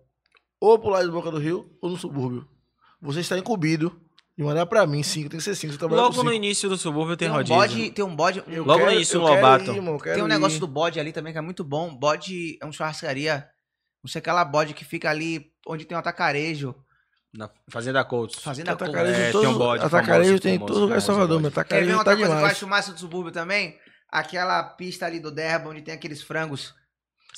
[0.58, 2.48] Ou pro lado de Boca do Rio, ou no subúrbio.
[3.02, 4.00] Você está incumbido
[4.36, 5.72] de mandar pra mim cinco, tem que ser cinco.
[5.72, 7.56] Você trabalha Logo com no início do subúrbio tem, Tem um rodízio.
[7.56, 7.90] bode.
[7.90, 8.40] Tem um bode.
[8.46, 9.64] um- Eu Logo no quero- início no quero Lobato.
[9.72, 10.28] ir, mano, tem um ir.
[10.28, 11.94] negócio do bode ali também que é muito bom.
[11.96, 13.48] Bode é um churrascaria.
[14.04, 16.74] Não sei aquela bode que fica ali onde tem um atacarejo.
[17.34, 18.42] Na Fazenda Coutos.
[18.42, 21.04] Fazenda Atacarejo, É, em tem um bode atacarejo famoso, tem em famoso, todo lugar de
[21.04, 22.52] Salvador, meu Quer ver atacarejo outra tá coisa que eu demais.
[22.56, 23.76] acho massa do subúrbio também?
[24.10, 26.72] Aquela pista ali do Derba, onde tem aqueles frangos.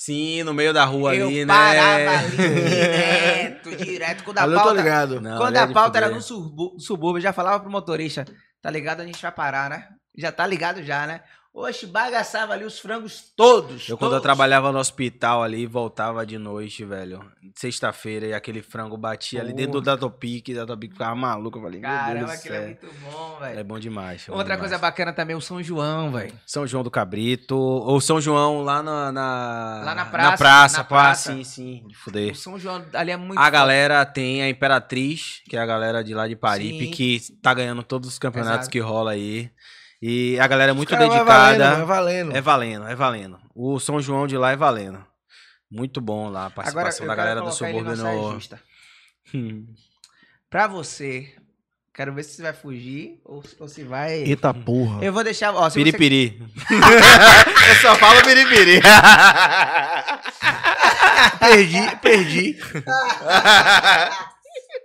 [0.01, 2.17] Sim, no meio da rua eu ali, parava né?
[2.17, 2.37] ali
[3.59, 4.23] direto, direto.
[4.23, 5.19] Quando a Ali eu tô pauta, ligado.
[5.21, 6.15] Não, quando ali é a de pauta era fuder.
[6.15, 8.23] no subú- no subúrbio, eu já falava pro motorista,
[8.61, 9.01] tá ligado?
[9.01, 9.87] A gente vai parar, né?
[10.17, 11.21] Já tá ligado já, né?
[11.61, 13.89] Oxe, bagaçava ali os frangos todos.
[13.89, 14.23] Eu quando eu todos.
[14.23, 17.23] trabalhava no hospital ali, voltava de noite, velho.
[17.55, 19.65] Sexta-feira, e aquele frango batia ali Porra.
[19.65, 21.57] dentro da Topic, da Topic ficava maluco.
[21.57, 23.59] Eu falei, Caramba, aquilo é muito bom, velho.
[23.59, 24.23] É bom demais.
[24.23, 24.59] é bom Outra demais.
[24.71, 26.33] coisa bacana também, o São João, velho.
[26.45, 29.11] São João do Cabrito, ou São João lá na...
[29.11, 31.33] na Lá na praça, Na praça, na pá, praça.
[31.33, 32.31] sim, sim, de fuder.
[32.31, 36.01] O São João ali é muito A galera tem a Imperatriz, que é a galera
[36.03, 36.91] de lá de Paripe, Sim.
[36.91, 38.71] que tá ganhando todos os campeonatos Exato.
[38.71, 39.51] que rola aí.
[40.01, 41.39] E a galera é muito Cara, vai dedicada.
[41.57, 42.35] valendo, vai valendo.
[42.37, 43.39] É valendo, é valendo.
[43.53, 45.03] O São João de lá é valendo.
[45.69, 48.31] Muito bom lá a Agora, participação eu da galera do subúrbio no.
[48.33, 48.59] justa.
[49.35, 49.67] Hum.
[50.49, 51.35] Pra você,
[51.93, 54.23] quero ver se você vai fugir ou, ou se vai...
[54.23, 55.05] Eita porra.
[55.05, 55.53] Eu vou deixar...
[55.53, 56.41] Ó, se você- Piripiri.
[57.69, 58.81] Eu só falo piripiri.
[61.39, 62.57] Perdi, perdi.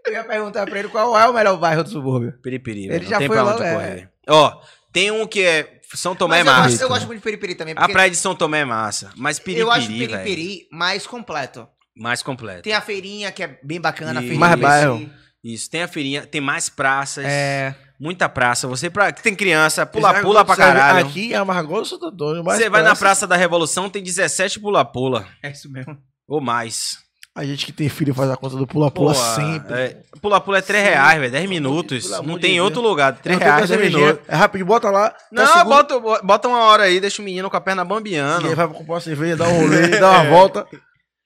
[0.07, 2.33] Eu ia perguntar pra ele qual é o melhor bairro do subúrbio.
[2.43, 2.87] Piripiri.
[2.87, 3.73] Ele já não tem foi pra lá, onde é.
[3.73, 4.11] correr.
[4.29, 4.61] Ó,
[4.95, 6.85] tem um que é São Tomé é Mas eu, gosto, massa.
[6.85, 9.13] eu gosto muito de Peripiri também, A praia de São Tomé é massa.
[9.17, 10.25] Mas eu acho Piripiri, velho.
[10.25, 11.69] Peripiri mais completo.
[11.97, 12.63] Mais completo.
[12.63, 14.21] Tem a feirinha, que é bem bacana.
[14.21, 15.11] feirinha Mais bairro.
[15.43, 17.25] Isso, tem a feirinha, tem mais praças.
[17.27, 17.75] É...
[17.99, 18.69] Muita praça.
[18.69, 21.07] Você pra, que tem criança, pula, Esse pula pra caralho.
[21.07, 22.45] Aqui é ou Santo Antônio.
[22.45, 23.01] mais Você vai na praça.
[23.01, 25.27] Praça da Revolução, tem 17 pula-pula.
[25.43, 25.97] É isso mesmo.
[26.27, 27.04] Ou mais.
[27.37, 29.75] A gente que tem filho faz a conta do pula-pula sempre.
[29.75, 31.33] é, Pula-pula é 3 reais, velho.
[31.33, 32.13] 10 minutos.
[32.13, 32.65] Amor Não de tem Deus.
[32.67, 33.13] outro lugar.
[33.19, 34.07] 3 Não tem reais, 10 cervejinha.
[34.07, 34.25] minutos.
[34.29, 35.11] É rápido, bota lá.
[35.11, 35.69] tá Não, seguro,
[36.01, 38.55] bota, bota uma hora aí, deixa o menino com a perna E aí bambiando.
[38.55, 40.65] vai pra comprar uma cerveja, dá um rolê, dá uma volta.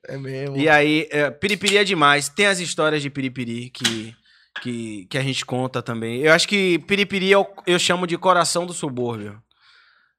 [0.09, 0.57] É mesmo.
[0.57, 2.31] E aí, é, piripiri é demais.
[2.31, 4.15] Tem as histórias de piripiri que,
[4.63, 6.23] que, que a gente conta também.
[6.23, 9.39] Eu acho que piripiri eu, eu chamo de coração do subúrbio.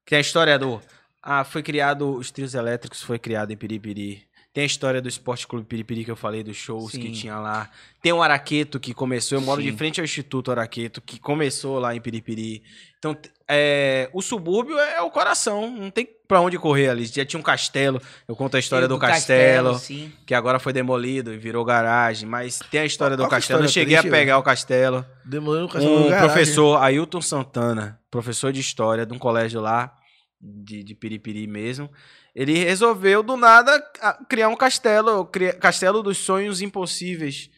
[0.05, 0.79] Que é a história do...
[1.23, 2.13] Ah, foi criado...
[2.15, 4.28] Os trios elétricos foi criado em piripiri.
[4.51, 7.01] Tem a história do Esporte Clube Piripiri que eu falei, dos shows Sim.
[7.01, 7.69] que tinha lá.
[8.01, 9.37] Tem o Araqueto que começou.
[9.37, 9.71] Eu moro Sim.
[9.71, 12.63] de frente ao Instituto Araqueto, que começou lá em Piripiri.
[12.97, 13.15] Então,
[13.47, 15.69] é, o subúrbio é o coração.
[15.69, 17.05] Não tem pra onde correr ali.
[17.05, 18.01] Já tinha um castelo.
[18.27, 20.11] Eu conto a história do, castelo sim.
[20.25, 23.37] que agora foi demolido e virou garagem, mas tem a história do Qual que é
[23.37, 23.61] castelo.
[23.61, 25.05] Eu história cheguei a pegar o castelo.
[25.23, 26.27] Demorou no castelo Um do garagem.
[26.27, 29.95] professor, Ailton Santana, professor de história de um colégio lá,
[30.41, 31.89] de, de Piripiri mesmo,
[32.35, 33.81] ele resolveu do nada
[34.29, 35.25] criar um castelo,
[35.59, 37.49] castelo dos sonhos impossíveis.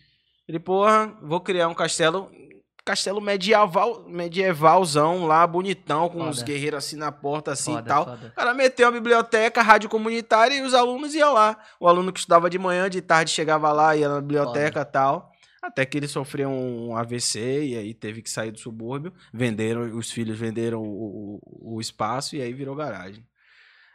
[0.48, 2.30] Ele, porra, vou criar um castelo
[2.84, 6.30] castelo medieval, medievalzão lá, bonitão, com Foda.
[6.32, 8.06] os guerreiros assim na porta, assim e Foda, tal.
[8.06, 8.28] foda.
[8.28, 11.58] O cara meteu a biblioteca, rádio comunitária e os alunos iam lá.
[11.80, 15.30] O aluno que estudava de manhã, de tarde chegava lá, ia na biblioteca e tal.
[15.62, 19.14] Até que ele sofreu um AVC e aí teve que sair do subúrbio.
[19.32, 23.24] Venderam, os filhos venderam o, o- o espaço e aí virou garagem.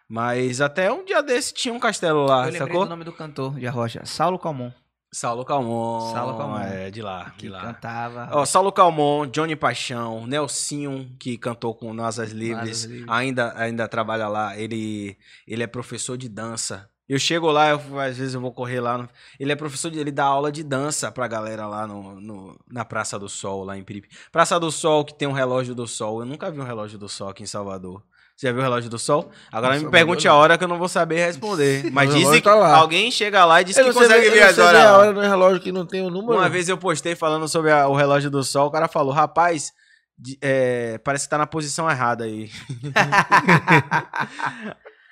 [0.09, 2.85] Mas até um dia desse tinha um castelo lá, Eu sacou?
[2.85, 4.71] do nome do cantor de Arrocha, Saulo Calmon,
[5.13, 6.13] Saulo Calmon.
[6.13, 6.59] Saulo Calmon.
[6.61, 7.61] É, de lá, que de lá.
[7.63, 8.29] cantava.
[8.33, 13.07] Ó, Saulo Calmon, Johnny Paixão, Nelsinho, que cantou com Nasas Livres, Livres.
[13.09, 14.57] ainda, ainda trabalha lá.
[14.57, 16.89] Ele, ele é professor de dança.
[17.09, 18.99] Eu chego lá, eu- às vezes eu vou correr lá.
[18.99, 19.09] no-
[19.41, 22.85] ele é professor, de, ele dá aula de dança pra galera lá no, no- na
[22.85, 24.09] Praça do Sol, lá em Piripi.
[24.31, 26.21] Praça do Sol, que tem um relógio do sol.
[26.21, 28.03] Eu nunca vi um relógio do sol aqui em Salvador.
[28.37, 29.31] Você já viu o relógio do sol?
[29.51, 30.39] Agora me Salvador pergunte a não.
[30.39, 31.91] hora que eu não vou saber responder.
[31.91, 32.77] Mas dizem que tá lá.
[32.77, 34.83] alguém chega lá e diz Eu que não consegue ver- ver não as horas.
[34.83, 36.35] a hora no relógio que não tem o número.
[36.39, 39.73] Uma vez eu postei falando sobre a- o relógio do sol, o cara falou, rapaz,
[40.19, 42.51] de- é, parece que tá na posição errada aí.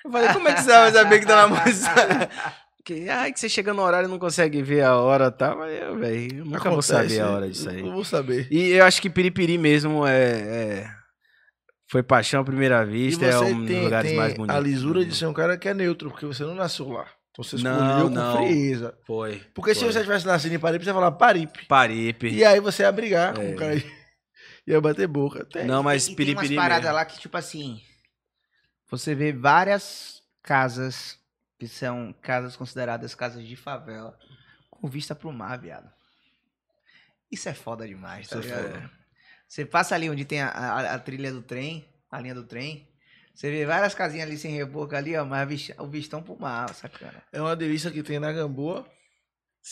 [0.05, 1.93] eu falei, como é que você vai saber que tá na posição
[2.83, 5.55] que, ai, que você chega no horário e não consegue ver a hora, tá?
[5.55, 7.79] Mas eu, velho, eu nunca vou Acontece, saber a hora disso aí.
[7.79, 8.47] Eu vou saber.
[8.51, 10.21] E eu acho que Piripiri mesmo é...
[10.21, 10.87] é-
[11.95, 14.53] Foi paixão à primeira vista, é um dos tem, lugares tem mais bonitos.
[14.53, 17.07] a lisura de ser um cara que é neutro, porque você não nasceu lá.
[17.31, 18.35] Então você Não, escolheu com não.
[18.37, 18.97] frieza.
[19.05, 19.39] Foi.
[19.53, 19.93] Porque se foi.
[19.93, 21.65] você tivesse nascido em Paripe, você ia falar Paripe.
[21.67, 22.29] Paripe.
[22.33, 23.51] E aí você ia brigar com É.
[23.53, 23.83] o cara e
[24.67, 25.45] ia bater boca.
[25.45, 25.65] Tem.
[25.65, 27.81] Não, mas E tem umas Piripiri paradas lá que, tipo assim,
[28.91, 31.17] você vê várias casas
[31.57, 34.17] que são casas consideradas casas de favela
[34.69, 35.89] com vista pro mar, viado.
[37.31, 38.73] Isso é foda demais, tá Isso é ligado?
[38.73, 38.91] foda.
[39.47, 42.87] Você passa ali onde tem a, a- a trilha do trem, a linha do trem,
[43.33, 46.73] você vê várias casinhas ali sem reboco ali, ó, mas a o vistão pro mar,
[46.73, 47.21] sacana.
[47.31, 48.85] É uma delícia que tem na Gamboa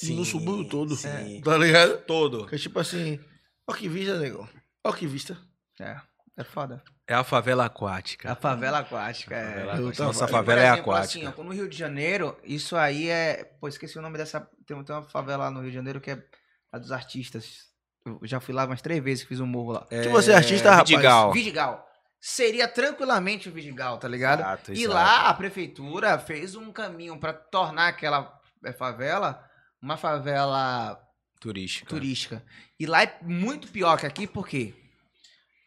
[0.04, 0.96] e no Sim, subúrbio todo.
[0.96, 1.42] sim.
[1.42, 1.98] Tá ligado?
[2.06, 2.46] Todo.
[2.48, 3.20] Que é tipo assim,
[3.68, 4.48] ó que vista, negão.
[4.84, 5.38] Ó que vista.
[5.80, 5.96] É,
[6.38, 6.84] é foda.
[7.08, 8.32] É a favela aquática.
[8.32, 9.46] A favela aquática, é.
[9.54, 10.04] Favela aquática.
[10.04, 11.30] Nossa por favela é exemplo, aquática.
[11.30, 13.44] Assim, ó, no Rio de Janeiro, isso aí é.
[13.60, 14.40] Pô, esqueci o nome dessa.
[14.66, 16.24] Tem, tem uma favela lá no Rio de Janeiro que é
[16.72, 17.72] a dos artistas.
[18.06, 19.88] Eu já fui lá umas três vezes que fiz um morro lá.
[19.90, 20.90] É, Que você é artista, rapaz.
[20.90, 21.32] Vidigal.
[21.32, 21.90] Vidigal.
[22.20, 24.40] Seria tranquilamente o Vidigal, tá ligado?
[24.42, 24.94] Exato, E exato.
[24.94, 29.44] lá a prefeitura fez um caminho pra tornar aquela eh, favela
[29.82, 30.98] uma favela
[31.40, 31.86] Turística.
[31.90, 32.44] turística.
[32.80, 34.74] E lá é muito pior que aqui, porque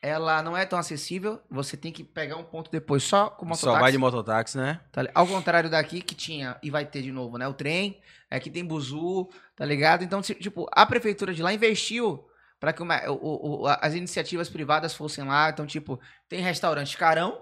[0.01, 1.41] ela não é tão acessível.
[1.51, 3.65] Você tem que pegar um ponto depois só com mototáxi.
[3.75, 4.81] Só vai de mototáxi, né?
[4.93, 7.47] Tá Ao contrário daqui, que tinha, e vai ter de novo, né?
[7.47, 10.03] O trem, aqui tem buzu, tá ligado?
[10.05, 12.26] Então, ti- tipo, a prefeitura de lá investiu
[12.59, 15.51] para que uma- o- o- as iniciativas privadas fossem lá.
[15.51, 17.41] Então, tipo, tem restaurante carão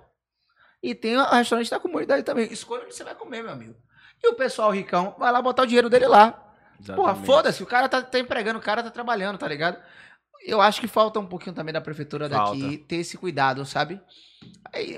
[0.83, 2.53] e tem o restaurante da comunidade também.
[2.53, 3.75] Escolha onde você vai comer, meu amigo.
[4.23, 6.33] E o pessoal ricão vai lá botar o dinheiro dele lá.
[6.33, 7.27] Porra, Exatamente.
[7.27, 9.79] foda-se, o cara tá, tá empregando, o cara tá trabalhando, tá ligado?
[10.45, 12.79] Eu acho que falta um pouquinho também da prefeitura daqui Falta.
[12.89, 13.99] ter esse cuidado, sabe?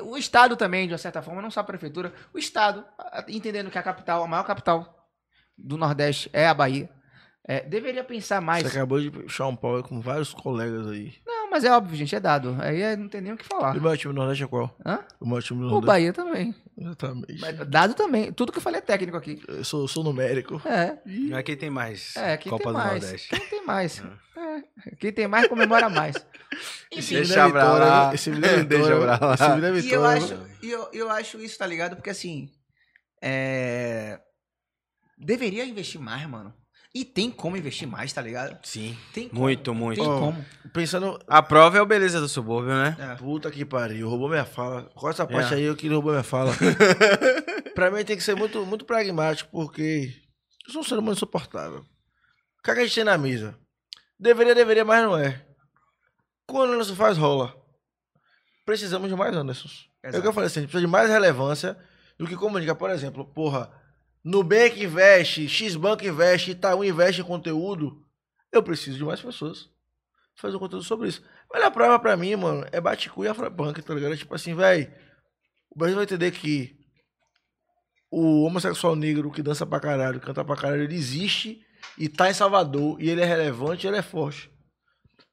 [0.03, 2.85] O Estado também, de uma certa forma, não só a prefeitura, o Estado,
[3.29, 5.07] entendendo que a capital, a maior capital
[5.57, 6.91] do Nordeste é a Bahia,
[7.49, 8.63] é, deveria pensar mais.
[8.65, 11.15] Você acabou de puxar um pau com vários colegas aí.
[11.25, 12.57] Não, mas é óbvio, gente, é dado.
[12.61, 13.75] Aí é- não tem nem o que falar.
[13.77, 14.77] E o meu time do Nordeste é qual?
[14.85, 14.99] Hã?
[15.21, 15.87] O meu time do O Nordeste.
[15.87, 16.55] Bahia também.
[16.77, 17.41] Exatamente.
[17.41, 18.33] Mas Dado também.
[18.33, 19.41] Tudo que eu falei é técnico aqui.
[19.47, 20.61] Eu sou, sou numérico.
[20.67, 20.99] É.
[21.31, 22.15] Mas quem tem mais?
[22.17, 23.03] É, quem Copa tem do mais?
[23.03, 23.29] Nordeste.
[23.31, 24.03] Quem tem mais?
[24.39, 24.95] É.
[24.97, 26.15] Quem tem mais comemora mais.
[26.93, 28.15] Esse Deixa é pra vitória, lá.
[28.15, 29.17] Esse vídeo é Deixa vitória.
[29.19, 29.35] pra lá.
[29.35, 31.97] Esse vídeo é E eu acho, e eu, eu acho isso, tá ligado?
[31.97, 32.51] Porque assim.
[33.23, 34.21] É...
[35.17, 36.53] Deveria investir mais, mano.
[36.97, 38.59] E tem como investir mais, tá ligado?
[38.63, 38.97] Sim.
[39.13, 39.43] Tem como.
[39.43, 40.01] Muito, muito.
[40.01, 40.43] Tem Ó, como.
[40.73, 42.97] Pensando, A prova é o beleza do subúrbio, né?
[42.99, 43.15] É.
[43.17, 44.85] Puta que pariu, roubou minha fala.
[44.95, 45.59] Corta essa parte É.
[45.59, 46.55] aí, eu queria roubar minha fala.
[47.75, 50.11] pra mim tem que ser muito, muito pragmático, porque
[50.67, 51.81] eu sou um ser humano insuportável.
[51.81, 53.59] O que, é que a gente tem na mesa?
[54.19, 55.45] Deveria, deveria, mas não é.
[56.47, 57.55] Quando o Anderson faz, rola.
[58.65, 59.91] Precisamos de mais Andersons.
[60.03, 61.77] É o que eu falei assim, a gente precisa de mais relevância
[62.19, 62.75] do que comunica.
[62.75, 63.71] Por exemplo, porra,
[64.27, 68.05] Nubank investe, Xbank investe, Itaú investe em conteúdo.
[68.51, 69.70] Eu preciso de mais pessoas
[70.35, 71.22] fazer um conteúdo sobre isso.
[71.49, 74.14] Mas a prova pra mim, mano, é Baticu e Afropunk, tá ligado?
[74.14, 74.93] É Tipo assim, velho,
[75.70, 76.77] o Brasil vai entender que
[78.11, 81.64] o homossexual negro que dança pra caralho, canta pra caralho, ele existe
[81.97, 84.51] e tá em Salvador, e ele é relevante e ele é forte.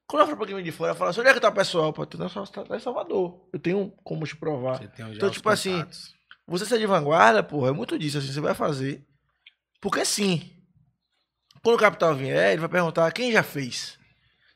[0.06, 1.92] Quando a Afropunk vem de fora, fala assim, onde é que tá o pessoal?
[1.92, 3.50] Pô, tá, tá, em Salvador.
[3.52, 4.78] Eu tenho como te provar.
[4.78, 6.14] Você tem Então, tipo assim, contatos.
[6.48, 9.06] Você ser de vanguarda, porra, é muito disso, assim, você vai fazer.
[9.80, 10.52] Porque sim.
[11.62, 13.98] Quando o capital vier, ele vai perguntar quem já fez.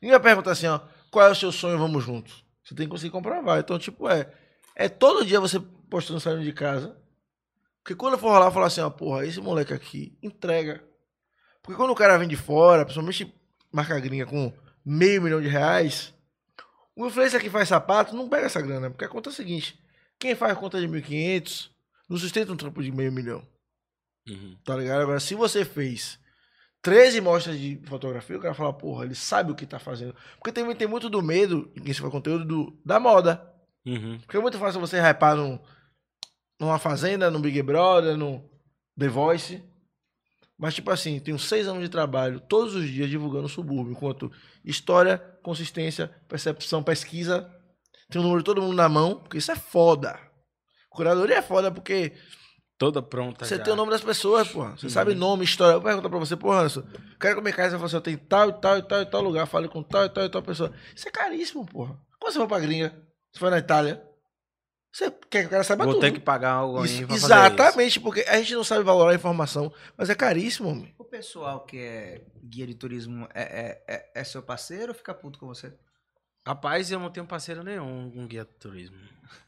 [0.02, 2.46] Ninguém vai perguntar assim, ó, qual é o seu sonho, vamos juntos.
[2.64, 3.60] Você tem que conseguir comprovar.
[3.60, 4.32] Então, tipo, é.
[4.76, 5.60] É todo dia você
[5.90, 6.96] postando saindo de casa.
[7.82, 10.84] Porque quando for rolar, falar assim, ó, porra, esse moleque aqui entrega.
[11.64, 13.34] Porque quando o cara vem de fora, principalmente
[13.72, 14.54] marca gringa com
[14.86, 16.14] meio milhão de reais,
[16.96, 19.80] o influencer que faz sapato não pega essa grana, porque a conta é a seguinte:
[20.20, 21.70] quem faz conta de 1.500
[22.10, 23.46] não sustenta um trampo de meio milhão.
[24.28, 24.58] Uhum.
[24.64, 25.02] Tá ligado?
[25.02, 26.20] Agora, se você fez
[26.82, 30.16] 13 mostras de fotografia, o cara fala, porra, ele sabe o que tá fazendo.
[30.38, 33.54] Porque também tem muito do medo, em quem se faz conteúdo, do, da moda.
[33.86, 34.20] Uhum.
[34.20, 35.60] Porque é muito fácil você hypar num,
[36.60, 38.50] numa fazenda, no Big Brother, no
[38.98, 39.64] The Voice.
[40.58, 44.32] Mas, tipo assim, tenho seis anos de trabalho, todos os dias divulgando o subúrbio, enquanto
[44.66, 47.54] história, consistência, percepção, pesquisa.
[48.10, 50.20] Tem o número de todo mundo na mão, porque isso é foda.
[50.98, 52.12] Curadoria é foda porque
[52.78, 53.64] Toda pronta você já.
[53.64, 54.78] tem o nome das pessoas, porra.
[54.78, 55.74] Você sabe nome, história.
[55.74, 56.84] Eu vou perguntar pra você, porra, Anderson,
[57.20, 59.22] quero comer carne, você fala assim, eu tenho tal e tal e tal e tal
[59.22, 60.72] lugar, falei com tal e tal e tal pessoa.
[60.96, 62.00] Isso é caríssimo, porra.
[62.20, 62.90] Quando você vai pra gringa,
[63.32, 64.04] você foi na Itália,
[64.94, 66.02] você quer que o cara saiba Vou tudo.
[66.04, 69.16] ter que pagar algo Isso- pra fazer exatamente, porque a gente não sabe valorar a
[69.16, 70.94] informação, mas é caríssimo, homem.
[71.00, 75.14] O pessoal que é guia de turismo é, é, é, é seu parceiro ou fica
[75.16, 75.74] puto com você?
[76.48, 78.98] Rapaz, eu não tenho parceiro nenhum com guia de turismo.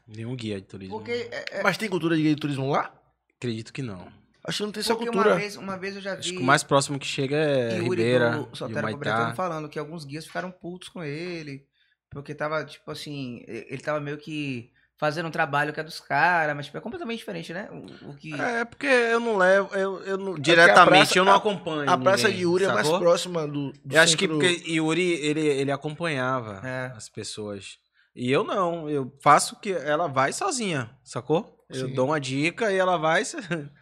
[0.06, 0.96] Nenhum guia de turismo.
[0.98, 2.92] Porque, é, é- Mas tem cultura de guia de turismo lá?
[3.36, 4.12] Acredito que não.
[4.44, 5.30] Acho que não tem essa cultura.
[5.30, 7.76] uma vez, uma vez eu já vi Acho que o mais próximo que chega é
[7.76, 9.34] Yuri Ribeira, do e Bretano Humaitá.
[9.34, 11.66] falando que alguns guias ficaram putos com ele,
[12.10, 16.54] porque tava, tipo assim, ele tava meio que fazendo um trabalho que é dos caras,
[16.54, 17.68] mas tipo, é completamente diferente, né?
[17.72, 18.34] O, o que...
[18.38, 21.90] É, porque eu não levo, eu, eu não, a diretamente praça- eu não a- acompanho
[21.90, 23.00] A praça ninguém, de Yuri é mais sacou?
[23.00, 26.92] próxima do, do Eu acho que centro- porque Yuri, ele, ele acompanhava É.
[26.94, 27.78] as pessoas.
[28.14, 31.56] E eu não, eu faço que ela vai sozinha, sacou?
[31.70, 31.94] Eu Sim.
[31.94, 33.24] dou uma dica e ela vai.
[33.24, 33.38] Se,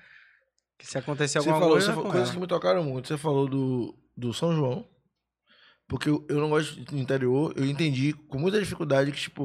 [0.81, 1.91] se acontecer alguma falou, coisa.
[1.91, 3.09] é falou coisas que me tocaram muito.
[3.09, 4.87] Você falou do, do São João.
[5.89, 7.53] Porque eu, eu não gosto de interior.
[7.57, 9.45] Eu entendi com muita dificuldade que, tipo,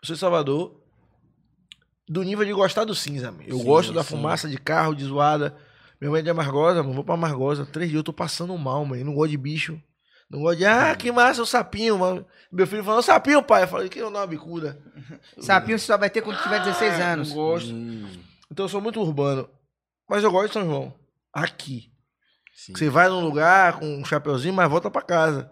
[0.00, 0.80] eu sou de Salvador
[2.08, 3.30] do nível de gostar do cinza.
[3.32, 3.46] meu.
[3.46, 4.10] Eu Sim, gosto da sim.
[4.10, 5.56] fumaça de carro, de zoada.
[6.00, 6.94] Minha mãe é de Amargosa, mano.
[6.94, 7.64] Vou pra Amargosa.
[7.66, 9.00] Três dias eu tô passando mal, mano.
[9.00, 9.80] Eu não gosto de bicho.
[10.28, 12.26] Não gosto de, ah, que massa, o sapinho, mano.
[12.50, 13.62] Meu filho falou, sapinho, pai.
[13.62, 14.76] Eu falei, que eu não, uma bicuda.
[15.38, 17.28] Sapinho você só vai ter quando tiver 16 anos.
[17.28, 17.70] Não gosto.
[17.72, 18.08] Hum,
[18.50, 19.48] Então eu sou muito urbano.
[20.08, 20.92] Mas eu gosto de São João.
[21.32, 21.90] Aqui.
[22.54, 22.74] sim.
[22.74, 25.50] Você vai num lugar com um chapeuzinho, mas volta pra casa.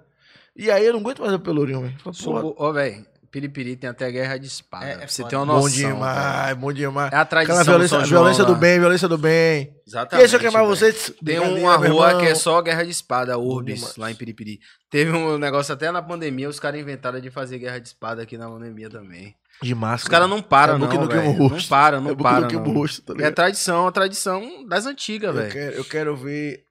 [0.57, 2.55] E aí eu não aguento mais o pelourinho, velho.
[2.57, 4.87] Ô, velho, Piripiri tem até guerra de espada.
[4.87, 5.31] É- é você foda.
[5.31, 5.71] ter uma bom noção.
[5.71, 6.57] demais, velho.
[6.57, 7.13] bom demais.
[7.13, 8.59] É a tradição Aquela violência, do São João, violência do lá.
[8.59, 9.63] bem, violência do bem.
[9.85, 10.23] E Exatamente.
[10.23, 11.13] aí, se eu queimar vocês...
[11.25, 14.61] Tem uma rua que é só guerra de espada, Urbis, lá em Piripiri.
[14.89, 18.39] Teve um negócio até na pandemia, os caras inventaram de fazer guerra de espada aqui
[18.39, 19.35] na pandemia também.
[19.61, 20.03] De máscara.
[20.05, 22.49] Os caras não param, É bom não, que não param, não é bom que param,
[22.51, 25.53] não rosto, tá É tradição, a tradição das antigas, eu, velho.
[25.53, 26.65] quero, eu quero ver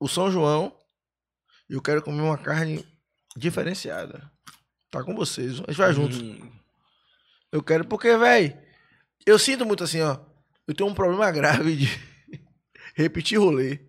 [0.00, 0.72] o São João
[1.68, 2.82] e eu quero comer uma carne
[3.36, 4.30] diferenciada.
[4.90, 6.18] Tá com vocês, a gente vai juntos.
[6.20, 6.50] Hum,
[7.52, 8.56] Eu quero, porque, velho,
[9.26, 10.18] eu sinto muito assim, ó.
[10.66, 12.00] Eu tenho um problema grave de
[12.94, 13.80] repetir rolê.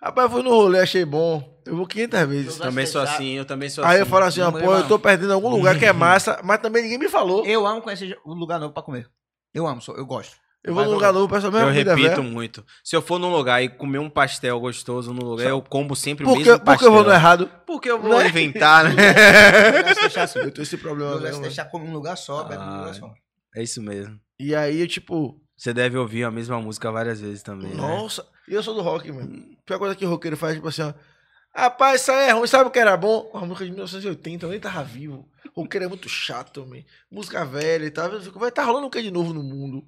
[0.00, 1.60] Rapaz, eu fui no rolê, achei bom.
[1.64, 2.58] Eu vou 500 vezes.
[2.58, 4.00] também sou assim, eu também sou Aí assim.
[4.00, 6.82] eu falo assim, ó, pô, eu tô perdendo algum lugar que é massa, mas também
[6.82, 7.46] ninguém me falou.
[7.46, 9.08] Eu amo conhecer um lugar novo pra comer.
[9.54, 10.36] Eu amo, sou- eu gosto.
[10.64, 12.64] Eu vou num lugar novo, peço a mesma Eu comida repito muito.
[12.84, 16.24] Se eu for num lugar e comer um pastel gostoso no lugar, eu como sempre
[16.24, 16.78] o Por que, mesmo por pastel.
[16.78, 17.50] que eu vou no errado?
[17.66, 18.28] Porque eu vou Né?
[18.28, 18.90] inventar, né?
[20.14, 20.38] Eu assim.
[20.38, 21.42] Eu tenho esse problema de mesmo.
[21.42, 23.12] deixar comer um lugar só, um Ah, lugar só.
[23.56, 24.18] É isso mesmo.
[24.38, 27.76] E aí, eu, tipo, Você deve ouvir a mesma música várias vezes também, né?
[27.76, 29.32] nossa, e eu sou do rock, mano.
[29.60, 30.92] A pior coisa que o roqueiro faz, tipo assim, ó.
[31.54, 33.30] Rapaz, isso aí é ruim, sabe o que era bom?
[33.34, 35.28] Uma música de 1980, eu nem tava vivo.
[35.54, 36.86] O roqueiro é muito chato também.
[37.10, 38.08] Música velha e tal.
[38.36, 39.84] Vai tá rolando o que de novo no mundo?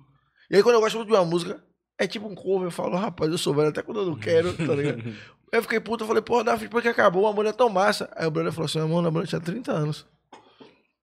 [0.50, 1.62] E aí, quando eu gosto muito de uma música,
[1.98, 2.66] é tipo um cover.
[2.66, 5.02] Eu falo, rapaz, eu sou velho até quando eu não quero, tá ligado?
[5.52, 7.22] Aí eu fiquei puto, eu falei, porra, Davi, por que acabou?
[7.22, 8.10] O amor é tão massa.
[8.16, 10.04] Aí o brother falou assim, amor, o namoro tinha 30 anos.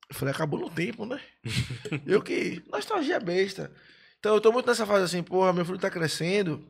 [0.10, 1.22] Eu falei, acabou no tempo, né?
[2.06, 2.62] eu que.
[2.70, 3.72] Nostalgia besta.
[4.20, 6.68] Então eu tô muito nessa fase assim, porra, meu filho tá crescendo.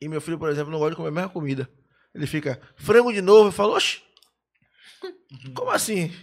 [0.00, 1.68] E meu filho, por exemplo, não gosta de comer a mesma comida.
[2.14, 3.48] Ele fica, frango de novo.
[3.48, 4.00] Eu falo, oxe,
[5.54, 6.14] como assim?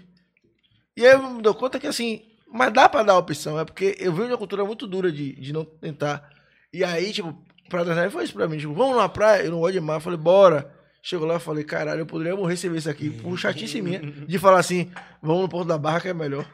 [0.96, 2.24] E aí eu me dou conta que assim,
[2.54, 5.52] mas dá pra dar opção, é porque eu de uma cultura muito dura de, de
[5.52, 6.30] não tentar.
[6.72, 7.36] E aí, tipo,
[7.68, 9.80] Praia das Neves foi isso pra mim, tipo, vamos numa praia, eu não gosto de
[9.80, 10.72] mar, eu falei, bora.
[11.02, 14.40] Chegou lá falei, caralho, eu poderia morrer sem ver isso aqui, por chatice minha, de
[14.40, 14.90] falar assim,
[15.22, 16.48] vamos no Porto da Barra que é melhor.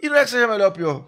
[0.00, 1.06] E não é que seja melhor ou pior,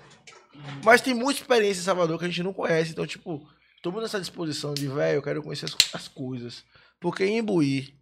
[0.84, 3.40] mas tem muita experiência em Salvador que a gente não conhece, então, tipo,
[3.82, 6.64] tô muito nessa disposição de, velho, eu quero conhecer as, as coisas.
[7.00, 7.94] Porque em Imbuí,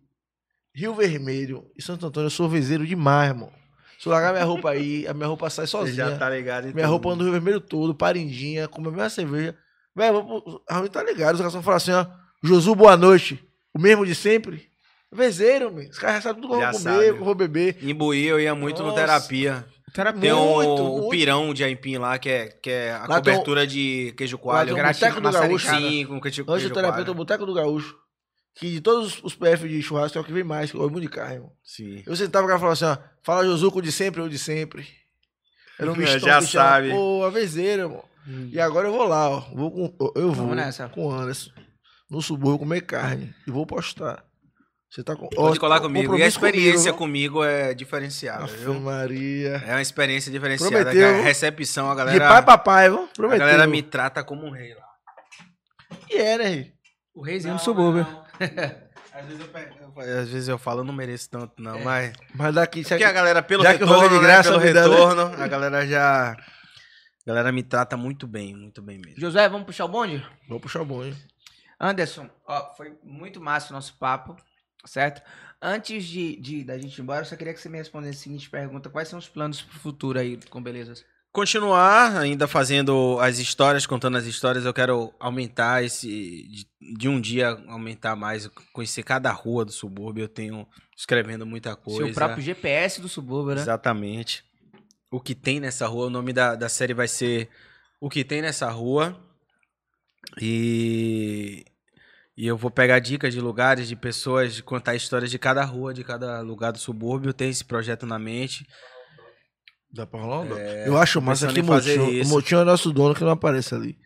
[0.74, 3.52] Rio Vermelho e Santo Antônio eu sou vezeiro demais, irmão.
[3.98, 6.10] Se eu largar minha roupa aí, a minha roupa sai Você sozinha.
[6.10, 9.10] já tá ligado em Minha roupa anda no Rio Vermelho todo, parindinha, come a mesma
[9.10, 9.56] cerveja.
[9.96, 11.34] Velho, vou pro- a Raul tá ligado.
[11.34, 12.06] Os caras vão falar assim, ó.
[12.42, 13.42] Josu, boa noite.
[13.74, 14.68] O mesmo de sempre.
[15.12, 15.88] Vezeiro, meu.
[15.88, 17.02] Os caras já sabem tudo que eu vou comer, sabe.
[17.04, 17.76] que eu vou beber.
[17.82, 19.00] Em Buí eu ia muito no Nossa.
[19.00, 19.66] terapia.
[19.92, 20.20] Terapia.
[20.20, 21.08] Tem um, Muito, o muito.
[21.08, 24.42] pirão de aipim lá, que é, que é a Lá tem cobertura de queijo Lá
[24.42, 24.66] coalho.
[24.66, 25.68] tem o Gratinha Boteco do com Gaúcho.
[25.70, 27.14] Sim, com queijo, Antes queijo do terapeuta, o.
[27.14, 27.96] Boteco do Gaúcho.
[28.58, 30.92] Que de todos os PF de churrasco é o que vem mais, que eu gosto
[30.92, 31.52] muito de carne, irmão.
[31.62, 32.02] Sim.
[32.04, 34.38] Eu sentava com o cara e falava assim, ó, fala Josuco de sempre, eu de
[34.38, 34.86] sempre.
[35.78, 36.90] Era um É, mistão já sabe.
[36.90, 38.04] Pô, a vezeira, irmão.
[38.52, 39.40] E agora eu vou lá, ó.
[39.54, 40.88] Vou com, eu vou Vamos nessa.
[40.88, 41.50] com o Anderson.
[42.10, 43.32] No subúrbio comer carne.
[43.46, 44.24] E vou postar.
[44.90, 45.28] Você tá com.
[45.28, 46.16] Pode ó, colar comigo.
[46.16, 48.74] E a experiência comigo, comigo, é diferenciada, viu?
[48.80, 49.62] Maria.
[49.66, 50.76] É uma experiência diferenciada.
[50.90, 51.08] Prometeu.
[51.20, 52.28] A recepção, a De galera.
[52.28, 53.04] pai papai, viu?
[53.04, 53.46] a Prometeu.
[53.46, 54.84] galera me trata como um rei lá.
[56.10, 56.72] E era, aí.
[57.14, 58.06] O reizinho do subúrbio.
[59.12, 62.12] Às vezes, eu, pe- eu- às vezes eu falo, eu não mereço tanto, não, mas.
[62.34, 62.82] Mas daqui.
[62.84, 64.94] Porque a galera, pelo já que retorno, rolê de né, graça, pelo dá, né?
[64.96, 66.32] retorno, a galera já.
[66.32, 66.36] A
[67.26, 69.20] galera me trata muito bem, muito bem mesmo.
[69.20, 70.24] Josué, vamos puxar o bonde?
[70.48, 71.14] Vou puxar o hein?
[71.80, 74.34] Anderson, ó, foi muito massa o nosso papo,
[74.84, 75.22] certo?
[75.60, 78.22] Antes de, de da gente ir embora, eu só queria que você me respondesse a
[78.22, 81.04] seguinte pergunta: quais são os planos pro futuro aí com belezas?
[81.30, 86.66] Continuar ainda fazendo as histórias, contando as histórias, eu quero aumentar esse.
[86.80, 90.24] De, um dia aumentar mais, conhecer cada rua do subúrbio.
[90.24, 92.04] Eu tenho escrevendo muita coisa.
[92.04, 93.60] Seu próprio GPS do subúrbio, né?
[93.60, 94.42] Exatamente.
[95.10, 97.48] O que tem nessa rua, o nome da, da série vai ser
[98.00, 99.18] O que tem nessa rua.
[100.40, 101.64] E,
[102.36, 105.92] e eu vou pegar dicas de lugares, de pessoas, de contar histórias de cada rua,
[105.92, 107.34] de cada lugar do subúrbio.
[107.34, 108.66] Tem esse projeto na mente.
[109.92, 110.40] Dá pra rolar?
[110.40, 110.54] um dó?
[110.56, 112.30] eu acho massa que o fazer Motinho, o isso.
[112.30, 113.98] Motinho é nosso dono que não aparece ali.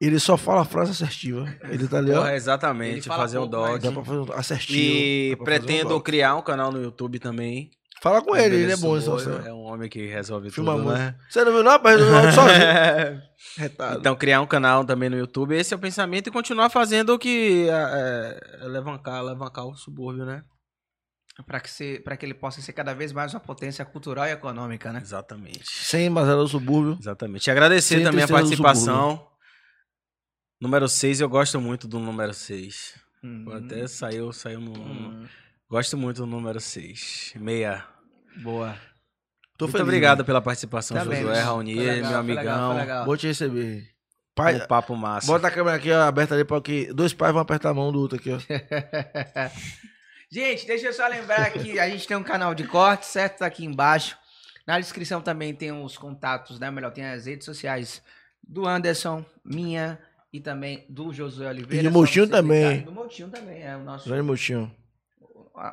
[0.00, 1.46] Ele só fala a frase assertiva.
[1.70, 2.18] Ele tá ali, ó.
[2.18, 3.82] Porra, exatamente, fazer um pouco, dog.
[3.82, 4.78] Dá pra fazer um assertivo.
[4.78, 6.04] E pra um pretendo dog.
[6.04, 7.70] criar um canal no YouTube também.
[8.02, 9.14] Fala com ele, ele é bom, então.
[9.14, 11.14] Você É um homem que resolve Filma tudo, né?
[11.30, 11.80] Você não viu, não?
[11.82, 13.22] Resolveu áudio sozinho.
[13.56, 13.98] Retado.
[13.98, 15.56] Então, criar um canal também no YouTube.
[15.56, 20.26] Esse é o pensamento e continuar fazendo o que é, é, levantar, levantar o subúrbio,
[20.26, 20.42] né?
[21.44, 24.90] Pra que, se, que ele possa ser cada vez mais uma potência cultural e econômica,
[24.92, 25.00] né?
[25.02, 25.64] Exatamente.
[25.70, 26.96] Sem Mazela do subúrbio.
[26.98, 27.46] Exatamente.
[27.46, 29.28] E agradecer também a participação.
[30.60, 32.94] Número 6, eu gosto muito do número 6.
[33.22, 34.72] Hum, Até saiu, saiu no.
[34.72, 35.26] hum,
[35.68, 37.34] Gosto muito do número 6.
[37.36, 37.84] Meia.
[38.42, 38.74] boa.
[39.58, 40.26] Tô muito feliz, obrigado mano.
[40.26, 41.40] pela participação, Também, Josué, né?
[41.42, 42.70] Raoni, legal, meu foi legal, amigão.
[42.72, 43.04] foi legal.
[43.06, 43.88] Vou te receber.
[44.34, 45.26] Pai, Um papo massa.
[45.26, 47.90] bota a câmera aqui ó, aberta ali pra que dois pais vão apertar a mão
[47.90, 48.38] do outro aqui, ó.
[50.30, 53.38] Gente, deixa eu só lembrar que a gente tem um canal de corte, certo?
[53.38, 54.16] Tá aqui embaixo.
[54.66, 56.70] Na descrição também tem os contatos, né?
[56.70, 58.02] Melhor, tem as redes sociais
[58.46, 59.98] do Anderson, minha
[60.32, 61.86] e também do Josué Oliveira.
[61.86, 62.80] E do você também.
[62.80, 64.70] Do Motinho também, é o nosso, Grande Motinho.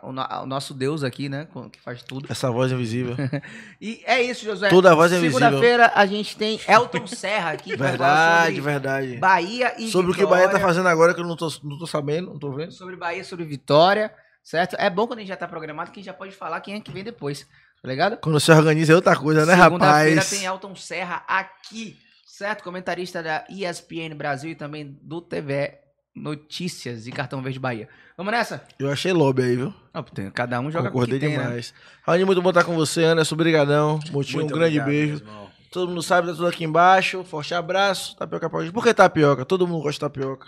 [0.03, 1.47] o, no- o nosso Deus aqui, né?
[1.71, 2.27] Que faz tudo.
[2.31, 3.15] Essa voz invisível.
[3.81, 4.69] E é isso, Josué.
[4.69, 5.39] Toda a voz é visível.
[5.39, 7.75] Segunda-feira a gente tem Elton Serra aqui.
[7.75, 9.17] verdade, verdade.
[9.17, 10.67] Bahia e Sobre o que o Bahia tá Vitória.
[10.67, 12.71] fazendo agora, que eu não tô, não tô sabendo, não tô vendo.
[12.71, 14.13] sobre Bahia, sobre Vitória,
[14.43, 14.75] certo?
[14.77, 16.75] É bom quando a gente já tá programado, que a gente já pode falar quem
[16.75, 17.47] é que vem depois,
[17.81, 18.17] tá ligado?
[18.17, 20.29] Quando se organiza é outra coisa, né, Segunda-feira rapaz?
[20.29, 21.97] tem Elton Serra aqui,
[22.27, 22.63] certo?
[22.63, 25.79] Comentarista da ESPN Brasil e também do TV
[26.15, 27.89] Notícias e Cartão Verde Bahia.
[28.15, 28.63] Vamos nessa?
[28.77, 29.73] Eu achei lobby aí, viu?
[29.93, 31.43] Não, tem- cada um joga com o Concordei que tem, né?
[31.43, 31.73] demais.
[32.03, 33.35] Raoni, muito bom estar com você, Anderson.
[33.35, 33.99] Brigadão.
[34.11, 35.43] Motinho, um Muito grande obrigado, beijo.
[35.71, 37.23] Todo mundo sabe, tá tudo aqui embaixo.
[37.23, 38.15] Forte abraço.
[38.15, 38.71] Tapioca pra gente.
[38.71, 39.43] Por que tapioca?
[39.43, 40.47] Todo mundo gosta de tapioca.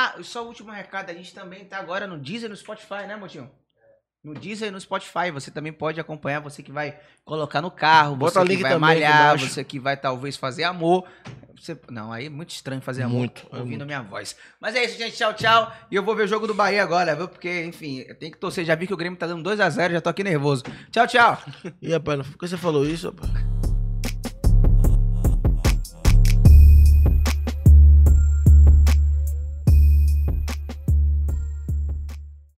[0.00, 2.56] Ah, e só o último recado, a gente também tá agora no Deezer e no
[2.56, 3.50] Spotify, né, Motinho?
[4.22, 8.14] No Deezer e no Spotify, você também pode acompanhar, você que vai colocar no carro,
[8.14, 11.04] Bota você que vai também malhar, você que vai talvez fazer amor.
[11.60, 13.86] Você- Não, aí é muito estranho fazer amor Muito, é ouvindo muito.
[13.86, 14.36] minha voz.
[14.60, 15.16] Mas é isso, gente.
[15.16, 15.72] Tchau, tchau.
[15.90, 17.26] E eu vou ver o jogo do Bahia agora, viu?
[17.26, 18.64] Porque, enfim, tenho que torcer.
[18.64, 20.62] Já vi que o Grêmio tá dando 2x0, já tô aqui nervoso.
[20.92, 21.42] Tchau, tchau.
[21.82, 23.67] Ih, rapaz, por que você falou isso, rapaz?